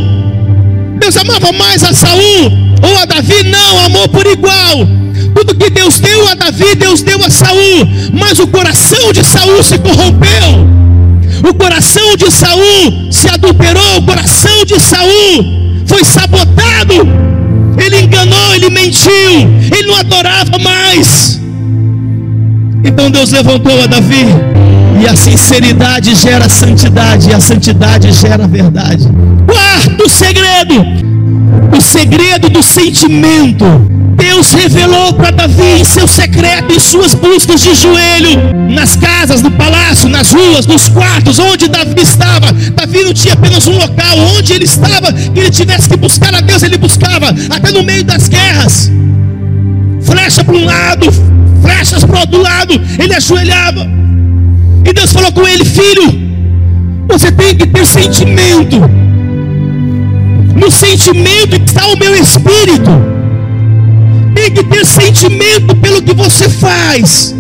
Deus 0.99 1.18
amava 1.18 1.51
mais 1.51 1.84
a 1.84 1.93
Saul 1.93 2.51
ou 2.84 2.97
a 2.97 3.05
Davi? 3.05 3.43
Não, 3.43 3.86
amou 3.86 4.07
por 4.07 4.26
igual. 4.28 4.88
Tudo 5.36 5.55
que 5.55 5.70
Deus 5.72 5.99
deu 5.99 6.28
a 6.30 6.36
Davi, 6.36 6.76
Deus 6.76 7.01
deu 7.01 7.24
a 7.24 7.30
Saul. 7.30 7.88
Mas 8.14 8.39
o 8.39 8.47
coração 8.47 9.11
de 9.11 9.24
Saul 9.24 9.64
se 9.64 9.78
corrompeu. 9.80 10.74
O 11.49 11.53
coração 11.55 12.16
de 12.16 12.32
Saul 12.32 13.11
se 13.11 13.28
adulterou, 13.28 13.97
o 13.97 14.03
coração 14.03 14.64
de 14.66 14.80
Saul 14.80 15.84
foi 15.88 16.03
sabotado. 16.05 17.34
Ele 17.78 18.02
enganou, 18.02 18.54
ele 18.56 18.70
mentiu, 18.70 19.12
ele 19.76 19.88
não 19.88 19.96
adorava 19.96 20.58
mais. 20.60 21.40
Então 22.84 23.10
Deus 23.10 23.32
levantou 23.32 23.82
a 23.82 23.86
Davi, 23.86 24.26
e 25.02 25.08
a 25.08 25.16
sinceridade 25.16 26.14
gera 26.16 26.50
santidade, 26.50 27.30
e 27.30 27.34
a 27.34 27.40
santidade 27.40 28.12
gera 28.12 28.48
verdade. 28.48 29.08
Quarto 29.48 30.10
segredo: 30.10 30.86
o 31.76 31.82
segredo 31.82 32.50
do 32.50 32.62
sentimento. 32.62 33.93
Deus 34.24 34.54
revelou 34.54 35.12
para 35.12 35.32
Davi 35.32 35.82
em 35.82 35.84
seu 35.84 36.08
em 36.74 36.80
suas 36.80 37.14
buscas 37.14 37.60
de 37.60 37.76
joelho, 37.76 38.40
nas 38.70 38.96
casas, 38.96 39.42
no 39.42 39.52
palácio, 39.52 40.08
nas 40.08 40.32
ruas, 40.32 40.66
nos 40.66 40.88
quartos, 40.88 41.40
onde 41.40 41.68
Davi 41.68 42.02
estava. 42.02 42.54
Davi 42.74 43.04
não 43.04 43.14
tinha 43.14 43.34
apenas 43.34 43.68
um 43.68 43.78
local, 43.78 44.18
onde 44.38 44.54
ele 44.54 44.64
estava, 44.64 45.12
que 45.12 45.38
ele 45.38 45.50
tivesse 45.50 45.90
que 45.90 45.98
buscar 45.98 46.34
a 46.34 46.40
Deus, 46.40 46.64
ele 46.64 46.78
buscava, 46.78 47.36
até 47.50 47.72
no 47.74 47.84
meio 47.84 48.06
das 48.06 48.30
guerras. 48.30 48.90
Flecha 50.02 50.42
para 50.42 50.56
um 50.56 50.64
lado, 50.64 51.08
flechas 51.62 52.06
para 52.06 52.16
o 52.16 52.20
outro 52.22 52.42
lado, 52.42 52.82
ele 52.98 53.14
ajoelhava. 53.14 53.86
E 54.86 54.94
Deus 54.94 55.12
falou 55.12 55.34
com 55.34 55.46
ele: 55.46 55.66
Filho, 55.66 56.32
você 57.10 57.30
tem 57.30 57.56
que 57.56 57.68
ter 57.68 57.86
sentimento. 57.86 58.80
No 60.56 60.72
sentimento 60.72 61.58
está 61.58 61.88
o 61.88 61.98
meu 61.98 62.16
espírito. 62.16 63.12
Que 64.52 64.64
ter 64.64 64.86
sentimento 64.86 65.76
pelo 65.78 66.02
que 66.02 66.14
você 66.14 66.48
faz. 66.48 67.34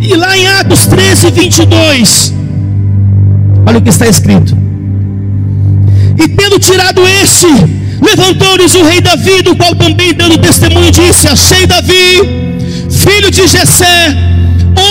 E 0.00 0.14
lá 0.14 0.36
em 0.36 0.46
Atos 0.46 0.86
13, 0.86 1.30
22, 1.30 2.32
olha 3.66 3.78
o 3.78 3.82
que 3.82 3.88
está 3.88 4.06
escrito. 4.06 4.56
E 6.22 6.28
tendo 6.28 6.58
tirado 6.60 7.02
este, 7.22 7.46
levantou-lhes 8.00 8.74
o 8.74 8.84
rei 8.84 9.00
Davi, 9.00 9.42
do 9.42 9.56
qual 9.56 9.74
também 9.74 10.12
dando 10.14 10.38
testemunho 10.38 10.92
disse: 10.92 11.26
Achei 11.26 11.66
Davi, 11.66 12.20
filho 12.90 13.30
de 13.30 13.48
Jessé, 13.48 14.14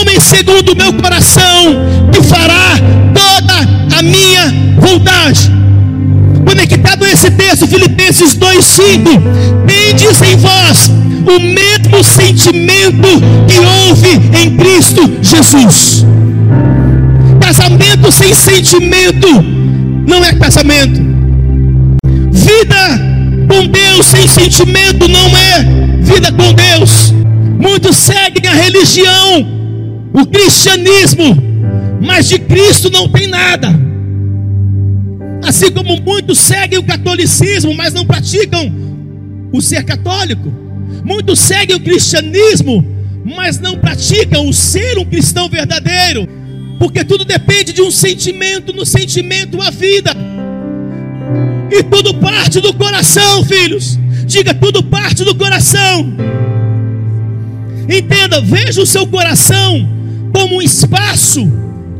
homem 0.01 0.19
segundo 0.19 0.73
o 0.73 0.75
meu 0.75 0.91
coração, 0.93 1.75
que 2.11 2.21
fará 2.23 2.75
toda 3.13 3.97
a 3.97 4.01
minha 4.01 4.53
vontade. 4.77 5.62
Conectado 6.53 7.03
a 7.03 7.11
esse 7.11 7.31
texto, 7.31 7.65
Filipenses 7.65 8.37
2,5: 8.37 9.65
Tendes 9.65 10.21
em 10.21 10.35
vós 10.37 10.87
o 11.25 11.39
mesmo 11.39 12.03
sentimento 12.03 13.07
que 13.47 13.57
houve 13.57 14.37
em 14.37 14.55
Cristo 14.55 15.01
Jesus. 15.19 16.05
Casamento 17.41 18.11
sem 18.11 18.35
sentimento 18.35 19.27
não 20.07 20.23
é 20.23 20.31
casamento. 20.33 21.01
Vida 22.31 23.01
com 23.49 23.65
Deus 23.65 24.05
sem 24.05 24.27
sentimento 24.27 25.07
não 25.07 25.35
é 25.35 25.65
vida 26.03 26.31
com 26.31 26.53
Deus. 26.53 27.11
Muitos 27.59 27.97
seguem 27.97 28.47
a 28.47 28.53
religião, 28.53 29.43
o 30.13 30.23
cristianismo, 30.27 31.35
mas 31.99 32.29
de 32.29 32.37
Cristo 32.37 32.91
não 32.91 33.09
tem 33.09 33.25
nada. 33.25 33.92
Assim 35.43 35.71
como 35.71 35.99
muitos 35.99 36.39
seguem 36.39 36.79
o 36.79 36.83
catolicismo, 36.83 37.73
mas 37.75 37.93
não 37.93 38.05
praticam 38.05 38.71
o 39.51 39.61
ser 39.61 39.83
católico. 39.83 40.51
Muitos 41.03 41.39
seguem 41.39 41.75
o 41.75 41.79
cristianismo, 41.79 42.85
mas 43.25 43.59
não 43.59 43.77
praticam 43.77 44.47
o 44.47 44.53
ser 44.53 44.97
um 44.97 45.05
cristão 45.05 45.49
verdadeiro, 45.49 46.27
porque 46.79 47.03
tudo 47.03 47.25
depende 47.25 47.73
de 47.73 47.81
um 47.81 47.91
sentimento, 47.91 48.73
no 48.73 48.85
sentimento 48.85 49.61
a 49.61 49.69
vida, 49.69 50.15
e 51.71 51.83
tudo 51.83 52.13
parte 52.15 52.61
do 52.61 52.73
coração, 52.73 53.43
filhos. 53.43 53.99
Diga, 54.25 54.53
tudo 54.53 54.83
parte 54.83 55.23
do 55.23 55.35
coração. 55.35 56.13
Entenda, 57.89 58.39
veja 58.39 58.81
o 58.81 58.85
seu 58.85 59.05
coração 59.05 59.87
como 60.33 60.57
um 60.57 60.61
espaço 60.61 61.51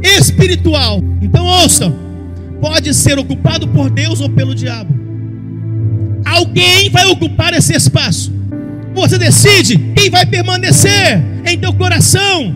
espiritual. 0.02 1.02
Então, 1.22 1.46
ouça: 1.46 1.94
pode 2.64 2.94
ser 2.94 3.20
ocupado 3.20 3.68
por 3.68 3.90
Deus 3.90 4.22
ou 4.22 4.30
pelo 4.30 4.56
diabo. 4.56 4.90
Alguém 6.24 6.90
vai 6.90 7.06
ocupar 7.08 7.54
esse 7.54 7.76
espaço. 7.76 8.32
Você 8.96 9.18
decide 9.18 9.78
quem 9.94 10.10
vai 10.10 10.26
permanecer 10.26 11.22
em 11.46 11.60
teu 11.60 11.74
coração. 11.74 12.56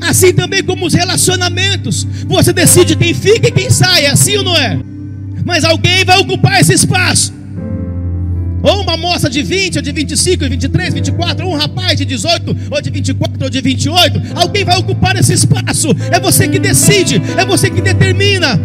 Assim 0.00 0.32
também 0.32 0.64
como 0.64 0.86
os 0.86 0.92
relacionamentos, 0.92 2.04
você 2.26 2.52
decide 2.52 2.96
quem 2.96 3.14
fica 3.14 3.46
e 3.46 3.52
quem 3.52 3.70
sai, 3.70 4.06
é 4.06 4.10
assim 4.10 4.36
ou 4.38 4.42
não 4.42 4.56
é? 4.56 4.76
Mas 5.44 5.62
alguém 5.62 6.04
vai 6.04 6.18
ocupar 6.18 6.60
esse 6.60 6.72
espaço. 6.72 7.32
Ou 8.62 8.82
uma 8.82 8.96
moça 8.96 9.28
de 9.30 9.42
20, 9.42 9.76
ou 9.76 9.82
de 9.82 9.92
25, 9.92 10.44
ou 10.44 10.50
23, 10.50 10.94
24, 10.94 11.46
ou 11.46 11.54
um 11.54 11.56
rapaz 11.56 11.96
de 11.96 12.04
18, 12.04 12.56
ou 12.70 12.82
de 12.82 12.90
24, 12.90 13.44
ou 13.44 13.50
de 13.50 13.60
28. 13.60 14.22
Alguém 14.34 14.64
vai 14.64 14.78
ocupar 14.78 15.16
esse 15.16 15.32
espaço. 15.32 15.88
É 16.10 16.18
você 16.18 16.48
que 16.48 16.58
decide, 16.58 17.22
é 17.36 17.44
você 17.44 17.70
que 17.70 17.80
determina. 17.80 18.60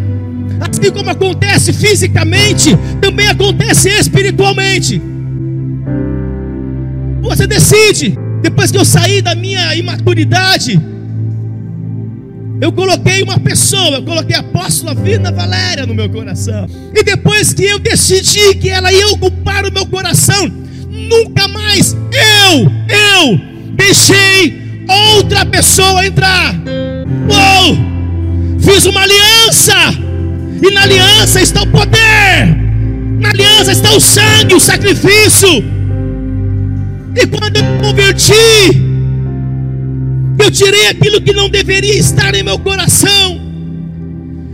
Assim 0.59 0.91
como 0.91 1.09
acontece 1.09 1.73
fisicamente, 1.73 2.77
também 3.01 3.27
acontece 3.27 3.89
espiritualmente. 3.89 5.01
Você 7.21 7.47
decide. 7.47 8.17
Depois 8.41 8.71
que 8.71 8.77
eu 8.77 8.85
saí 8.85 9.21
da 9.21 9.35
minha 9.35 9.75
imaturidade, 9.75 10.79
eu 12.61 12.71
coloquei 12.71 13.23
uma 13.23 13.39
pessoa, 13.39 13.95
eu 13.97 14.03
coloquei 14.03 14.35
a 14.35 14.41
apóstola 14.41 14.93
Vina 14.93 15.31
Valéria 15.31 15.87
no 15.87 15.95
meu 15.95 16.07
coração. 16.07 16.67
E 16.93 17.03
depois 17.03 17.53
que 17.53 17.65
eu 17.65 17.79
decidi 17.79 18.53
que 18.53 18.69
ela 18.69 18.93
ia 18.93 19.07
ocupar 19.07 19.65
o 19.65 19.73
meu 19.73 19.83
coração, 19.87 20.47
nunca 20.87 21.47
mais 21.47 21.97
eu, 22.13 22.71
eu 23.19 23.41
deixei 23.73 24.61
outra 25.15 25.43
pessoa 25.43 26.05
entrar. 26.05 26.53
Uou! 27.27 27.77
Fiz 28.59 28.85
uma 28.85 29.01
aliança. 29.01 29.73
E 30.61 30.71
na 30.71 30.83
aliança 30.83 31.41
está 31.41 31.63
o 31.63 31.67
poder. 31.67 32.45
Na 33.19 33.29
aliança 33.29 33.71
está 33.71 33.91
o 33.95 33.99
sangue, 33.99 34.53
o 34.53 34.59
sacrifício. 34.59 35.49
E 37.15 37.25
quando 37.25 37.57
eu 37.57 37.63
me 37.63 37.79
converti, 37.79 38.90
eu 40.39 40.51
tirei 40.51 40.87
aquilo 40.87 41.21
que 41.21 41.33
não 41.33 41.49
deveria 41.49 41.97
estar 41.97 42.33
em 42.35 42.43
meu 42.43 42.59
coração. 42.59 43.39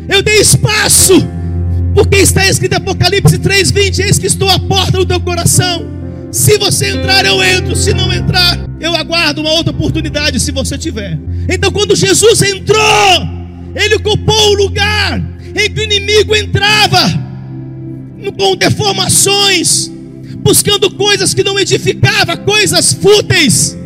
Eu 0.10 0.22
dei 0.22 0.40
espaço, 0.40 1.14
porque 1.94 2.18
está 2.18 2.48
escrito 2.48 2.76
Apocalipse 2.76 3.38
3:20, 3.38 4.00
eis 4.00 4.20
que 4.20 4.28
estou 4.28 4.50
à 4.50 4.60
porta 4.60 4.98
do 4.98 5.06
teu 5.06 5.20
coração. 5.20 5.86
Se 6.32 6.58
você 6.58 6.90
entrar, 6.90 7.26
eu 7.26 7.42
entro, 7.44 7.76
se 7.76 7.94
não 7.94 8.12
entrar, 8.14 8.60
eu 8.80 8.96
aguardo 8.96 9.42
uma 9.42 9.52
outra 9.52 9.72
oportunidade 9.72 10.40
se 10.40 10.52
você 10.52 10.78
tiver. 10.78 11.18
Então 11.50 11.72
quando 11.72 11.96
Jesus 11.96 12.42
entrou, 12.42 13.28
ele 13.76 13.96
ocupou 13.96 14.52
o 14.52 14.56
lugar 14.56 15.22
em 15.56 15.70
que 15.70 15.80
o 15.80 15.84
inimigo 15.84 16.36
entrava 16.36 17.28
com 18.38 18.56
deformações, 18.56 19.92
buscando 20.40 20.92
coisas 20.92 21.34
que 21.34 21.44
não 21.44 21.58
edificavam, 21.58 22.38
coisas 22.38 22.94
fúteis, 22.94 23.78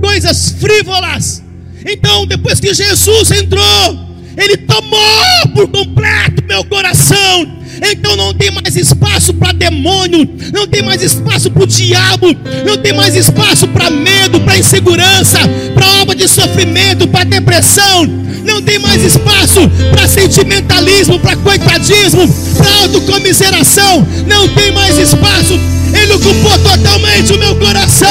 coisas 0.00 0.50
frívolas. 0.58 1.42
Então, 1.84 2.26
depois 2.26 2.58
que 2.58 2.72
Jesus 2.74 3.30
entrou, 3.30 3.98
ele 4.36 4.56
tomou 4.56 5.48
por 5.54 5.68
completo 5.68 6.42
meu 6.46 6.64
coração. 6.64 7.56
Então 7.90 8.16
não 8.16 8.32
tem 8.32 8.50
mais 8.50 8.74
espaço 8.74 9.34
para 9.34 9.52
demônio, 9.52 10.26
não 10.50 10.66
tem 10.66 10.82
mais 10.82 11.02
espaço 11.02 11.50
para 11.50 11.62
o 11.62 11.66
diabo, 11.66 12.34
não 12.64 12.78
tem 12.78 12.94
mais 12.94 13.14
espaço 13.14 13.68
para 13.68 13.90
medo, 13.90 14.40
para 14.40 14.56
insegurança, 14.56 15.38
para 15.74 16.00
obra 16.00 16.14
de 16.14 16.26
sofrimento, 16.26 17.06
para 17.06 17.24
depressão, 17.24 18.06
não 18.46 18.62
tem 18.62 18.78
mais 18.78 19.04
espaço 19.04 19.68
para 19.90 20.08
sentimentalismo, 20.08 21.20
para 21.20 21.36
coitadismo, 21.36 22.26
para 22.56 22.72
autocomiseração, 22.76 24.06
não 24.26 24.48
tem 24.48 24.72
mais 24.72 24.96
espaço 24.96 25.60
ele 25.94 26.14
ocupou 26.14 26.58
totalmente 26.58 27.32
o 27.32 27.38
meu 27.38 27.56
coração. 27.56 28.08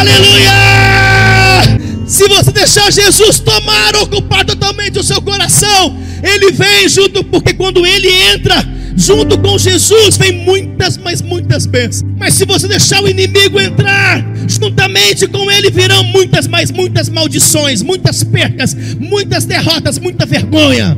Aleluia! 0.00 1.78
Se 2.06 2.26
você 2.26 2.50
deixar 2.50 2.90
Jesus 2.90 3.38
tomar, 3.38 3.94
ocupar 3.96 4.46
totalmente 4.46 4.98
o 4.98 5.02
seu 5.02 5.20
coração, 5.20 5.94
ele 6.22 6.52
vem 6.52 6.88
junto, 6.88 7.22
porque 7.22 7.52
quando 7.52 7.84
ele 7.84 8.08
entra, 8.08 8.66
junto 8.96 9.36
com 9.36 9.58
Jesus, 9.58 10.16
vem 10.16 10.32
muitas, 10.32 10.96
mas 10.96 11.20
muitas 11.20 11.66
bênçãos. 11.66 12.10
Mas 12.18 12.32
se 12.32 12.46
você 12.46 12.66
deixar 12.66 13.02
o 13.02 13.08
inimigo 13.10 13.60
entrar, 13.60 14.24
juntamente 14.48 15.26
com 15.26 15.50
ele 15.50 15.70
virão 15.70 16.02
muitas, 16.04 16.46
mas 16.46 16.70
muitas 16.70 17.10
maldições, 17.10 17.82
muitas 17.82 18.24
percas, 18.24 18.74
muitas 18.98 19.44
derrotas, 19.44 19.98
muita 19.98 20.24
vergonha. 20.24 20.96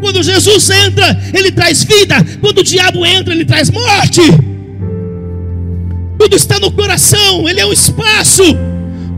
Quando 0.00 0.22
Jesus 0.22 0.70
entra, 0.70 1.20
ele 1.34 1.52
traz 1.52 1.84
vida. 1.84 2.16
Quando 2.40 2.60
o 2.60 2.64
diabo 2.64 3.04
entra, 3.04 3.34
ele 3.34 3.44
traz 3.44 3.68
morte. 3.68 4.22
Tudo 6.18 6.36
está 6.36 6.58
no 6.60 6.70
coração, 6.70 7.48
ele 7.48 7.60
é 7.60 7.66
um 7.66 7.72
espaço. 7.72 8.42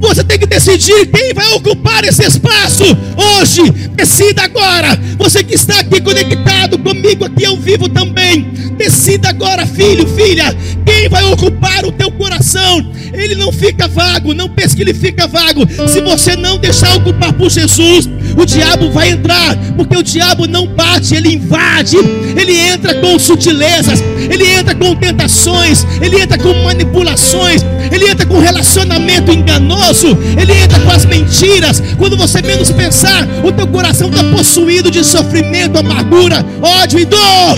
Você 0.01 0.23
tem 0.23 0.39
que 0.39 0.47
decidir 0.47 1.07
quem 1.07 1.33
vai 1.35 1.47
ocupar 1.55 2.05
esse 2.05 2.23
espaço 2.25 2.85
hoje. 3.17 3.71
Decida 3.95 4.43
agora. 4.43 4.99
Você 5.19 5.43
que 5.43 5.55
está 5.55 5.81
aqui 5.81 6.01
conectado 6.01 6.79
comigo 6.79 7.25
aqui 7.25 7.45
ao 7.45 7.57
vivo 7.57 7.89
também. 7.89 8.51
Decida 8.77 9.31
agora, 9.31 9.67
filho, 9.67 10.07
filha, 10.07 10.55
quem 10.85 11.09
vai 11.09 11.25
ocupar 11.25 11.85
o 11.85 11.93
teu 11.93 12.11
coração. 12.11 12.93
Ele 13.13 13.35
não 13.35 13.51
fica 13.51 13.89
vago, 13.89 14.35
não 14.35 14.49
pense 14.49 14.77
que 14.77 14.83
ele 14.83 14.93
fica 14.93 15.27
vago. 15.27 15.63
Se 15.89 16.01
você 16.03 16.37
não 16.37 16.59
deixar 16.59 16.95
ocupar 16.97 17.33
por 17.33 17.51
Jesus, 17.51 18.09
o 18.37 18.45
diabo 18.45 18.91
vai 18.91 19.11
entrar, 19.11 19.57
porque 19.77 19.97
o 19.97 20.03
diabo 20.03 20.47
não 20.47 20.67
bate, 20.67 21.15
ele 21.15 21.35
invade, 21.35 21.97
ele 21.97 22.55
entra 22.55 22.95
com 22.97 23.19
sutilezas, 23.19 24.03
ele 24.31 24.47
entra 24.47 24.75
com 24.75 24.95
tentações, 24.95 25.87
ele 26.03 26.21
entra 26.21 26.37
com 26.37 26.53
manipulações, 26.63 27.63
ele 27.91 28.09
entra 28.11 28.27
com 28.27 28.39
relacionamento 28.39 29.33
enganoso, 29.33 29.86
ele 30.41 30.53
entra 30.53 30.80
com 30.80 30.91
as 30.91 31.05
mentiras. 31.05 31.82
Quando 31.97 32.16
você 32.16 32.43
menos 32.43 32.70
pensar, 32.70 33.26
o 33.45 33.53
teu 33.53 33.66
coração 33.66 34.09
está 34.09 34.22
possuído 34.24 34.91
de 34.91 35.05
sofrimento, 35.05 35.78
amargura, 35.78 36.45
ódio 36.62 36.99
e 36.99 37.05
dor. 37.05 37.57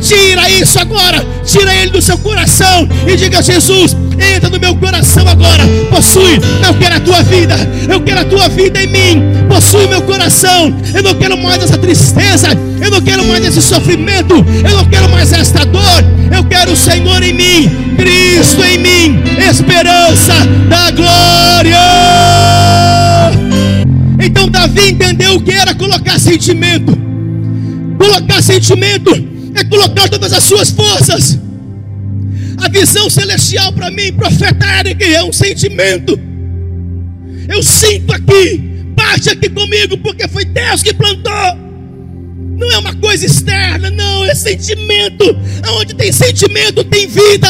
Tira 0.00 0.50
isso 0.50 0.78
agora, 0.78 1.24
tira 1.44 1.74
ele 1.74 1.90
do 1.90 2.02
seu 2.02 2.18
coração 2.18 2.88
e 3.06 3.16
diga: 3.16 3.42
Jesus, 3.42 3.96
entra 4.36 4.50
no 4.50 4.58
meu 4.58 4.74
coração 4.76 5.26
agora, 5.26 5.62
possui. 5.90 6.38
Eu 6.66 6.74
quero 6.74 6.96
a 6.96 7.00
tua 7.00 7.22
vida, 7.22 7.56
eu 7.88 8.00
quero 8.00 8.20
a 8.20 8.24
tua 8.24 8.48
vida 8.48 8.82
em 8.82 8.86
mim, 8.86 9.22
possui 9.48 9.86
meu 9.86 10.02
coração. 10.02 10.74
Eu 10.94 11.02
não 11.02 11.14
quero 11.14 11.36
mais 11.38 11.62
essa 11.62 11.78
tristeza, 11.78 12.48
eu 12.80 12.90
não 12.90 13.00
quero 13.00 13.24
mais 13.24 13.44
esse 13.44 13.62
sofrimento, 13.62 14.34
eu 14.34 14.76
não 14.76 14.84
quero 14.84 15.08
mais 15.08 15.32
esta 15.32 15.64
dor. 15.64 15.82
Eu 16.34 16.44
quero 16.44 16.72
o 16.72 16.76
Senhor 16.76 17.22
em 17.22 17.32
mim, 17.32 17.70
Cristo 17.96 18.62
em 18.64 18.78
mim, 18.78 19.22
esperança 19.38 20.34
da 20.68 20.90
glória. 20.90 21.78
Então 24.20 24.48
Davi 24.48 24.90
entendeu 24.90 25.34
o 25.34 25.40
que 25.40 25.52
era 25.52 25.74
colocar 25.74 26.18
sentimento. 26.18 26.96
Colocar 27.98 28.42
sentimento 28.42 29.34
é 29.54 29.64
colocar 29.64 30.08
todas 30.08 30.32
as 30.32 30.44
suas 30.44 30.70
forças. 30.70 31.38
A 32.58 32.68
visão 32.68 33.08
celestial 33.08 33.72
para 33.72 33.90
mim, 33.90 34.12
profeta 34.12 34.66
Eric, 34.80 35.02
é 35.02 35.22
um 35.22 35.32
sentimento. 35.32 36.18
Eu 37.48 37.62
sinto 37.62 38.12
aqui, 38.12 38.58
bate 38.96 39.30
aqui 39.30 39.48
comigo, 39.48 39.96
porque 39.98 40.26
foi 40.28 40.44
Deus 40.44 40.82
que 40.82 40.92
plantou. 40.92 41.64
Não 42.56 42.70
é 42.72 42.78
uma 42.78 42.94
coisa 42.94 43.26
externa, 43.26 43.90
não, 43.90 44.24
é 44.24 44.34
sentimento. 44.34 45.24
Onde 45.78 45.94
tem 45.94 46.12
sentimento, 46.12 46.84
tem 46.84 47.06
vida. 47.06 47.48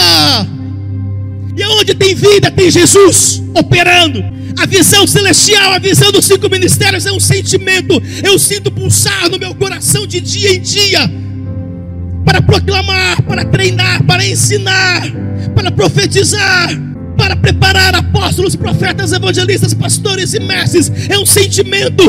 E 1.57 1.65
onde 1.65 1.95
tem 1.95 2.15
vida, 2.15 2.51
tem 2.51 2.71
Jesus 2.71 3.43
operando. 3.55 4.25
A 4.59 4.67
visão 4.67 5.07
celestial, 5.07 5.73
a 5.73 5.79
visão 5.79 6.11
dos 6.11 6.25
cinco 6.25 6.49
ministérios 6.49 7.07
é 7.07 7.13
um 7.13 7.21
sentimento. 7.21 8.03
Eu 8.23 8.39
sinto 8.39 8.71
pulsar 8.71 9.29
no 9.29 9.39
meu 9.39 9.55
coração 9.55 10.07
de 10.07 10.21
dia 10.21 10.55
em 10.55 10.61
dia 10.61 11.25
para 12.25 12.41
proclamar, 12.41 13.23
para 13.23 13.45
treinar, 13.45 14.03
para 14.05 14.27
ensinar, 14.27 15.03
para 15.55 15.71
profetizar, 15.71 16.71
para 17.17 17.37
preparar 17.37 17.95
apóstolos, 17.95 18.57
profetas, 18.57 19.13
evangelistas, 19.13 19.75
pastores 19.75 20.35
e 20.35 20.41
mestres. 20.41 20.91
É 21.09 21.19
um 21.19 21.27
sentimento. 21.27 22.05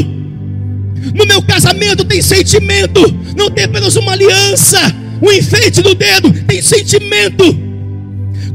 No 1.13 1.25
meu 1.25 1.41
casamento 1.41 2.03
tem 2.03 2.21
sentimento, 2.21 3.01
não 3.37 3.51
tem 3.51 3.65
apenas 3.65 3.95
uma 3.95 4.13
aliança, 4.13 4.79
um 5.21 5.31
enfeite 5.31 5.83
no 5.83 5.93
dedo, 5.93 6.31
tem 6.47 6.61
sentimento. 6.61 7.43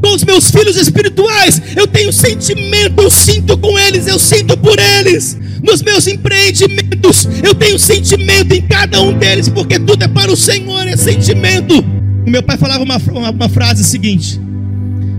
Com 0.02 0.14
os 0.14 0.24
meus 0.24 0.50
filhos 0.50 0.76
espirituais, 0.76 1.60
eu 1.76 1.86
tenho 1.86 2.12
sentimento, 2.12 3.02
eu 3.02 3.10
sinto 3.10 3.56
com 3.58 3.78
eles, 3.78 4.06
eu 4.06 4.18
sinto 4.18 4.56
por 4.56 4.78
eles 4.78 5.38
nos 5.62 5.82
meus 5.82 6.06
empreendimentos, 6.06 7.28
eu 7.42 7.54
tenho 7.54 7.78
sentimento 7.78 8.52
em 8.52 8.62
cada 8.62 9.00
um 9.00 9.16
deles, 9.16 9.48
porque 9.48 9.78
tudo 9.78 10.02
é 10.02 10.08
para 10.08 10.30
o 10.30 10.36
Senhor, 10.36 10.86
é 10.86 10.96
sentimento. 10.96 11.80
O 12.26 12.30
meu 12.30 12.42
pai 12.42 12.56
falava 12.56 12.82
uma, 12.82 12.96
uma, 12.96 13.30
uma 13.30 13.48
frase 13.48 13.84
seguinte: 13.84 14.40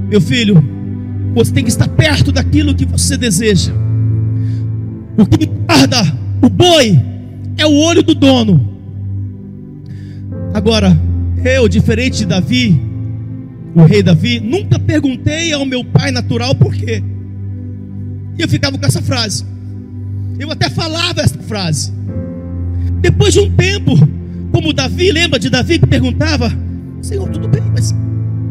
Meu 0.09 0.21
filho, 0.21 0.63
você 1.33 1.51
tem 1.51 1.63
que 1.63 1.69
estar 1.69 1.87
perto 1.87 2.31
daquilo 2.31 2.75
que 2.75 2.85
você 2.85 3.17
deseja. 3.17 3.71
O 5.17 5.25
que 5.25 5.45
guarda 5.45 6.01
o 6.41 6.49
boi 6.49 6.99
é 7.57 7.65
o 7.65 7.73
olho 7.73 8.01
do 8.01 8.15
dono. 8.15 8.69
Agora, 10.53 10.97
eu, 11.43 11.67
diferente 11.67 12.19
de 12.19 12.25
Davi, 12.25 12.81
o 13.73 13.83
rei 13.83 14.03
Davi, 14.03 14.39
nunca 14.39 14.77
perguntei 14.77 15.53
ao 15.53 15.65
meu 15.65 15.83
pai 15.83 16.11
natural 16.11 16.53
por 16.55 16.73
quê. 16.73 17.03
E 18.37 18.41
eu 18.41 18.49
ficava 18.49 18.77
com 18.77 18.85
essa 18.85 19.01
frase. 19.01 19.45
Eu 20.41 20.49
até 20.49 20.71
falava 20.71 21.21
essa 21.21 21.37
frase. 21.37 21.93
Depois 22.99 23.31
de 23.31 23.41
um 23.41 23.51
tempo, 23.51 23.93
como 24.51 24.73
Davi, 24.73 25.11
lembra 25.11 25.37
de 25.37 25.51
Davi 25.51 25.77
que 25.77 25.85
perguntava: 25.85 26.51
Senhor, 26.99 27.29
tudo 27.29 27.47
bem, 27.47 27.61
mas 27.71 27.93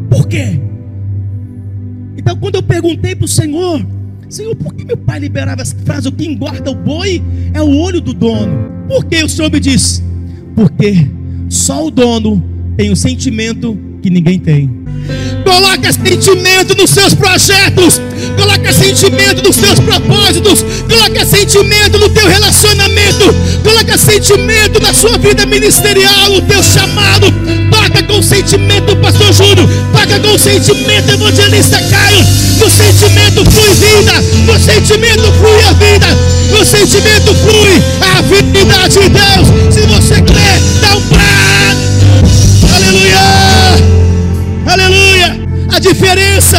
por 0.09 0.25
quê? 0.25 0.57
Então, 2.15 2.37
quando 2.37 2.55
eu 2.55 2.63
perguntei 2.63 3.13
para 3.13 3.25
o 3.25 3.27
Senhor, 3.27 3.85
Senhor, 4.29 4.55
por 4.55 4.73
que 4.73 4.85
meu 4.85 4.95
pai 4.95 5.19
liberava 5.19 5.61
essa 5.61 5.75
frase? 5.83 6.07
O 6.07 6.13
que 6.13 6.25
engorda 6.25 6.71
o 6.71 6.75
boi 6.75 7.21
é 7.53 7.61
o 7.61 7.75
olho 7.75 7.99
do 7.99 8.13
dono. 8.13 8.71
Por 8.87 9.03
que 9.03 9.21
o 9.21 9.27
Senhor 9.27 9.51
me 9.51 9.59
disse? 9.59 10.01
Porque 10.55 11.09
só 11.49 11.85
o 11.85 11.91
dono 11.91 12.41
tem 12.77 12.89
o 12.89 12.95
sentimento 12.95 13.77
que 14.01 14.09
ninguém 14.09 14.39
tem. 14.39 14.69
Coloca 15.43 15.91
sentimento 15.91 16.75
nos 16.75 16.89
seus 16.89 17.13
projetos. 17.13 18.01
Coloca 18.37 18.73
sentimento 18.73 19.43
nos 19.43 19.55
seus 19.55 19.79
propósitos. 19.79 20.65
Coloca 20.89 21.25
sentimento 21.25 21.97
no 21.97 22.09
teu 22.09 22.27
relacionamento. 22.27 23.33
Coloca 23.63 23.97
sentimento 23.97 24.79
na 24.81 24.93
sua 24.93 25.17
vida 25.17 25.45
ministerial, 25.45 26.29
no 26.29 26.41
teu 26.41 26.61
chamado. 26.63 27.27
Toca 27.71 28.03
com 28.03 28.21
sentimento, 28.21 28.95
pastor 28.97 29.33
Júnior. 29.33 29.67
Toca 29.91 30.19
com 30.19 30.37
sentimento, 30.37 31.11
evangelista 31.11 31.77
Caio. 31.89 32.25
No 32.59 32.69
sentimento 32.69 33.43
flui 33.51 33.73
vida. 33.75 34.13
No 34.45 34.59
sentimento 34.59 35.31
flui 35.33 35.63
a 35.63 35.73
vida. 35.73 36.07
No 36.51 36.65
sentimento 36.65 37.33
flui 37.35 37.81
a 38.01 38.21
vida 38.21 38.41
de 38.89 39.09
Deus. 39.09 39.73
Se 39.73 39.81
você 39.81 40.21
crê, 40.21 40.59
dá 40.81 40.95
um 40.95 41.01
prato. 41.01 41.81
Aleluia. 42.75 44.00
Aleluia! 44.71 45.37
A 45.73 45.79
diferença 45.79 46.57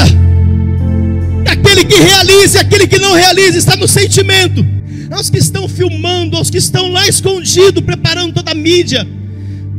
aquele 1.52 1.84
que 1.84 1.96
realiza 1.96 2.58
e 2.58 2.60
aquele 2.60 2.86
que 2.86 2.98
não 2.98 3.14
realiza 3.14 3.58
está 3.58 3.76
no 3.76 3.86
sentimento. 3.86 4.64
Aos 5.10 5.28
que 5.30 5.38
estão 5.38 5.68
filmando, 5.68 6.36
aos 6.36 6.50
que 6.50 6.58
estão 6.58 6.90
lá 6.90 7.06
escondidos, 7.06 7.82
preparando 7.82 8.34
toda 8.34 8.50
a 8.50 8.54
mídia, 8.54 9.06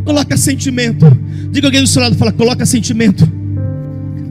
coloca 0.05 0.37
sentimento. 0.37 1.05
Diga 1.51 1.67
alguém 1.67 1.81
do 1.81 1.87
seu 1.87 2.01
lado, 2.01 2.15
fala, 2.15 2.31
coloca 2.31 2.65
sentimento. 2.65 3.29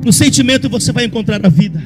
No 0.04 0.12
sentimento 0.12 0.68
você 0.68 0.92
vai 0.92 1.04
encontrar 1.04 1.44
a 1.44 1.48
vida. 1.48 1.82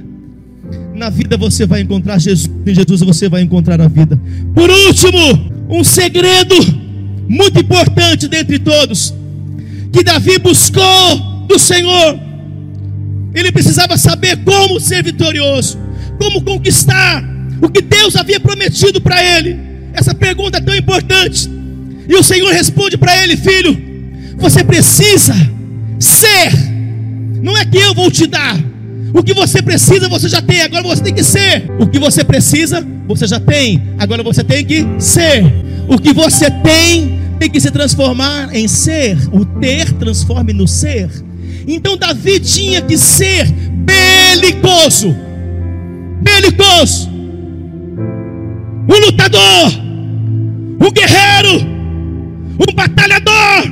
Na 0.94 1.10
vida 1.10 1.36
você 1.36 1.66
vai 1.66 1.80
encontrar 1.80 2.18
Jesus. 2.18 2.50
Em 2.66 2.74
Jesus 2.74 3.00
você 3.00 3.28
vai 3.28 3.42
encontrar 3.42 3.80
a 3.80 3.88
vida. 3.88 4.20
Por 4.54 4.70
último, 4.70 5.52
um 5.68 5.82
segredo 5.82 6.54
muito 7.28 7.58
importante 7.60 8.28
dentre 8.28 8.58
todos 8.58 9.14
que 9.92 10.02
Davi 10.02 10.38
buscou 10.38 11.35
do 11.46 11.58
Senhor. 11.58 12.18
Ele 13.34 13.52
precisava 13.52 13.96
saber 13.96 14.38
como 14.44 14.80
ser 14.80 15.02
vitorioso, 15.02 15.78
como 16.18 16.42
conquistar 16.42 17.22
o 17.60 17.68
que 17.68 17.80
Deus 17.80 18.16
havia 18.16 18.40
prometido 18.40 19.00
para 19.00 19.22
ele. 19.22 19.58
Essa 19.92 20.14
pergunta 20.14 20.58
é 20.58 20.60
tão 20.60 20.74
importante. 20.74 21.50
E 22.08 22.14
o 22.14 22.22
Senhor 22.22 22.52
responde 22.52 22.96
para 22.96 23.22
ele: 23.22 23.36
Filho, 23.36 23.76
você 24.38 24.62
precisa 24.62 25.34
ser, 25.98 26.52
não 27.42 27.56
é 27.56 27.64
que 27.64 27.78
eu 27.78 27.94
vou 27.94 28.10
te 28.10 28.26
dar. 28.26 28.56
O 29.14 29.22
que 29.22 29.32
você 29.32 29.62
precisa, 29.62 30.08
você 30.08 30.28
já 30.28 30.42
tem, 30.42 30.60
agora 30.60 30.82
você 30.82 31.02
tem 31.02 31.14
que 31.14 31.24
ser. 31.24 31.70
O 31.78 31.86
que 31.86 31.98
você 31.98 32.22
precisa, 32.22 32.86
você 33.08 33.26
já 33.26 33.40
tem, 33.40 33.82
agora 33.98 34.22
você 34.22 34.44
tem 34.44 34.64
que 34.64 34.84
ser. 34.98 35.42
O 35.88 35.98
que 35.98 36.12
você 36.12 36.50
tem, 36.50 37.18
tem 37.38 37.48
que 37.48 37.58
se 37.58 37.70
transformar 37.70 38.54
em 38.54 38.68
ser. 38.68 39.16
O 39.32 39.44
ter 39.44 39.90
transforme 39.92 40.52
no 40.52 40.68
ser. 40.68 41.08
Então 41.66 41.96
Davi 41.96 42.38
tinha 42.38 42.80
que 42.80 42.96
ser 42.96 43.50
belicoso. 43.50 45.14
Belicoso. 46.22 47.08
Um 48.88 48.98
lutador. 49.04 49.72
Um 50.80 50.90
guerreiro. 50.92 51.66
Um 52.60 52.74
batalhador. 52.74 53.64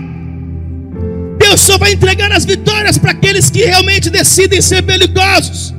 Deus 1.39 1.61
só 1.61 1.79
vai 1.79 1.93
entregar 1.93 2.33
as 2.33 2.45
vitórias 2.45 2.99
para 2.99 3.13
aqueles 3.13 3.49
que 3.49 3.65
realmente 3.65 4.11
decidem 4.11 4.61
ser 4.61 4.83
belicosos. 4.83 5.73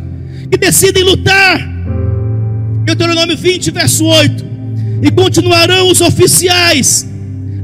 Que 0.49 0.57
decidem 0.57 1.03
lutar. 1.03 1.59
Deuteronômio 2.86 3.36
20, 3.36 3.72
verso 3.72 4.05
8. 4.05 4.45
E 5.01 5.11
continuarão 5.11 5.91
os 5.91 5.99
oficiais 5.99 7.05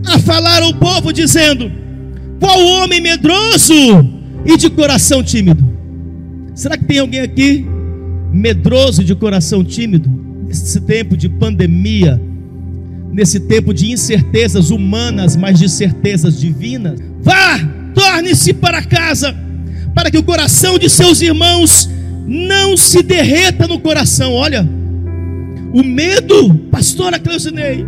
a 0.06 0.20
falar 0.20 0.62
ao 0.62 0.74
povo, 0.74 1.14
dizendo: 1.14 1.72
Qual 2.40 2.60
homem 2.60 3.00
medroso 3.00 4.21
e 4.46 4.58
de 4.58 4.70
coração 4.70 5.24
tímido. 5.24 5.64
Será 6.54 6.78
que 6.78 6.86
tem 6.86 7.00
alguém 7.00 7.22
aqui 7.22 7.66
medroso 8.32 9.04
de 9.04 9.16
coração 9.16 9.64
tímido 9.64 10.10
nesse 10.48 10.82
tempo 10.82 11.16
de 11.16 11.30
pandemia, 11.30 12.22
nesse 13.12 13.40
tempo 13.40 13.74
de 13.74 13.92
incertezas 13.92 14.70
humanas, 14.70 15.36
mas 15.36 15.60
de 15.60 15.70
certezas 15.70 16.40
divinas? 16.40 17.00
Vá, 17.22 17.60
torne-se 17.94 18.54
para 18.54 18.84
casa, 18.84 19.36
para 19.94 20.12
que 20.12 20.18
o 20.18 20.24
coração 20.24 20.78
de 20.78 20.90
seus 20.90 21.22
irmãos 21.22 21.90
não 22.28 22.76
se 22.78 23.02
derreta 23.04 23.68
no 23.68 23.80
coração. 23.80 24.34
Olha, 24.34 24.68
o 25.74 25.84
medo, 25.84 26.56
pastora 26.72 27.20
Cleusinei, 27.20 27.86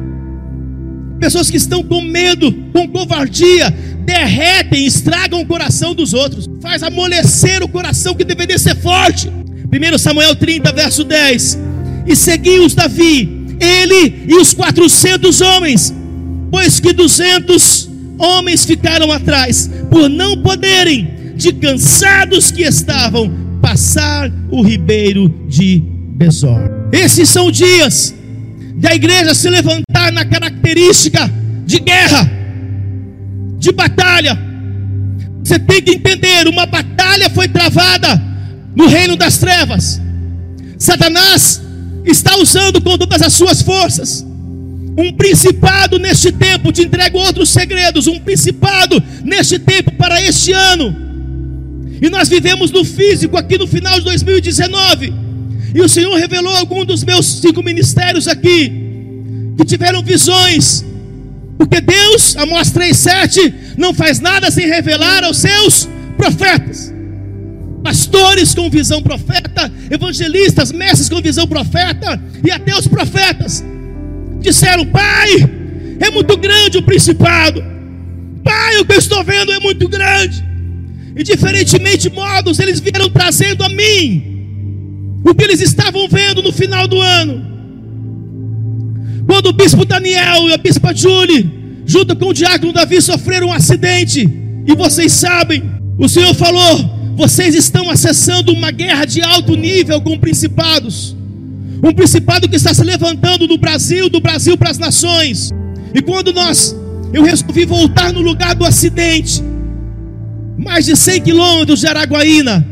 Pessoas 1.23 1.49
que 1.49 1.55
estão 1.55 1.81
com 1.81 2.01
medo, 2.01 2.51
com 2.73 2.85
covardia, 2.85 3.73
derretem, 4.05 4.85
estragam 4.85 5.41
o 5.41 5.45
coração 5.45 5.93
dos 5.93 6.13
outros, 6.13 6.49
faz 6.61 6.83
amolecer 6.83 7.63
o 7.63 7.67
coração 7.67 8.15
que 8.15 8.23
deveria 8.23 8.59
ser 8.59 8.75
forte. 8.75 9.29
1 9.29 9.97
Samuel 9.97 10.35
30, 10.35 10.71
verso 10.71 11.03
10. 11.03 11.59
E 12.05 12.15
seguiu-os 12.15 12.75
Davi, 12.75 13.45
ele 13.59 14.25
e 14.27 14.35
os 14.35 14.53
400 14.53 15.41
homens, 15.41 15.93
pois 16.51 16.79
que 16.79 16.93
200 16.93 17.89
homens 18.17 18.65
ficaram 18.65 19.11
atrás, 19.11 19.69
por 19.89 20.09
não 20.09 20.41
poderem, 20.41 21.33
de 21.35 21.51
cansados 21.53 22.51
que 22.51 22.61
estavam, 22.61 23.31
passar 23.61 24.31
o 24.51 24.61
ribeiro 24.61 25.29
de 25.47 25.81
Besor. 26.15 26.69
Esses 26.91 27.27
são 27.27 27.49
dias 27.49 28.13
da 28.75 28.93
igreja 28.93 29.33
se 29.33 29.49
levantar 29.49 30.11
na 30.11 30.25
característica 30.25 31.31
de 31.65 31.79
guerra, 31.79 32.29
de 33.63 33.71
batalha. 33.71 34.37
Você 35.43 35.57
tem 35.57 35.81
que 35.81 35.91
entender: 35.91 36.47
uma 36.47 36.65
batalha 36.65 37.29
foi 37.29 37.47
travada 37.47 38.21
no 38.75 38.87
reino 38.87 39.15
das 39.15 39.37
trevas. 39.37 40.01
Satanás 40.77 41.61
está 42.05 42.35
usando 42.37 42.81
com 42.81 42.97
todas 42.97 43.21
as 43.21 43.33
suas 43.33 43.61
forças. 43.61 44.25
Um 44.95 45.11
principado 45.13 45.97
neste 45.97 46.31
tempo, 46.31 46.71
te 46.71 46.83
entrego 46.83 47.17
outros 47.17 47.49
segredos. 47.49 48.05
Um 48.05 48.19
principado 48.19 49.01
neste 49.23 49.57
tempo 49.57 49.91
para 49.93 50.21
este 50.21 50.51
ano. 50.51 50.95
E 52.01 52.09
nós 52.09 52.27
vivemos 52.27 52.69
no 52.69 52.83
físico 52.83 53.37
aqui 53.37 53.57
no 53.57 53.65
final 53.65 53.97
de 53.97 54.05
2019. 54.05 55.13
E 55.73 55.81
o 55.81 55.89
Senhor 55.89 56.15
revelou 56.15 56.55
algum 56.55 56.85
dos 56.85 57.03
meus 57.03 57.25
cinco 57.25 57.63
ministérios 57.63 58.27
aqui 58.27 58.71
que 59.57 59.65
tiveram 59.65 60.03
visões. 60.03 60.85
Porque 61.63 61.79
Deus, 61.79 62.35
Amós 62.35 62.73
3,7, 62.73 63.53
não 63.77 63.93
faz 63.93 64.19
nada 64.19 64.51
sem 64.51 64.67
revelar 64.67 65.23
aos 65.23 65.37
seus 65.37 65.87
profetas. 66.17 66.93
Pastores 67.81 68.53
com 68.53 68.69
visão 68.69 69.01
profeta, 69.01 69.71
evangelistas, 69.89 70.73
mestres 70.73 71.07
com 71.07 71.21
visão 71.21 71.47
profeta, 71.47 72.21
e 72.45 72.51
até 72.51 72.77
os 72.77 72.85
profetas 72.85 73.63
disseram: 74.41 74.85
Pai, 74.87 75.29
é 76.01 76.09
muito 76.09 76.35
grande 76.35 76.79
o 76.79 76.83
principado. 76.83 77.63
Pai, 78.43 78.77
o 78.79 78.85
que 78.85 78.93
eu 78.93 78.99
estou 78.99 79.23
vendo 79.23 79.53
é 79.53 79.59
muito 79.59 79.87
grande. 79.87 80.43
E 81.15 81.23
diferentemente 81.23 82.09
modos, 82.09 82.59
eles 82.59 82.81
vieram 82.81 83.09
trazendo 83.09 83.63
a 83.63 83.69
mim 83.69 85.21
o 85.23 85.33
que 85.33 85.45
eles 85.45 85.61
estavam 85.61 86.09
vendo 86.09 86.43
no 86.43 86.51
final 86.51 86.89
do 86.89 86.99
ano. 86.99 87.52
Quando 89.25 89.47
o 89.47 89.53
bispo 89.53 89.85
Daniel 89.85 90.49
e 90.49 90.53
a 90.53 90.57
bispa 90.57 90.93
Julie, 90.93 91.49
junto 91.85 92.15
com 92.15 92.27
o 92.27 92.33
diácono 92.33 92.73
Davi, 92.73 93.01
sofreram 93.01 93.47
um 93.47 93.53
acidente, 93.53 94.27
e 94.65 94.75
vocês 94.75 95.11
sabem, 95.11 95.63
o 95.97 96.07
Senhor 96.07 96.33
falou: 96.33 96.89
vocês 97.15 97.55
estão 97.55 97.89
acessando 97.89 98.51
uma 98.51 98.71
guerra 98.71 99.05
de 99.05 99.21
alto 99.21 99.55
nível 99.55 100.01
com 100.01 100.17
principados, 100.17 101.15
um 101.83 101.93
principado 101.93 102.49
que 102.49 102.55
está 102.55 102.73
se 102.73 102.83
levantando 102.83 103.47
no 103.47 103.57
Brasil, 103.57 104.09
do 104.09 104.19
Brasil 104.19 104.57
para 104.57 104.71
as 104.71 104.77
nações. 104.77 105.51
E 105.93 106.01
quando 106.01 106.33
nós, 106.33 106.75
eu 107.13 107.23
resolvi 107.23 107.65
voltar 107.65 108.11
no 108.11 108.21
lugar 108.21 108.55
do 108.55 108.65
acidente, 108.65 109.41
mais 110.57 110.85
de 110.85 110.95
100 110.95 111.21
quilômetros 111.21 111.79
de 111.79 111.87
Araguaína, 111.87 112.65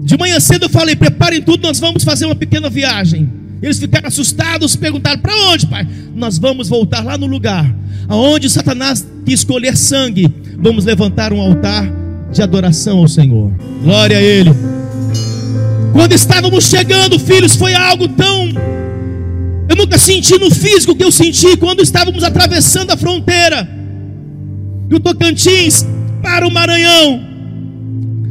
de 0.00 0.16
manhã 0.16 0.38
cedo 0.38 0.66
eu 0.66 0.70
falei: 0.70 0.96
preparem 0.96 1.42
tudo, 1.42 1.62
nós 1.62 1.78
vamos 1.78 2.04
fazer 2.04 2.26
uma 2.26 2.36
pequena 2.36 2.70
viagem. 2.70 3.45
Eles 3.62 3.78
ficaram 3.78 4.08
assustados, 4.08 4.76
perguntaram: 4.76 5.20
para 5.20 5.34
onde, 5.50 5.66
pai? 5.66 5.86
Nós 6.14 6.38
vamos 6.38 6.68
voltar 6.68 7.04
lá 7.04 7.16
no 7.16 7.26
lugar 7.26 7.74
aonde 8.08 8.48
Satanás 8.48 9.06
quis 9.24 9.40
escolher 9.40 9.76
sangue. 9.76 10.32
Vamos 10.58 10.84
levantar 10.84 11.32
um 11.32 11.40
altar 11.40 11.86
de 12.32 12.42
adoração 12.42 12.98
ao 12.98 13.08
Senhor. 13.08 13.52
Glória 13.82 14.16
a 14.16 14.22
Ele. 14.22 14.50
Quando 15.92 16.12
estávamos 16.12 16.64
chegando, 16.64 17.18
filhos, 17.18 17.56
foi 17.56 17.74
algo 17.74 18.08
tão. 18.08 18.48
Eu 19.68 19.76
nunca 19.76 19.98
senti 19.98 20.38
no 20.38 20.50
físico 20.50 20.94
que 20.94 21.02
eu 21.02 21.10
senti 21.10 21.56
quando 21.56 21.82
estávamos 21.82 22.22
atravessando 22.22 22.90
a 22.92 22.96
fronteira 22.96 23.68
do 24.88 25.00
Tocantins 25.00 25.84
para 26.22 26.46
o 26.46 26.50
Maranhão. 26.50 27.20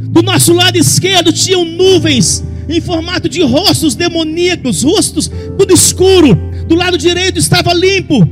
Do 0.08 0.22
nosso 0.22 0.52
lado 0.54 0.76
esquerdo 0.76 1.32
tinham 1.32 1.64
nuvens 1.64 2.42
em 2.68 2.80
formato 2.80 3.28
de 3.28 3.42
rostos 3.42 3.94
demoníacos, 3.94 4.82
rostos 4.82 5.30
tudo 5.58 5.72
escuro. 5.72 6.36
Do 6.66 6.74
lado 6.74 6.98
direito 6.98 7.38
estava 7.38 7.72
limpo. 7.72 8.26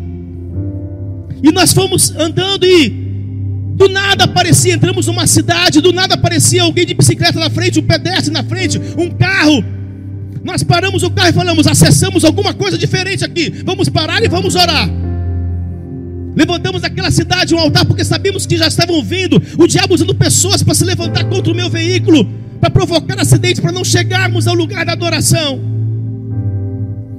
E 1.42 1.52
nós 1.52 1.72
fomos 1.72 2.14
andando 2.16 2.64
e 2.64 3.04
do 3.74 3.88
nada 3.88 4.24
aparecia, 4.24 4.72
entramos 4.72 5.06
numa 5.06 5.26
cidade, 5.26 5.80
do 5.80 5.92
nada 5.92 6.14
aparecia 6.14 6.62
alguém 6.62 6.86
de 6.86 6.94
bicicleta 6.94 7.40
na 7.40 7.50
frente, 7.50 7.80
um 7.80 7.82
pedestre 7.82 8.32
na 8.32 8.42
frente, 8.42 8.80
um 8.96 9.10
carro. 9.10 9.64
Nós 10.44 10.62
paramos 10.62 11.02
o 11.02 11.10
carro 11.10 11.30
e 11.30 11.32
falamos: 11.32 11.66
acessamos 11.66 12.24
alguma 12.24 12.54
coisa 12.54 12.78
diferente 12.78 13.24
aqui. 13.24 13.52
Vamos 13.64 13.88
parar 13.88 14.22
e 14.22 14.28
vamos 14.28 14.54
orar. 14.54 14.88
Levantamos 16.36 16.82
naquela 16.82 17.10
cidade 17.10 17.54
um 17.54 17.58
altar 17.58 17.84
porque 17.84 18.04
sabíamos 18.04 18.44
que 18.44 18.56
já 18.56 18.66
estavam 18.66 19.02
vindo 19.02 19.40
o 19.56 19.66
diabo 19.66 19.94
usando 19.94 20.14
pessoas 20.14 20.62
para 20.62 20.74
se 20.74 20.84
levantar 20.84 21.24
contra 21.24 21.52
o 21.52 21.54
meu 21.54 21.70
veículo, 21.70 22.28
para 22.64 22.70
provocar 22.70 23.20
acidentes, 23.20 23.60
para 23.60 23.72
não 23.72 23.84
chegarmos 23.84 24.46
ao 24.46 24.54
lugar 24.54 24.86
da 24.86 24.92
adoração. 24.92 25.60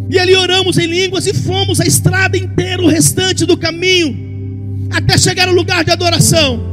E 0.10 0.18
ali 0.18 0.36
oramos 0.36 0.80
em 0.80 0.88
línguas 0.88 1.28
e 1.28 1.36
fomos 1.36 1.80
a 1.80 1.86
estrada 1.86 2.36
inteira, 2.36 2.82
o 2.82 2.88
restante 2.88 3.46
do 3.46 3.56
caminho, 3.56 4.88
até 4.92 5.16
chegar 5.20 5.48
ao 5.48 5.54
lugar 5.54 5.84
de 5.84 5.92
adoração. 5.92 6.64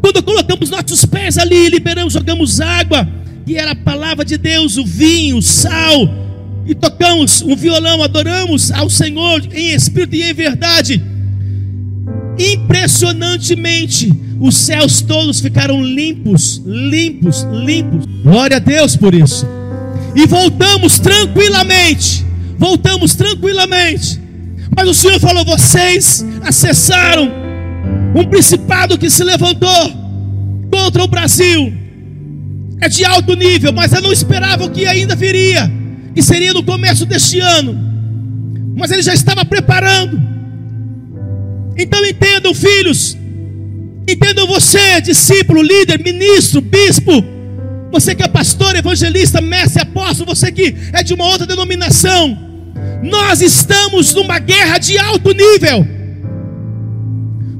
Quando 0.00 0.22
colocamos 0.22 0.70
nossos 0.70 1.04
pés 1.04 1.36
ali, 1.36 1.68
liberamos, 1.68 2.14
jogamos 2.14 2.58
água, 2.58 3.06
que 3.44 3.58
era 3.58 3.72
a 3.72 3.76
palavra 3.76 4.24
de 4.24 4.38
Deus, 4.38 4.78
o 4.78 4.86
vinho, 4.86 5.36
o 5.36 5.42
sal, 5.42 6.08
e 6.66 6.74
tocamos 6.74 7.42
um 7.42 7.54
violão, 7.54 8.02
adoramos 8.02 8.72
ao 8.72 8.88
Senhor 8.88 9.42
em 9.52 9.74
espírito 9.74 10.16
e 10.16 10.22
em 10.22 10.32
verdade 10.32 11.02
impressionantemente, 12.38 14.12
os 14.40 14.56
céus 14.56 15.00
todos 15.00 15.40
ficaram 15.40 15.82
limpos, 15.82 16.62
limpos, 16.64 17.46
limpos. 17.64 18.06
Glória 18.22 18.58
a 18.58 18.60
Deus 18.60 18.96
por 18.96 19.14
isso. 19.14 19.46
E 20.14 20.26
voltamos 20.26 20.98
tranquilamente. 20.98 22.24
Voltamos 22.56 23.14
tranquilamente. 23.14 24.20
Mas 24.76 24.88
o 24.88 24.94
Senhor 24.94 25.18
falou: 25.18 25.44
vocês 25.44 26.24
acessaram 26.42 27.30
um 28.14 28.24
principado 28.24 28.96
que 28.96 29.10
se 29.10 29.24
levantou 29.24 29.92
contra 30.70 31.02
o 31.02 31.08
Brasil. 31.08 31.72
É 32.80 32.88
de 32.88 33.04
alto 33.04 33.34
nível, 33.34 33.72
mas 33.72 33.92
eu 33.92 34.00
não 34.00 34.12
esperava 34.12 34.68
que 34.68 34.86
ainda 34.86 35.16
viria, 35.16 35.70
que 36.14 36.22
seria 36.22 36.52
no 36.54 36.62
começo 36.62 37.04
deste 37.04 37.40
ano. 37.40 37.76
Mas 38.76 38.92
ele 38.92 39.02
já 39.02 39.12
estava 39.12 39.44
preparando 39.44 40.37
então 41.78 42.04
entendam, 42.04 42.52
filhos, 42.52 43.16
entendam 44.08 44.46
você, 44.48 45.00
discípulo, 45.00 45.62
líder, 45.62 46.02
ministro, 46.02 46.60
bispo, 46.60 47.24
você 47.92 48.14
que 48.14 48.22
é 48.22 48.28
pastor, 48.28 48.74
evangelista, 48.74 49.40
mestre, 49.40 49.82
apóstolo, 49.82 50.34
você 50.34 50.50
que 50.50 50.74
é 50.92 51.02
de 51.02 51.14
uma 51.14 51.24
outra 51.24 51.46
denominação, 51.46 52.36
nós 53.02 53.40
estamos 53.40 54.12
numa 54.12 54.40
guerra 54.40 54.78
de 54.78 54.98
alto 54.98 55.32
nível. 55.32 55.86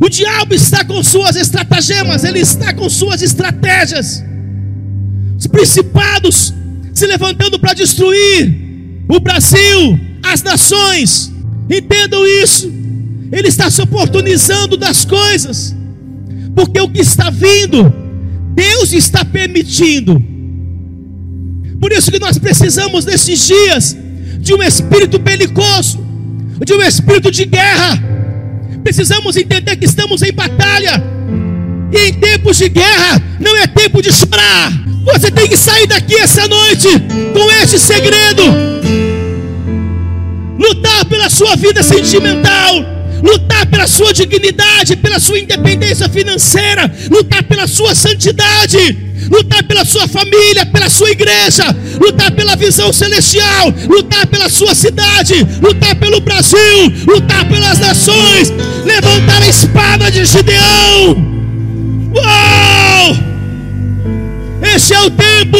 O 0.00 0.08
diabo 0.08 0.54
está 0.54 0.84
com 0.84 1.02
suas 1.02 1.36
estratagemas, 1.36 2.24
ele 2.24 2.40
está 2.40 2.72
com 2.72 2.88
suas 2.88 3.22
estratégias. 3.22 4.24
Os 5.38 5.46
principados 5.46 6.52
se 6.92 7.06
levantando 7.06 7.58
para 7.58 7.74
destruir 7.74 9.04
o 9.08 9.20
Brasil, 9.20 9.98
as 10.22 10.42
nações. 10.42 11.32
Entendam 11.70 12.26
isso. 12.26 12.72
Ele 13.30 13.48
está 13.48 13.70
se 13.70 13.80
oportunizando 13.82 14.76
das 14.76 15.04
coisas, 15.04 15.76
porque 16.54 16.80
o 16.80 16.88
que 16.88 17.00
está 17.00 17.30
vindo, 17.30 17.92
Deus 18.54 18.92
está 18.92 19.24
permitindo. 19.24 20.20
Por 21.80 21.92
isso 21.92 22.10
que 22.10 22.18
nós 22.18 22.38
precisamos 22.38 23.04
nesses 23.04 23.46
dias 23.46 23.96
de 24.40 24.54
um 24.54 24.62
espírito 24.62 25.18
belicoso, 25.18 26.00
de 26.64 26.72
um 26.72 26.82
espírito 26.82 27.30
de 27.30 27.44
guerra. 27.44 28.02
Precisamos 28.82 29.36
entender 29.36 29.76
que 29.76 29.84
estamos 29.84 30.22
em 30.22 30.32
batalha. 30.32 31.02
E 31.92 32.08
em 32.08 32.14
tempos 32.14 32.58
de 32.58 32.68
guerra 32.68 33.22
não 33.38 33.56
é 33.56 33.66
tempo 33.66 34.02
de 34.02 34.10
chorar. 34.12 34.72
Você 35.04 35.30
tem 35.30 35.48
que 35.48 35.56
sair 35.56 35.86
daqui 35.86 36.16
essa 36.16 36.46
noite 36.48 36.88
com 37.32 37.50
este 37.62 37.78
segredo. 37.78 38.42
Lutar 40.58 41.04
pela 41.04 41.30
sua 41.30 41.54
vida 41.56 41.82
sentimental 41.82 42.97
lutar 43.22 43.66
pela 43.66 43.86
sua 43.86 44.12
dignidade, 44.12 44.96
pela 44.96 45.18
sua 45.18 45.38
independência 45.38 46.08
financeira, 46.08 46.90
lutar 47.10 47.42
pela 47.42 47.66
sua 47.66 47.94
santidade, 47.94 48.78
lutar 49.30 49.62
pela 49.64 49.84
sua 49.84 50.06
família, 50.08 50.66
pela 50.66 50.88
sua 50.88 51.10
igreja, 51.10 51.64
lutar 52.00 52.30
pela 52.32 52.56
visão 52.56 52.92
celestial, 52.92 53.72
lutar 53.88 54.26
pela 54.26 54.48
sua 54.48 54.74
cidade, 54.74 55.34
lutar 55.60 55.94
pelo 55.96 56.20
Brasil, 56.20 56.92
lutar 57.06 57.48
pelas 57.48 57.78
nações, 57.78 58.52
levantar 58.84 59.42
a 59.42 59.48
espada 59.48 60.10
de 60.10 60.24
Gideão. 60.24 61.16
Uau! 62.14 63.16
Este 64.74 64.94
é 64.94 65.00
o 65.00 65.10
tempo. 65.10 65.58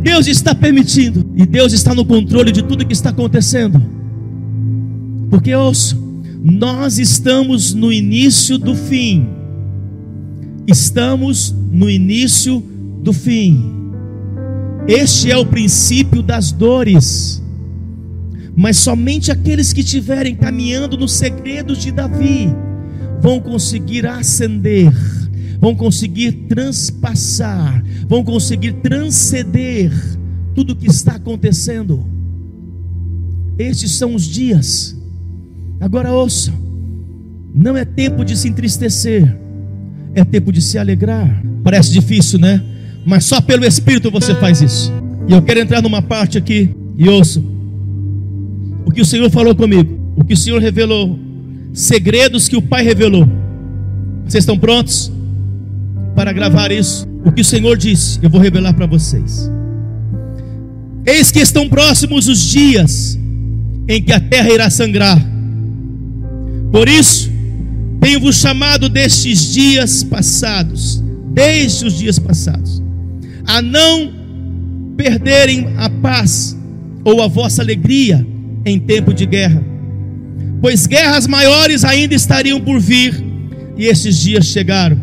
Deus 0.00 0.26
está 0.26 0.54
permitindo 0.54 1.30
e 1.36 1.44
Deus 1.44 1.72
está 1.72 1.94
no 1.94 2.04
controle 2.04 2.50
de 2.50 2.62
tudo 2.62 2.86
que 2.86 2.92
está 2.92 3.10
acontecendo. 3.10 3.97
Porque 5.30 5.54
ouço, 5.54 5.96
nós 6.42 6.98
estamos 6.98 7.74
no 7.74 7.92
início 7.92 8.58
do 8.58 8.74
fim. 8.74 9.28
Estamos 10.66 11.54
no 11.70 11.88
início 11.88 12.62
do 13.02 13.12
fim. 13.12 13.78
Este 14.86 15.30
é 15.30 15.36
o 15.36 15.44
princípio 15.46 16.22
das 16.22 16.52
dores. 16.52 17.42
Mas 18.56 18.76
somente 18.76 19.30
aqueles 19.30 19.72
que 19.72 19.80
estiverem 19.80 20.34
caminhando 20.34 20.96
nos 20.96 21.12
segredos 21.12 21.78
de 21.78 21.92
Davi 21.92 22.52
vão 23.20 23.40
conseguir 23.40 24.06
ascender, 24.06 24.92
vão 25.60 25.74
conseguir 25.74 26.32
transpassar, 26.48 27.84
vão 28.08 28.24
conseguir 28.24 28.72
transcender 28.74 29.92
tudo 30.54 30.72
o 30.72 30.76
que 30.76 30.88
está 30.88 31.12
acontecendo. 31.12 32.04
Estes 33.58 33.92
são 33.92 34.14
os 34.14 34.24
dias. 34.24 34.97
Agora 35.80 36.12
ouça, 36.12 36.52
não 37.54 37.76
é 37.76 37.84
tempo 37.84 38.24
de 38.24 38.36
se 38.36 38.48
entristecer, 38.48 39.36
é 40.14 40.24
tempo 40.24 40.52
de 40.52 40.60
se 40.60 40.78
alegrar. 40.78 41.42
Parece 41.62 41.92
difícil, 41.92 42.38
né? 42.38 42.62
Mas 43.04 43.24
só 43.24 43.40
pelo 43.40 43.64
Espírito 43.64 44.10
você 44.10 44.34
faz 44.34 44.60
isso. 44.60 44.92
E 45.28 45.32
eu 45.32 45.42
quero 45.42 45.60
entrar 45.60 45.82
numa 45.82 46.02
parte 46.02 46.36
aqui 46.38 46.70
e 46.96 47.08
ouça 47.08 47.42
o 48.84 48.90
que 48.90 49.02
o 49.02 49.04
Senhor 49.04 49.30
falou 49.30 49.54
comigo, 49.54 49.98
o 50.16 50.24
que 50.24 50.32
o 50.32 50.36
Senhor 50.36 50.60
revelou, 50.60 51.18
segredos 51.72 52.48
que 52.48 52.56
o 52.56 52.62
Pai 52.62 52.82
revelou. 52.82 53.28
Vocês 54.24 54.42
estão 54.42 54.58
prontos 54.58 55.12
para 56.14 56.32
gravar 56.32 56.72
isso? 56.72 57.06
O 57.24 57.30
que 57.30 57.42
o 57.42 57.44
Senhor 57.44 57.76
disse, 57.76 58.18
eu 58.22 58.30
vou 58.30 58.40
revelar 58.40 58.72
para 58.72 58.86
vocês. 58.86 59.50
Eis 61.04 61.30
que 61.30 61.38
estão 61.38 61.68
próximos 61.68 62.28
os 62.28 62.40
dias 62.40 63.18
em 63.86 64.02
que 64.02 64.12
a 64.12 64.20
terra 64.20 64.50
irá 64.50 64.70
sangrar. 64.70 65.18
Por 66.70 66.88
isso, 66.88 67.30
tenho-vos 68.00 68.36
chamado 68.36 68.88
destes 68.88 69.52
dias 69.52 70.02
passados, 70.02 71.02
desde 71.32 71.86
os 71.86 71.98
dias 71.98 72.18
passados, 72.18 72.82
a 73.46 73.62
não 73.62 74.12
perderem 74.96 75.74
a 75.76 75.88
paz 75.88 76.56
ou 77.04 77.22
a 77.22 77.28
vossa 77.28 77.62
alegria 77.62 78.26
em 78.64 78.78
tempo 78.78 79.14
de 79.14 79.24
guerra, 79.24 79.62
pois 80.60 80.86
guerras 80.86 81.26
maiores 81.26 81.84
ainda 81.84 82.14
estariam 82.14 82.60
por 82.60 82.78
vir, 82.80 83.24
e 83.76 83.86
esses 83.86 84.18
dias 84.18 84.46
chegaram. 84.46 84.98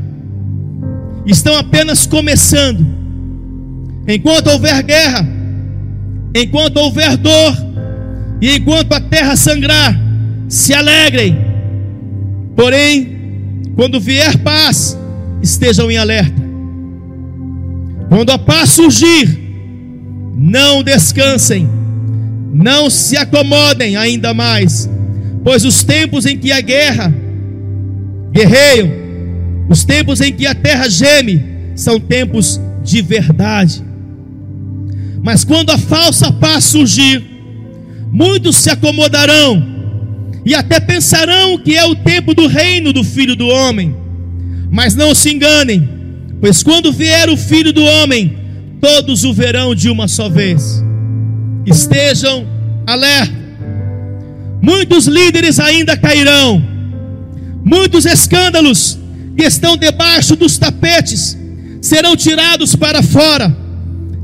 Estão 1.26 1.58
apenas 1.58 2.06
começando. 2.06 2.86
Enquanto 4.08 4.48
houver 4.48 4.84
guerra, 4.84 5.26
enquanto 6.36 6.78
houver 6.78 7.18
dor, 7.18 7.58
e 8.42 8.58
enquanto 8.58 8.94
a 8.94 9.00
terra 9.00 9.36
sangrar, 9.36 9.98
se 10.48 10.74
alegrem. 10.74 11.45
Porém, 12.56 13.18
quando 13.76 14.00
vier 14.00 14.38
paz, 14.38 14.98
estejam 15.42 15.92
em 15.92 15.98
alerta. 15.98 16.42
Quando 18.08 18.30
a 18.32 18.38
paz 18.38 18.70
surgir, 18.70 19.38
não 20.36 20.82
descansem, 20.82 21.68
não 22.54 22.90
se 22.90 23.18
acomodem 23.18 23.98
ainda 23.98 24.34
mais, 24.34 24.90
pois 25.44 25.66
os 25.66 25.84
tempos 25.84 26.26
em 26.26 26.38
que 26.38 26.52
a 26.52 26.62
guerra 26.62 27.14
guerreiam, 28.32 28.90
os 29.70 29.84
tempos 29.84 30.22
em 30.22 30.32
que 30.32 30.46
a 30.46 30.56
terra 30.56 30.90
geme, 30.90 31.44
são 31.76 32.00
tempos 32.00 32.62
de 32.84 33.02
verdade. 33.02 33.84
Mas 35.22 35.44
quando 35.44 35.72
a 35.72 35.78
falsa 35.78 36.32
paz 36.32 36.64
surgir, 36.64 37.24
muitos 38.12 38.58
se 38.58 38.70
acomodarão 38.70 39.75
e 40.46 40.54
até 40.54 40.80
pensarão 40.80 41.58
que 41.58 41.76
é 41.76 41.84
o 41.86 41.96
tempo 41.96 42.36
do 42.36 42.46
reino 42.46 42.94
do 42.94 43.04
filho 43.04 43.36
do 43.36 43.48
homem. 43.48 43.96
Mas 44.70 44.94
não 44.94 45.16
se 45.16 45.34
enganem, 45.34 45.90
pois 46.40 46.62
quando 46.62 46.94
vier 46.94 47.30
o 47.30 47.36
filho 47.36 47.74
do 47.74 47.84
homem, 47.84 48.38
todos 48.80 49.24
o 49.24 49.34
verão 49.34 49.74
de 49.74 49.90
uma 49.90 50.08
só 50.08 50.30
vez. 50.30 50.84
Estejam 51.66 52.46
alerta. 52.86 53.34
Muitos 54.62 55.08
líderes 55.08 55.60
ainda 55.60 55.98
cairão, 55.98 56.64
muitos 57.64 58.06
escândalos 58.06 58.98
que 59.36 59.44
estão 59.44 59.76
debaixo 59.76 60.36
dos 60.36 60.58
tapetes 60.58 61.38
serão 61.82 62.16
tirados 62.16 62.76
para 62.76 63.04
fora, 63.04 63.56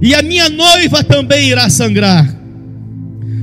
e 0.01 0.15
a 0.15 0.21
minha 0.23 0.49
noiva 0.49 1.03
também 1.03 1.49
irá 1.49 1.69
sangrar. 1.69 2.27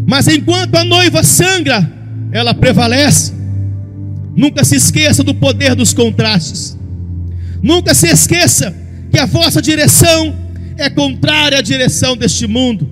Mas 0.07 0.27
enquanto 0.27 0.75
a 0.75 0.85
noiva 0.85 1.23
sangra, 1.23 1.98
ela 2.33 2.55
prevalece. 2.55 3.33
Nunca 4.35 4.65
se 4.65 4.77
esqueça 4.77 5.23
do 5.23 5.35
poder 5.35 5.75
dos 5.75 5.93
contrastes. 5.93 6.79
Nunca 7.63 7.95
se 7.95 8.09
esqueça 8.09 8.75
que 9.11 9.19
a 9.19 9.27
vossa 9.27 9.61
direção 9.61 10.35
é 10.77 10.89
contrária 10.89 11.59
à 11.59 11.63
direção 11.63 12.17
deste 12.17 12.47
mundo. 12.47 12.89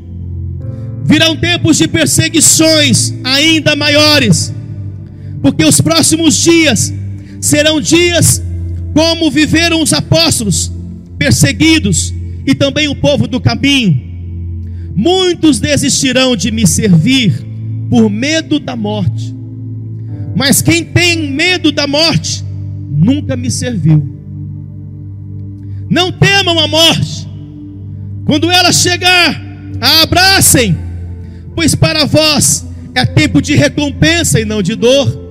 Virão 1.05 1.37
tempos 1.37 1.77
de 1.77 1.87
perseguições 1.87 3.15
ainda 3.23 3.77
maiores, 3.77 4.53
porque 5.41 5.65
os 5.65 5.81
próximos 5.81 6.37
dias 6.43 6.93
serão 7.41 7.81
dias 7.81 8.43
como 8.93 9.31
viveram 9.31 9.81
os 9.83 9.93
apóstolos, 9.93 10.73
perseguidos, 11.17 12.13
e 12.45 12.55
também 12.55 12.89
o 12.89 12.97
povo 12.97 13.29
do 13.29 13.41
caminho. 13.41 14.01
Muitos 14.95 15.61
desistirão 15.61 16.35
de 16.35 16.51
me 16.51 16.67
servir 16.67 17.47
por 17.89 18.11
medo 18.11 18.59
da 18.59 18.77
morte. 18.77 19.35
Mas 20.35 20.61
quem 20.61 20.85
tem 20.85 21.31
medo 21.31 21.73
da 21.73 21.87
morte 21.87 22.45
nunca 22.91 23.37
me 23.37 23.51
serviu. 23.51 24.07
Não 25.89 26.13
temam 26.13 26.59
a 26.59 26.69
morte. 26.69 27.27
Quando 28.25 28.51
ela 28.51 28.73
chegar, 28.73 29.41
a 29.81 30.03
abracem, 30.03 30.77
pois 31.55 31.75
para 31.75 32.05
vós 32.05 32.67
é 32.95 33.05
tempo 33.05 33.41
de 33.41 33.55
recompensa 33.55 34.41
e 34.41 34.45
não 34.45 34.63
de 34.63 34.75
dor. 34.75 35.25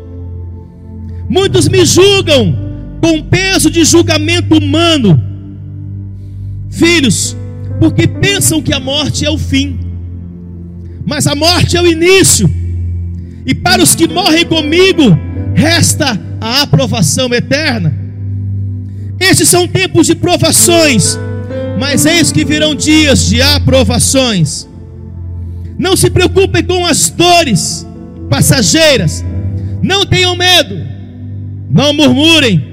Muitos 1.30 1.68
me 1.68 1.86
julgam 1.86 2.56
com 3.01 3.22
peso 3.24 3.70
de 3.70 3.84
julgamento 3.84 4.58
humano. 4.58 5.22
Filhos, 6.70 7.36
porque 7.80 8.08
pensam 8.08 8.62
que 8.62 8.74
a 8.74 8.80
morte 8.80 9.26
é 9.26 9.30
o 9.30 9.38
fim 9.38 9.85
mas 11.06 11.28
a 11.28 11.36
morte 11.36 11.78
é 11.78 11.82
o 11.82 11.88
início. 11.88 12.49
E 13.45 13.53
para 13.53 13.84
os 13.84 13.93
que 13.93 14.08
morrem 14.08 14.45
comigo, 14.45 15.18
resta 15.53 16.20
a 16.41 16.64
aprovação 16.64 17.34
eterna. 17.34 17.93
Estes 19.20 19.47
são 19.47 19.68
tempos 19.68 20.08
de 20.08 20.16
provações, 20.16 21.18
mas 21.80 22.06
eis 22.06 22.32
que 22.32 22.43
virão 22.43 22.74
dias 22.74 23.28
de 23.30 23.41
aprovações. 23.41 24.68
Não 25.78 25.95
se 25.95 26.10
preocupem 26.10 26.64
com 26.64 26.86
as 26.86 27.10
dores 27.10 27.86
passageiras, 28.30 29.24
não 29.82 30.06
tenham 30.06 30.36
medo, 30.36 30.76
não 31.70 31.93
murmurem, 31.93 32.64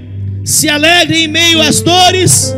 se 0.45 0.69
alegrem 0.69 1.25
em 1.25 1.29
meio 1.29 1.61
às 1.61 1.81
dores, 1.81 2.55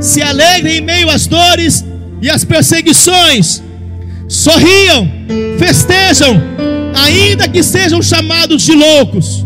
se 0.00 0.20
alegrem 0.22 0.78
em 0.78 0.80
meio 0.80 1.08
às 1.08 1.26
dores 1.26 1.84
e 2.20 2.28
às 2.28 2.44
perseguições, 2.44 3.62
sorriam, 4.28 5.08
festejam, 5.58 6.40
ainda 6.94 7.48
que 7.48 7.62
sejam 7.62 8.00
chamados 8.02 8.62
de 8.62 8.72
loucos, 8.72 9.44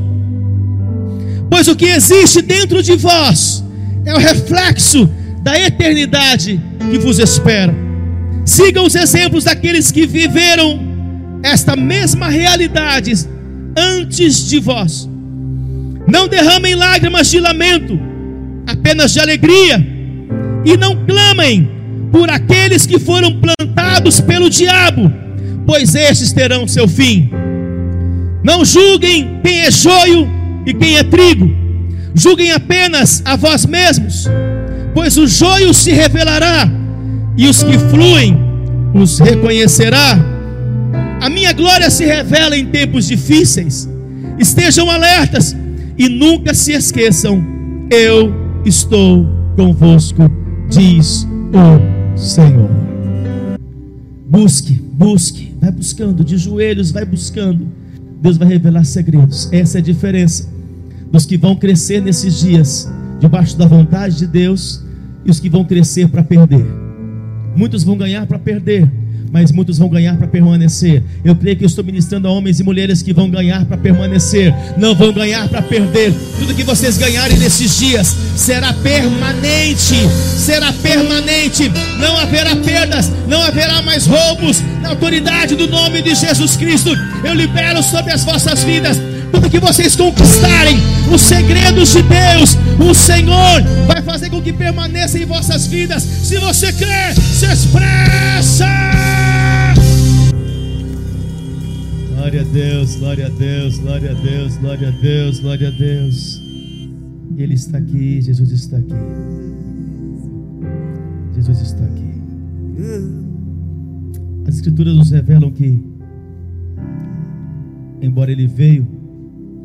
pois 1.51 1.69
o 1.69 1.77
que 1.77 1.87
existe 1.87 2.43
dentro 2.43 2.83
de 2.83 2.95
vós 2.97 3.65
é 4.05 4.15
o 4.15 4.19
reflexo 4.19 5.09
da 5.43 5.59
eternidade 5.59 6.61
que 6.91 6.99
vos 6.99 7.19
espera. 7.19 7.75
Sigam 8.45 8.87
os 8.87 8.95
exemplos 8.95 9.45
daqueles 9.45 9.93
que 9.93 10.07
viveram 10.07 10.81
esta 11.43 11.77
mesma 11.77 12.29
realidade 12.29 13.13
antes 13.77 14.49
de 14.49 14.59
vós. 14.59 15.09
Não 16.07 16.27
derramem 16.27 16.75
lágrimas 16.75 17.31
de 17.31 17.39
lamento, 17.39 17.99
apenas 18.67 19.13
de 19.13 19.21
alegria, 19.21 19.87
e 20.65 20.77
não 20.77 21.05
clamem 21.05 21.71
por 22.11 22.31
aqueles 22.31 22.87
que 22.87 22.99
foram 22.99 23.33
plantados 23.33 23.58
pelo 24.21 24.49
diabo, 24.49 25.13
pois 25.67 25.95
estes 25.95 26.33
terão 26.33 26.67
seu 26.67 26.87
fim. 26.89 27.31
Não 28.43 28.65
julguem 28.65 29.41
quem 29.43 29.61
é 29.61 29.71
joio 29.71 30.29
e 30.65 30.73
quem 30.73 30.97
é 30.97 31.03
trigo, 31.03 31.51
julguem 32.15 32.53
apenas 32.53 33.23
a 33.25 33.37
vós 33.37 33.67
mesmos, 33.67 34.29
pois 34.95 35.17
o 35.17 35.27
joio 35.27 35.75
se 35.75 35.91
revelará, 35.91 36.71
e 37.37 37.49
os 37.49 37.63
que 37.63 37.79
fluem 37.79 38.37
os 38.95 39.19
reconhecerá. 39.19 40.19
A 41.21 41.29
minha 41.29 41.53
glória 41.53 41.91
se 41.91 42.05
revela 42.05 42.57
em 42.57 42.67
tempos 42.67 43.09
difíceis. 43.09 43.89
Estejam 44.39 44.89
alertas 44.91 45.57
e 45.97 46.09
nunca 46.09 46.55
se 46.55 46.73
esqueçam: 46.73 47.45
eu 47.91 48.33
estou 48.65 49.27
convosco, 49.57 50.31
diz 50.69 51.27
o 51.53 52.17
Senhor. 52.17 52.98
Busque, 54.29 54.75
busque, 54.75 55.55
vai 55.59 55.71
buscando, 55.73 56.23
de 56.23 56.37
joelhos, 56.37 56.91
vai 56.91 57.05
buscando. 57.07 57.67
Deus 58.21 58.37
vai 58.37 58.47
revelar 58.47 58.85
segredos. 58.85 59.49
Essa 59.51 59.79
é 59.79 59.81
a 59.81 59.85
diferença 59.85 60.47
dos 61.11 61.25
que 61.25 61.39
vão 61.39 61.57
crescer 61.57 62.03
nesses 62.03 62.39
dias, 62.41 62.87
debaixo 63.19 63.57
da 63.57 63.67
vontade 63.67 64.19
de 64.19 64.27
Deus, 64.27 64.85
e 65.25 65.31
os 65.31 65.41
que 65.41 65.49
vão 65.49 65.65
crescer 65.65 66.09
para 66.09 66.23
perder. 66.23 66.67
Muitos 67.57 67.83
vão 67.83 67.97
ganhar 67.97 68.27
para 68.27 68.39
perder, 68.39 68.91
mas 69.31 69.53
muitos 69.53 69.79
vão 69.79 69.89
ganhar 69.89 70.17
para 70.17 70.27
permanecer. 70.27 71.03
Eu 71.25 71.35
creio 71.37 71.57
que 71.57 71.65
eu 71.65 71.67
estou 71.67 71.85
ministrando 71.85 72.29
a 72.29 72.31
homens 72.31 72.61
e 72.61 72.65
mulheres 72.65 73.03
que 73.03 73.13
vão 73.13 73.31
ganhar 73.31 73.65
para 73.65 73.77
permanecer, 73.77 74.55
não 74.77 74.95
vão 74.95 75.13
ganhar 75.13 75.49
para 75.49 75.63
perder. 75.63 76.13
Tudo 76.39 76.55
que 76.55 76.63
vocês 76.63 76.97
ganharem 76.99 77.39
nesses 77.39 77.79
dias 77.79 78.17
será 78.37 78.73
permanente, 78.73 79.95
será 80.37 80.73
permanente. 80.73 81.71
Não 81.99 82.17
haverá 82.19 82.57
perdas, 82.57 83.13
não 83.27 83.43
haverá 83.43 83.83
mais 83.83 84.07
roubos. 84.07 84.63
Na 84.83 84.91
autoridade 84.91 85.55
do 85.55 85.67
nome 85.67 86.03
de 86.03 86.15
Jesus 86.15 86.57
Cristo, 86.57 86.91
eu 87.25 87.35
libero 87.35 87.83
sobre 87.83 88.13
as 88.13 88.25
vossas 88.25 88.63
vidas 88.63 88.99
tudo 89.33 89.51
que 89.51 89.59
vocês 89.59 89.95
conquistarem, 89.97 90.77
os 91.13 91.23
segredos 91.23 91.93
de 91.93 92.03
Deus, 92.03 92.57
o 92.79 92.95
Senhor 92.95 93.63
vai 93.87 94.03
fazer 94.03 94.31
com 94.31 94.41
que 94.41 94.53
permaneça 94.53 95.19
em 95.19 95.27
vossas 95.27 95.67
vidas. 95.67 96.03
Se 96.03 96.39
você 96.39 96.73
crê, 96.73 97.15
se 97.15 97.47
expressa. 97.47 98.67
Glória 102.15 102.41
a 102.43 102.45
Deus, 102.45 102.97
glória 102.97 103.27
a 103.27 103.31
Deus, 103.31 103.79
glória 103.79 104.11
a 104.11 104.15
Deus, 104.15 104.57
glória 104.57 104.89
a 104.89 104.91
Deus, 104.91 105.41
glória 105.41 105.69
a 105.69 105.71
Deus. 105.71 106.43
Ele 107.37 107.55
está 107.55 107.79
aqui, 107.79 108.21
Jesus 108.21 108.51
está 108.51 108.77
aqui. 108.77 108.95
Jesus 111.35 111.61
está 111.61 111.85
aqui. 111.85 112.09
As 114.47 114.57
Escrituras 114.57 114.95
nos 114.97 115.11
revelam 115.11 115.51
que, 115.51 115.81
embora 118.03 118.33
Ele 118.33 118.47
veio 118.47 118.98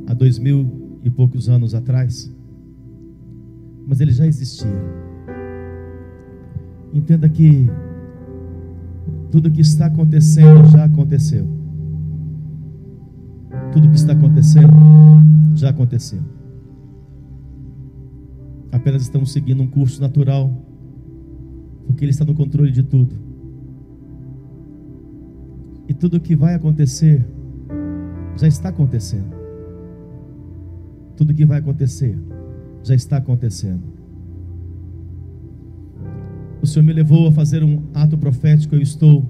há 0.08 0.14
dois 0.14 0.40
mil 0.40 1.00
e 1.04 1.10
poucos 1.10 1.50
anos 1.50 1.74
atrás, 1.74 2.34
mas 3.86 4.00
Ele 4.00 4.12
já 4.12 4.26
existia. 4.26 4.70
Entenda 6.94 7.28
que 7.28 7.70
tudo 9.32 9.50
que 9.50 9.62
está 9.62 9.88
acontecendo 9.88 10.66
já 10.70 10.86
aconteceu. 10.86 11.48
Tudo 13.72 13.90
que 13.90 13.96
está 13.96 14.14
acontecendo 14.14 14.72
já 15.56 15.70
aconteceu. 15.70 16.22
Apenas 18.72 19.02
estamos 19.02 19.32
seguindo 19.32 19.64
um 19.64 19.68
curso 19.68 20.00
natural, 20.00 20.52
porque 21.88 22.06
Ele 22.06 22.12
está 22.12 22.24
no 22.24 22.36
controle 22.36 22.72
de 22.72 22.84
tudo. 22.84 23.16
E 25.88 25.94
tudo 25.94 26.20
que 26.20 26.36
vai 26.36 26.54
acontecer 26.54 27.26
já 28.38 28.48
está 28.48 28.70
acontecendo. 28.70 29.43
Tudo 31.16 31.34
que 31.34 31.46
vai 31.46 31.60
acontecer 31.60 32.18
já 32.84 32.96
está 32.96 33.18
acontecendo. 33.18 33.82
O 36.62 36.66
Senhor 36.66 36.86
me 36.86 36.94
levou 36.94 37.28
a 37.28 37.32
fazer 37.32 37.64
um 37.64 37.84
ato 37.94 38.18
profético. 38.18 38.76
Eu 38.76 38.82
estou 38.82 39.26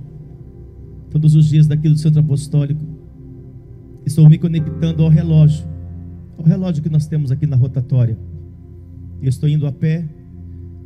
todos 1.10 1.36
os 1.36 1.48
dias 1.48 1.68
daqui 1.68 1.90
do 1.90 1.98
centro 1.98 2.20
apostólico. 2.20 2.84
Estou 4.06 4.30
me 4.30 4.38
conectando 4.38 5.04
ao 5.04 5.10
relógio, 5.10 5.66
ao 6.38 6.46
relógio 6.46 6.84
que 6.84 6.90
nós 6.90 7.08
temos 7.08 7.32
aqui 7.32 7.48
na 7.48 7.56
rotatória. 7.56 8.18
Eu 9.22 9.30
estou 9.30 9.48
indo 9.50 9.66
a 9.66 9.72
pé. 9.72 10.08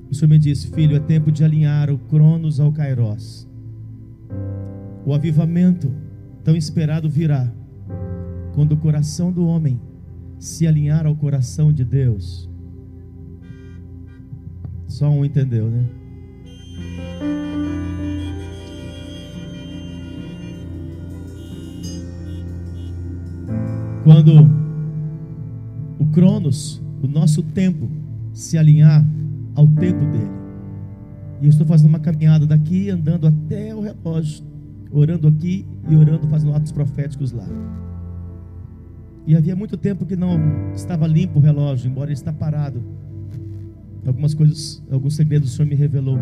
O 0.10 0.16
Senhor 0.16 0.30
me 0.30 0.39
disse, 0.39 0.68
filho, 0.68 0.95
é 0.95 1.00
tempo 1.00 1.32
de 1.32 1.43
alinhar 1.43 1.89
o 1.89 1.98
Cronos 1.98 2.60
ao 2.60 2.72
Kairos. 2.72 3.48
O 5.06 5.14
avivamento 5.14 5.91
tão 6.43 6.56
esperado 6.56 7.10
virá 7.10 7.52
quando 8.54 8.72
o 8.72 8.78
coração 8.78 9.32
do 9.32 9.45
homem 9.45 9.80
se 10.40 10.68
alinhar 10.68 11.06
ao 11.06 11.16
coração 11.16 11.72
de 11.72 11.84
Deus. 11.84 12.50
Só 14.88 15.10
um 15.10 15.26
entendeu, 15.26 15.70
né? 15.70 15.86
Quando 24.04 24.50
o 26.00 26.06
Cronos, 26.08 26.82
o 27.04 27.08
nosso 27.08 27.44
tempo, 27.44 27.90
se 28.32 28.58
alinhar 28.58 29.04
ao 29.54 29.68
tempo 29.68 30.00
dele. 30.06 30.32
E 31.42 31.46
eu 31.46 31.50
estou 31.50 31.68
fazendo 31.68 31.90
uma 31.90 32.00
caminhada 32.00 32.46
daqui, 32.46 32.90
andando 32.90 33.28
até 33.28 33.76
o 33.76 33.82
relógio, 33.82 34.46
orando 34.92 35.28
aqui 35.28 35.66
e 35.90 35.96
orando, 35.96 36.28
fazendo 36.28 36.54
atos 36.56 36.72
proféticos 36.72 37.32
lá. 37.32 37.48
E 39.28 39.36
havia 39.36 39.58
muito 39.58 39.76
tempo 39.76 40.06
que 40.06 40.16
não 40.16 40.40
estava 40.74 41.06
limpo 41.06 41.38
o 41.38 41.42
relógio, 41.42 41.92
embora 41.92 42.08
ele 42.08 42.14
está 42.14 42.32
parado. 42.32 42.82
Algumas 44.06 44.34
coisas, 44.34 44.82
alguns 44.90 45.18
segredos 45.18 45.52
o 45.52 45.56
Senhor 45.56 45.68
me 45.68 45.76
revelou. 45.76 46.18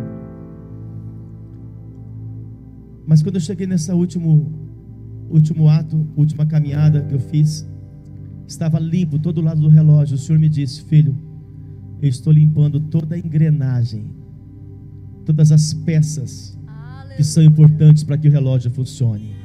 Mas 3.06 3.22
quando 3.22 3.36
eu 3.36 3.42
cheguei 3.42 3.68
nessa 3.68 3.94
último 3.94 4.52
último 5.30 5.70
ato, 5.70 6.08
última 6.18 6.48
caminhada 6.48 7.04
que 7.04 7.14
eu 7.14 7.20
fiz, 7.20 7.70
estava 8.48 8.80
limpo 8.80 9.20
todo 9.20 9.38
o 9.38 9.44
lado 9.44 9.62
do 9.62 9.70
relógio. 9.70 10.16
O 10.16 10.20
Senhor 10.20 10.40
me 10.40 10.50
disse: 10.50 10.82
"Filho, 10.86 11.16
eu 12.02 12.10
estou 12.10 12.34
limpando 12.34 12.80
toda 12.80 13.14
a 13.14 13.20
engrenagem, 13.20 14.10
todas 15.24 15.52
as 15.52 15.76
peças 15.76 16.58
que 17.16 17.24
são 17.24 17.44
importantes 17.44 18.04
para 18.04 18.18
que 18.18 18.28
o 18.28 18.32
relógio 18.32 18.72
funcione. 18.72 19.45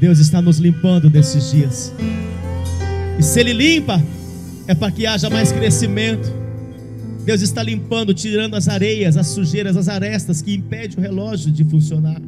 Deus 0.00 0.18
está 0.18 0.42
nos 0.42 0.58
limpando 0.58 1.08
nesses 1.08 1.50
dias. 1.50 1.92
E 3.18 3.22
se 3.22 3.40
Ele 3.40 3.52
limpa, 3.52 4.02
é 4.66 4.74
para 4.74 4.92
que 4.92 5.06
haja 5.06 5.30
mais 5.30 5.50
crescimento. 5.52 6.30
Deus 7.24 7.40
está 7.40 7.62
limpando, 7.62 8.12
tirando 8.12 8.54
as 8.54 8.68
areias, 8.68 9.16
as 9.16 9.28
sujeiras, 9.28 9.76
as 9.76 9.88
arestas 9.88 10.42
que 10.42 10.54
impedem 10.54 10.98
o 10.98 11.00
relógio 11.00 11.50
de 11.50 11.64
funcionar. 11.64 12.20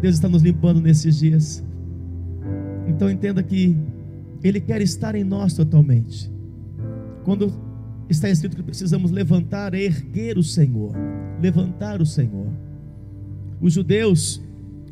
Deus 0.00 0.14
está 0.14 0.28
nos 0.28 0.42
limpando 0.42 0.80
nesses 0.80 1.18
dias. 1.18 1.62
Então 2.88 3.10
entenda 3.10 3.42
que 3.42 3.76
Ele 4.42 4.60
quer 4.60 4.80
estar 4.80 5.14
em 5.14 5.22
nós 5.22 5.52
totalmente. 5.52 6.30
Quando 7.24 7.52
está 8.08 8.28
escrito 8.30 8.56
que 8.56 8.62
precisamos 8.62 9.10
levantar, 9.10 9.74
erguer 9.74 10.38
o 10.38 10.42
Senhor, 10.42 10.92
levantar 11.42 12.00
o 12.00 12.06
Senhor. 12.06 12.48
Os 13.60 13.72
judeus, 13.72 14.40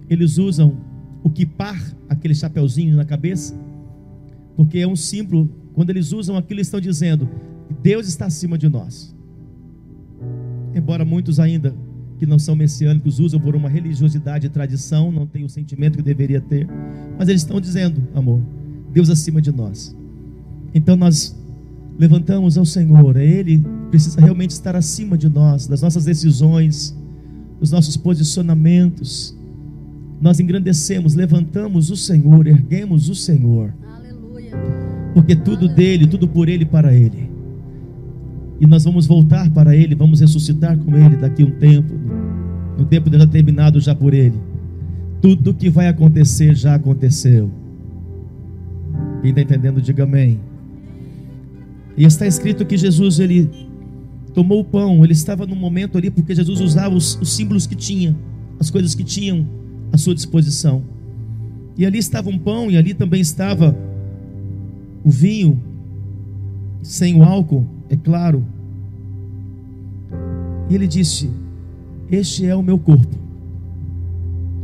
eles 0.09 0.37
usam 0.39 0.77
o 1.25 1.31
kipar, 1.31 1.83
aquele 2.09 2.35
chapeuzinho 2.35 2.95
na 2.95 3.05
cabeça, 3.05 3.59
porque 4.55 4.79
é 4.79 4.87
um 4.87 4.95
símbolo, 4.95 5.51
quando 5.73 5.91
eles 5.91 6.13
usam 6.13 6.37
aquilo, 6.37 6.59
eles 6.61 6.69
estão 6.69 6.81
dizendo 6.81 7.29
Deus 7.83 8.07
está 8.07 8.27
acima 8.27 8.57
de 8.57 8.69
nós. 8.69 9.15
Embora 10.75 11.05
muitos 11.05 11.41
ainda 11.41 11.75
que 12.19 12.27
não 12.27 12.39
são 12.39 12.55
messiânicos 12.55 13.19
usam 13.19 13.41
por 13.41 13.57
uma 13.57 13.69
religiosidade 13.69 14.47
e 14.47 14.51
tradição, 14.51 15.11
não 15.11 15.27
tem 15.27 15.45
o 15.45 15.49
sentimento 15.49 15.97
que 15.97 16.03
deveria 16.03 16.41
ter, 16.41 16.69
mas 17.19 17.29
eles 17.29 17.41
estão 17.43 17.61
dizendo, 17.61 18.07
amor, 18.15 18.41
Deus 18.93 19.11
acima 19.11 19.41
de 19.41 19.51
nós. 19.51 19.97
Então 20.75 20.95
nós 20.95 21.37
levantamos 21.99 22.59
ao 22.59 22.65
Senhor, 22.65 23.17
Ele 23.17 23.65
precisa 23.91 24.21
realmente 24.21 24.51
estar 24.51 24.77
acima 24.77 25.17
de 25.17 25.29
nós, 25.29 25.67
das 25.67 25.83
nossas 25.83 26.05
decisões, 26.05 26.97
dos 27.59 27.71
nossos 27.71 27.97
posicionamentos, 27.97 29.37
nós 30.21 30.41
engrandecemos, 30.41 31.15
levantamos 31.15 31.91
o 31.91 31.97
Senhor, 31.97 32.47
erguemos 32.47 33.09
o 33.09 33.15
Senhor. 33.15 33.75
Aleluia. 33.97 34.53
Porque 35.13 35.37
tudo 35.37 35.67
Aleluia. 35.67 35.75
dele, 35.75 36.07
tudo 36.07 36.27
por 36.29 36.49
ele 36.49 36.65
para 36.65 36.95
ele. 36.95 37.31
E 38.61 38.67
nós 38.67 38.85
vamos 38.85 39.07
voltar 39.07 39.51
para 39.51 39.75
ele, 39.77 39.95
vamos 39.95 40.21
ressuscitar 40.21 40.79
com 40.79 40.97
ele 40.97 41.17
daqui 41.17 41.43
a 41.43 41.47
um 41.47 41.51
tempo, 41.51 41.93
no 42.79 42.85
tempo 42.85 43.11
determinado 43.11 43.81
já 43.81 43.95
por 43.95 44.15
ele. 44.15 44.39
Tudo 45.21 45.55
que 45.55 45.69
vai 45.69 45.89
acontecer 45.89 46.55
já 46.55 46.75
aconteceu. 46.75 47.51
Quem 49.21 49.31
está 49.31 49.43
entendendo, 49.43 49.81
diga 49.81 50.05
amém. 50.05 50.39
E 51.97 52.05
está 52.05 52.27
escrito 52.27 52.65
que 52.65 52.77
Jesus 52.77 53.19
ele 53.19 53.51
tomou 54.33 54.61
o 54.61 54.65
pão, 54.65 55.05
ele 55.05 55.13
estava 55.13 55.47
no 55.47 55.55
momento 55.55 55.97
ali 55.97 56.11
porque 56.11 56.35
Jesus 56.35 56.61
usava 56.61 56.95
os, 56.95 57.19
os 57.21 57.33
símbolos 57.33 57.67
que 57.67 57.75
tinha, 57.75 58.17
as 58.59 58.69
coisas 58.69 58.95
que 58.95 59.05
tinham 59.05 59.47
à 59.95 59.97
sua 59.97 60.13
disposição. 60.13 60.83
E 61.77 61.87
ali 61.87 61.99
estava 61.99 62.29
um 62.29 62.39
pão, 62.39 62.69
e 62.69 62.77
ali 62.77 62.93
também 62.93 63.21
estava 63.21 63.77
o 65.05 65.11
vinho, 65.11 65.61
sem 66.83 67.17
o 67.17 67.23
álcool, 67.23 67.65
é 67.89 67.97
claro. 67.97 68.45
E 70.69 70.75
ele 70.75 70.89
disse: 70.89 71.31
Este 72.11 72.45
é 72.45 72.57
o 72.57 72.63
meu 72.63 72.77
corpo. 72.77 73.17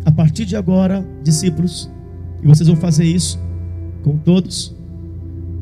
A 0.05 0.11
partir 0.11 0.45
de 0.45 0.57
agora, 0.57 1.07
discípulos, 1.23 1.89
e 2.43 2.47
vocês 2.47 2.69
vão 2.69 2.77
fazer 2.77 3.05
isso 3.05 3.39
com 4.03 4.17
todos. 4.17 4.75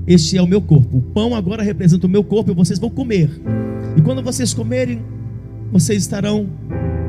Este 0.06 0.38
é 0.38 0.42
o 0.42 0.46
meu 0.46 0.62
corpo. 0.62 0.96
O 0.96 1.02
pão 1.02 1.34
agora 1.34 1.62
representa 1.62 2.06
o 2.06 2.10
meu 2.10 2.24
corpo 2.24 2.50
e 2.50 2.54
vocês 2.54 2.78
vão 2.78 2.88
comer. 2.88 3.30
E 3.96 4.00
quando 4.00 4.22
vocês 4.22 4.54
comerem, 4.54 5.02
vocês 5.70 6.02
estarão 6.02 6.46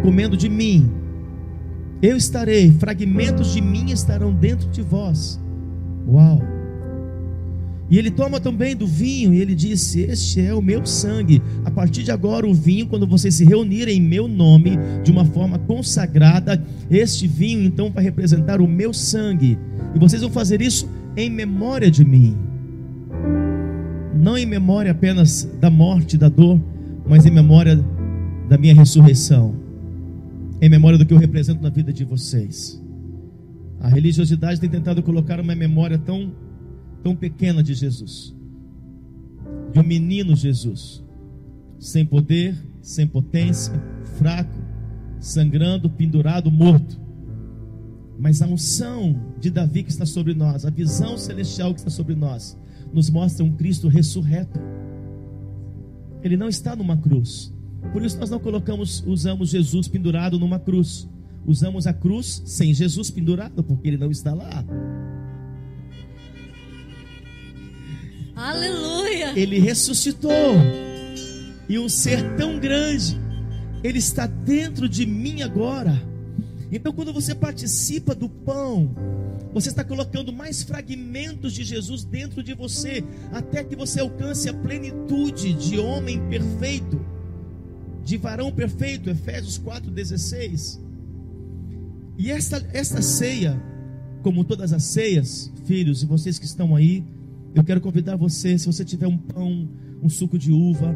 comendo 0.03 0.35
de 0.35 0.49
mim. 0.49 0.89
Eu 2.01 2.15
estarei, 2.15 2.71
fragmentos 2.71 3.51
de 3.51 3.61
mim 3.61 3.91
estarão 3.91 4.33
dentro 4.33 4.69
de 4.69 4.81
vós. 4.81 5.39
Uau! 6.07 6.41
E 7.89 7.97
ele 7.97 8.11
toma 8.11 8.39
também 8.39 8.75
do 8.75 8.85
vinho 8.85 9.33
e 9.33 9.41
ele 9.41 9.55
disse: 9.55 10.01
Este 10.01 10.39
é 10.39 10.53
o 10.53 10.61
meu 10.61 10.85
sangue. 10.85 11.41
A 11.65 11.71
partir 11.71 12.03
de 12.03 12.11
agora, 12.11 12.47
o 12.47 12.53
vinho, 12.53 12.87
quando 12.87 13.07
vocês 13.07 13.33
se 13.33 13.43
reunirem 13.43 13.97
em 13.97 14.01
meu 14.01 14.27
nome, 14.27 14.77
de 15.03 15.11
uma 15.11 15.25
forma 15.25 15.57
consagrada, 15.57 16.63
este 16.89 17.27
vinho 17.27 17.63
então 17.63 17.91
vai 17.91 18.03
representar 18.03 18.61
o 18.61 18.67
meu 18.67 18.93
sangue. 18.93 19.57
E 19.95 19.99
vocês 19.99 20.21
vão 20.21 20.31
fazer 20.31 20.61
isso 20.61 20.87
em 21.17 21.29
memória 21.29 21.89
de 21.89 22.05
mim. 22.05 22.37
Não 24.15 24.37
em 24.37 24.45
memória 24.45 24.91
apenas 24.91 25.49
da 25.59 25.69
morte, 25.69 26.17
da 26.17 26.29
dor, 26.29 26.61
mas 27.07 27.25
em 27.25 27.31
memória 27.31 27.83
da 28.47 28.57
minha 28.57 28.75
ressurreição. 28.75 29.55
Em 30.61 30.69
memória 30.69 30.97
do 30.97 31.05
que 31.05 31.13
eu 31.13 31.17
represento 31.17 31.61
na 31.61 31.69
vida 31.69 31.93
de 31.93 32.03
vocês. 32.03 32.81
A 33.79 33.87
religiosidade 33.87 34.59
tem 34.59 34.69
tentado 34.69 35.01
colocar 35.01 35.39
uma 35.39 35.55
memória 35.55 35.97
tão 35.97 36.33
tão 37.03 37.15
pequena 37.15 37.63
de 37.63 37.73
Jesus, 37.73 38.35
de 39.71 39.79
um 39.79 39.83
menino 39.83 40.35
Jesus, 40.35 41.03
sem 41.79 42.05
poder, 42.05 42.57
sem 42.81 43.07
potência, 43.07 43.73
fraco, 44.17 44.57
sangrando, 45.19 45.89
pendurado, 45.89 46.51
morto. 46.51 46.99
Mas 48.17 48.41
a 48.41 48.47
unção 48.47 49.33
de 49.39 49.49
Davi 49.49 49.83
que 49.83 49.91
está 49.91 50.05
sobre 50.05 50.33
nós, 50.33 50.65
a 50.65 50.69
visão 50.69 51.17
celestial 51.17 51.73
que 51.73 51.79
está 51.79 51.89
sobre 51.89 52.15
nós, 52.15 52.57
nos 52.93 53.09
mostra 53.09 53.45
um 53.45 53.51
Cristo 53.51 53.87
ressurreto. 53.87 54.59
Ele 56.21 56.35
não 56.35 56.49
está 56.49 56.75
numa 56.75 56.97
cruz. 56.97 57.53
Por 57.91 58.03
isso 58.03 58.19
nós 58.19 58.29
não 58.29 58.39
colocamos, 58.39 59.03
usamos 59.05 59.49
Jesus 59.49 59.87
pendurado 59.87 60.39
numa 60.39 60.59
cruz. 60.59 61.07
Usamos 61.45 61.87
a 61.87 61.93
cruz 61.93 62.41
sem 62.45 62.73
Jesus 62.73 63.09
pendurado, 63.09 63.63
porque 63.63 63.87
ele 63.87 63.97
não 63.97 64.11
está 64.11 64.33
lá. 64.33 64.63
Aleluia. 68.35 69.37
Ele 69.37 69.59
ressuscitou. 69.59 70.31
E 71.67 71.77
um 71.77 71.89
ser 71.89 72.35
tão 72.35 72.59
grande, 72.59 73.17
ele 73.83 73.99
está 73.99 74.25
dentro 74.25 74.89
de 74.89 75.05
mim 75.05 75.41
agora. 75.41 76.01
Então, 76.71 76.93
quando 76.93 77.11
você 77.11 77.33
participa 77.35 78.13
do 78.13 78.29
pão, 78.29 78.95
você 79.53 79.69
está 79.69 79.83
colocando 79.83 80.31
mais 80.31 80.63
fragmentos 80.63 81.53
de 81.53 81.63
Jesus 81.63 82.03
dentro 82.03 82.43
de 82.43 82.53
você, 82.53 83.03
até 83.31 83.63
que 83.63 83.75
você 83.75 83.99
alcance 83.99 84.47
a 84.47 84.53
plenitude 84.53 85.53
de 85.53 85.79
homem 85.79 86.19
perfeito, 86.27 87.03
de 88.09 88.17
varão 88.17 88.51
perfeito, 88.51 89.07
Efésios 89.07 89.59
4,16. 89.59 90.79
E 92.17 92.31
esta, 92.31 92.67
esta 92.73 93.03
ceia, 93.03 93.61
como 94.23 94.43
todas 94.43 94.73
as 94.73 94.83
ceias, 94.83 95.53
filhos, 95.65 96.01
e 96.01 96.07
vocês 96.07 96.39
que 96.39 96.45
estão 96.45 96.75
aí, 96.75 97.03
eu 97.53 97.63
quero 97.63 97.79
convidar 97.79 98.15
você, 98.15 98.57
se 98.57 98.65
você 98.65 98.83
tiver 98.83 99.05
um 99.05 99.17
pão, 99.17 99.69
um 100.01 100.09
suco 100.09 100.39
de 100.39 100.51
uva, 100.51 100.95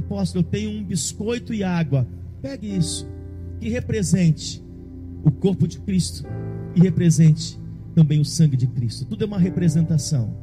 apóstolo, 0.00 0.44
eu 0.44 0.50
tenho 0.50 0.70
um 0.70 0.84
biscoito 0.84 1.54
e 1.54 1.62
água. 1.62 2.08
Pegue 2.42 2.76
isso, 2.76 3.08
que 3.60 3.68
represente 3.68 4.60
o 5.22 5.30
corpo 5.30 5.68
de 5.68 5.78
Cristo 5.78 6.24
e 6.74 6.80
represente 6.80 7.56
também 7.94 8.20
o 8.20 8.24
sangue 8.24 8.56
de 8.56 8.66
Cristo. 8.66 9.04
Tudo 9.04 9.22
é 9.22 9.26
uma 9.28 9.38
representação. 9.38 10.36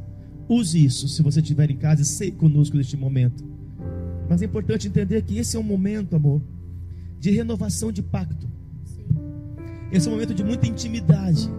Use 0.47 0.83
isso 0.83 1.09
se 1.09 1.21
você 1.21 1.41
estiver 1.41 1.69
em 1.69 1.77
casa 1.77 2.03
e 2.03 2.05
sei 2.05 2.31
conosco 2.31 2.77
neste 2.77 2.95
momento. 2.95 3.54
Mas 4.29 4.41
é 4.41 4.45
importante 4.45 4.87
entender 4.87 5.21
que 5.21 5.37
esse 5.37 5.55
é 5.55 5.59
um 5.59 5.63
momento, 5.63 6.15
amor, 6.15 6.41
de 7.19 7.31
renovação 7.31 7.91
de 7.91 8.01
pacto. 8.01 8.47
Esse 9.91 10.07
é 10.07 10.09
um 10.09 10.13
momento 10.13 10.33
de 10.33 10.43
muita 10.43 10.67
intimidade. 10.67 11.49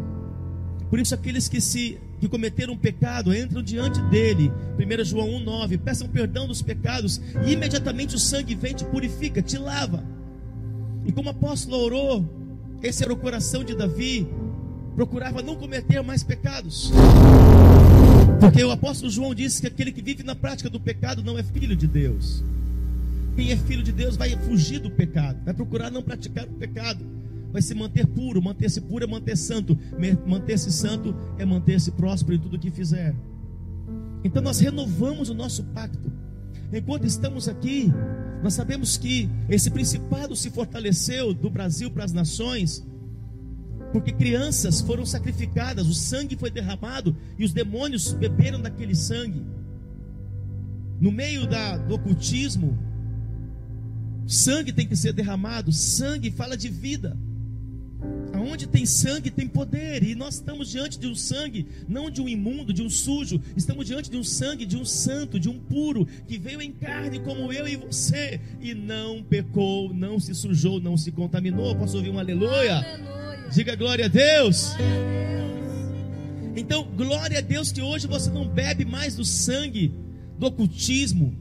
Por 0.91 0.99
isso, 0.99 1.15
aqueles 1.15 1.49
que 1.49 1.61
se 1.61 1.99
que 2.19 2.29
cometeram 2.29 2.75
um 2.75 2.79
pecado 2.79 3.35
entram 3.35 3.63
diante 3.63 4.01
dele. 4.03 4.51
1 4.79 5.05
João 5.05 5.29
1,9. 5.29 5.79
Peçam 5.79 6.09
perdão 6.09 6.47
dos 6.47 6.63
pecados, 6.63 7.21
e 7.47 7.53
imediatamente 7.53 8.15
o 8.15 8.19
sangue 8.19 8.55
vem, 8.55 8.75
te 8.75 8.85
purifica, 8.85 9.43
te 9.43 9.59
lava. 9.59 10.05
E 11.05 11.13
como 11.13 11.29
o 11.29 11.31
apóstolo 11.31 11.83
orou, 11.83 12.25
esse 12.83 13.05
era 13.05 13.13
o 13.13 13.17
coração 13.17 13.63
de 13.63 13.75
Davi, 13.77 14.27
procurava 14.95 15.43
não 15.43 15.57
cometer 15.57 16.03
mais 16.03 16.23
pecados. 16.23 16.91
Porque 18.41 18.63
o 18.63 18.71
apóstolo 18.71 19.11
João 19.11 19.35
disse 19.35 19.61
que 19.61 19.67
aquele 19.67 19.93
que 19.93 20.03
vive 20.03 20.23
na 20.23 20.35
prática 20.35 20.69
do 20.69 20.81
pecado 20.81 21.23
não 21.23 21.39
é 21.39 21.43
filho 21.43 21.77
de 21.77 21.87
Deus. 21.87 22.45
Quem 23.35 23.51
é 23.51 23.57
filho 23.57 23.83
de 23.83 23.93
Deus 23.93 24.17
vai 24.17 24.31
fugir 24.31 24.79
do 24.79 24.91
pecado, 24.91 25.39
vai 25.45 25.53
procurar 25.53 25.91
não 25.91 26.03
praticar 26.03 26.45
o 26.47 26.53
pecado 26.53 27.05
vai 27.57 27.63
se 27.63 27.75
manter 27.75 28.07
puro. 28.07 28.43
Manter-se 28.43 28.83
puro 28.83 29.05
é 29.05 29.07
manter 29.07 29.35
santo. 29.35 29.79
Manter-se 30.27 30.71
santo 30.71 31.17
é 31.39 31.45
manter-se 31.47 31.91
próspero 31.91 32.37
em 32.37 32.39
tudo 32.39 32.59
que 32.59 32.71
fizer. 32.71 33.15
Então 34.23 34.43
nós 34.43 34.61
renovamos 34.61 35.31
o 35.31 35.35
nosso 35.35 35.65
pacto. 35.65 36.13
Enquanto 36.71 37.07
estamos 37.07 37.49
aqui, 37.49 37.91
nós 38.43 38.53
sabemos 38.53 38.99
que 38.99 39.29
esse 39.49 39.71
principado 39.71 40.37
se 40.37 40.51
fortaleceu 40.51 41.33
do 41.33 41.49
Brasil 41.49 41.91
para 41.91 42.05
as 42.05 42.13
nações, 42.13 42.85
porque 43.93 44.13
crianças 44.13 44.81
foram 44.81 45.07
sacrificadas, 45.07 45.87
o 45.87 45.95
sangue 45.95 46.37
foi 46.37 46.51
derramado 46.51 47.17
e 47.39 47.45
os 47.45 47.53
demônios 47.53 48.13
beberam 48.13 48.61
daquele 48.61 48.95
sangue. 48.95 49.43
No 51.01 51.13
meio 51.13 51.47
da, 51.47 51.77
do 51.77 51.95
ocultismo, 51.95 52.79
sangue 54.27 54.73
tem 54.73 54.87
que 54.87 54.97
ser 54.97 55.13
derramado, 55.13 55.73
sangue 55.73 56.31
fala 56.31 56.57
de 56.57 56.69
vida. 56.69 57.17
Aonde 58.33 58.67
tem 58.67 58.85
sangue 58.85 59.31
tem 59.31 59.49
poder, 59.49 60.03
e 60.03 60.15
nós 60.15 60.35
estamos 60.35 60.71
diante 60.71 60.99
de 60.99 61.07
um 61.07 61.15
sangue, 61.15 61.67
não 61.89 62.11
de 62.11 62.21
um 62.21 62.29
imundo, 62.29 62.73
de 62.73 62.83
um 62.83 62.91
sujo, 62.91 63.41
estamos 63.57 63.87
diante 63.87 64.11
de 64.11 64.17
um 64.17 64.25
sangue 64.25 64.67
de 64.67 64.77
um 64.77 64.85
santo, 64.85 65.41
de 65.41 65.49
um 65.49 65.59
puro, 65.59 66.07
que 66.27 66.37
veio 66.39 66.61
em 66.61 66.73
carne 66.73 67.19
como 67.19 67.53
eu 67.53 67.67
e 67.67 67.77
você, 67.77 68.41
e 68.61 68.75
não 68.75 69.23
pecou, 69.23 69.93
não 69.95 70.21
se 70.21 70.35
sujou, 70.35 70.81
não 70.81 70.97
se 70.97 71.11
contaminou. 71.11 71.75
Posso 71.77 71.97
ouvir 71.97 72.11
um 72.11 72.19
aleluia? 72.19 72.77
aleluia. 72.77 73.26
Diga 73.53 73.75
glória 73.75 74.07
a 74.07 74.09
Deus. 74.09 74.73
Então, 76.57 76.85
glória 76.97 77.39
a 77.39 77.41
Deus 77.41 77.71
que 77.71 77.83
hoje 77.83 78.07
você 78.07 78.31
não 78.31 78.47
bebe 78.47 78.85
mais 78.85 79.15
do 79.15 79.25
sangue 79.25 79.95
do 80.39 80.47
ocultismo, 80.47 81.35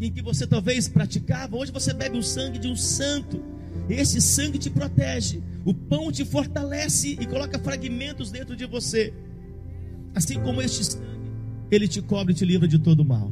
em 0.00 0.10
que 0.10 0.22
você 0.22 0.46
talvez 0.46 0.88
praticava, 0.88 1.56
hoje 1.56 1.72
você 1.72 1.92
bebe 1.92 2.18
o 2.18 2.22
sangue 2.22 2.58
de 2.58 2.68
um 2.68 2.76
santo. 2.76 3.42
Esse 3.88 4.20
sangue 4.20 4.58
te 4.58 4.70
protege. 4.70 5.42
O 5.64 5.72
pão 5.72 6.10
te 6.12 6.24
fortalece 6.24 7.16
e 7.20 7.26
coloca 7.26 7.58
fragmentos 7.58 8.30
dentro 8.30 8.56
de 8.56 8.66
você. 8.66 9.12
Assim 10.14 10.40
como 10.40 10.60
este 10.60 10.84
sangue, 10.84 11.06
ele 11.70 11.88
te 11.88 12.02
cobre 12.02 12.32
e 12.32 12.36
te 12.36 12.44
livra 12.44 12.68
de 12.68 12.78
todo 12.78 13.04
mal. 13.04 13.30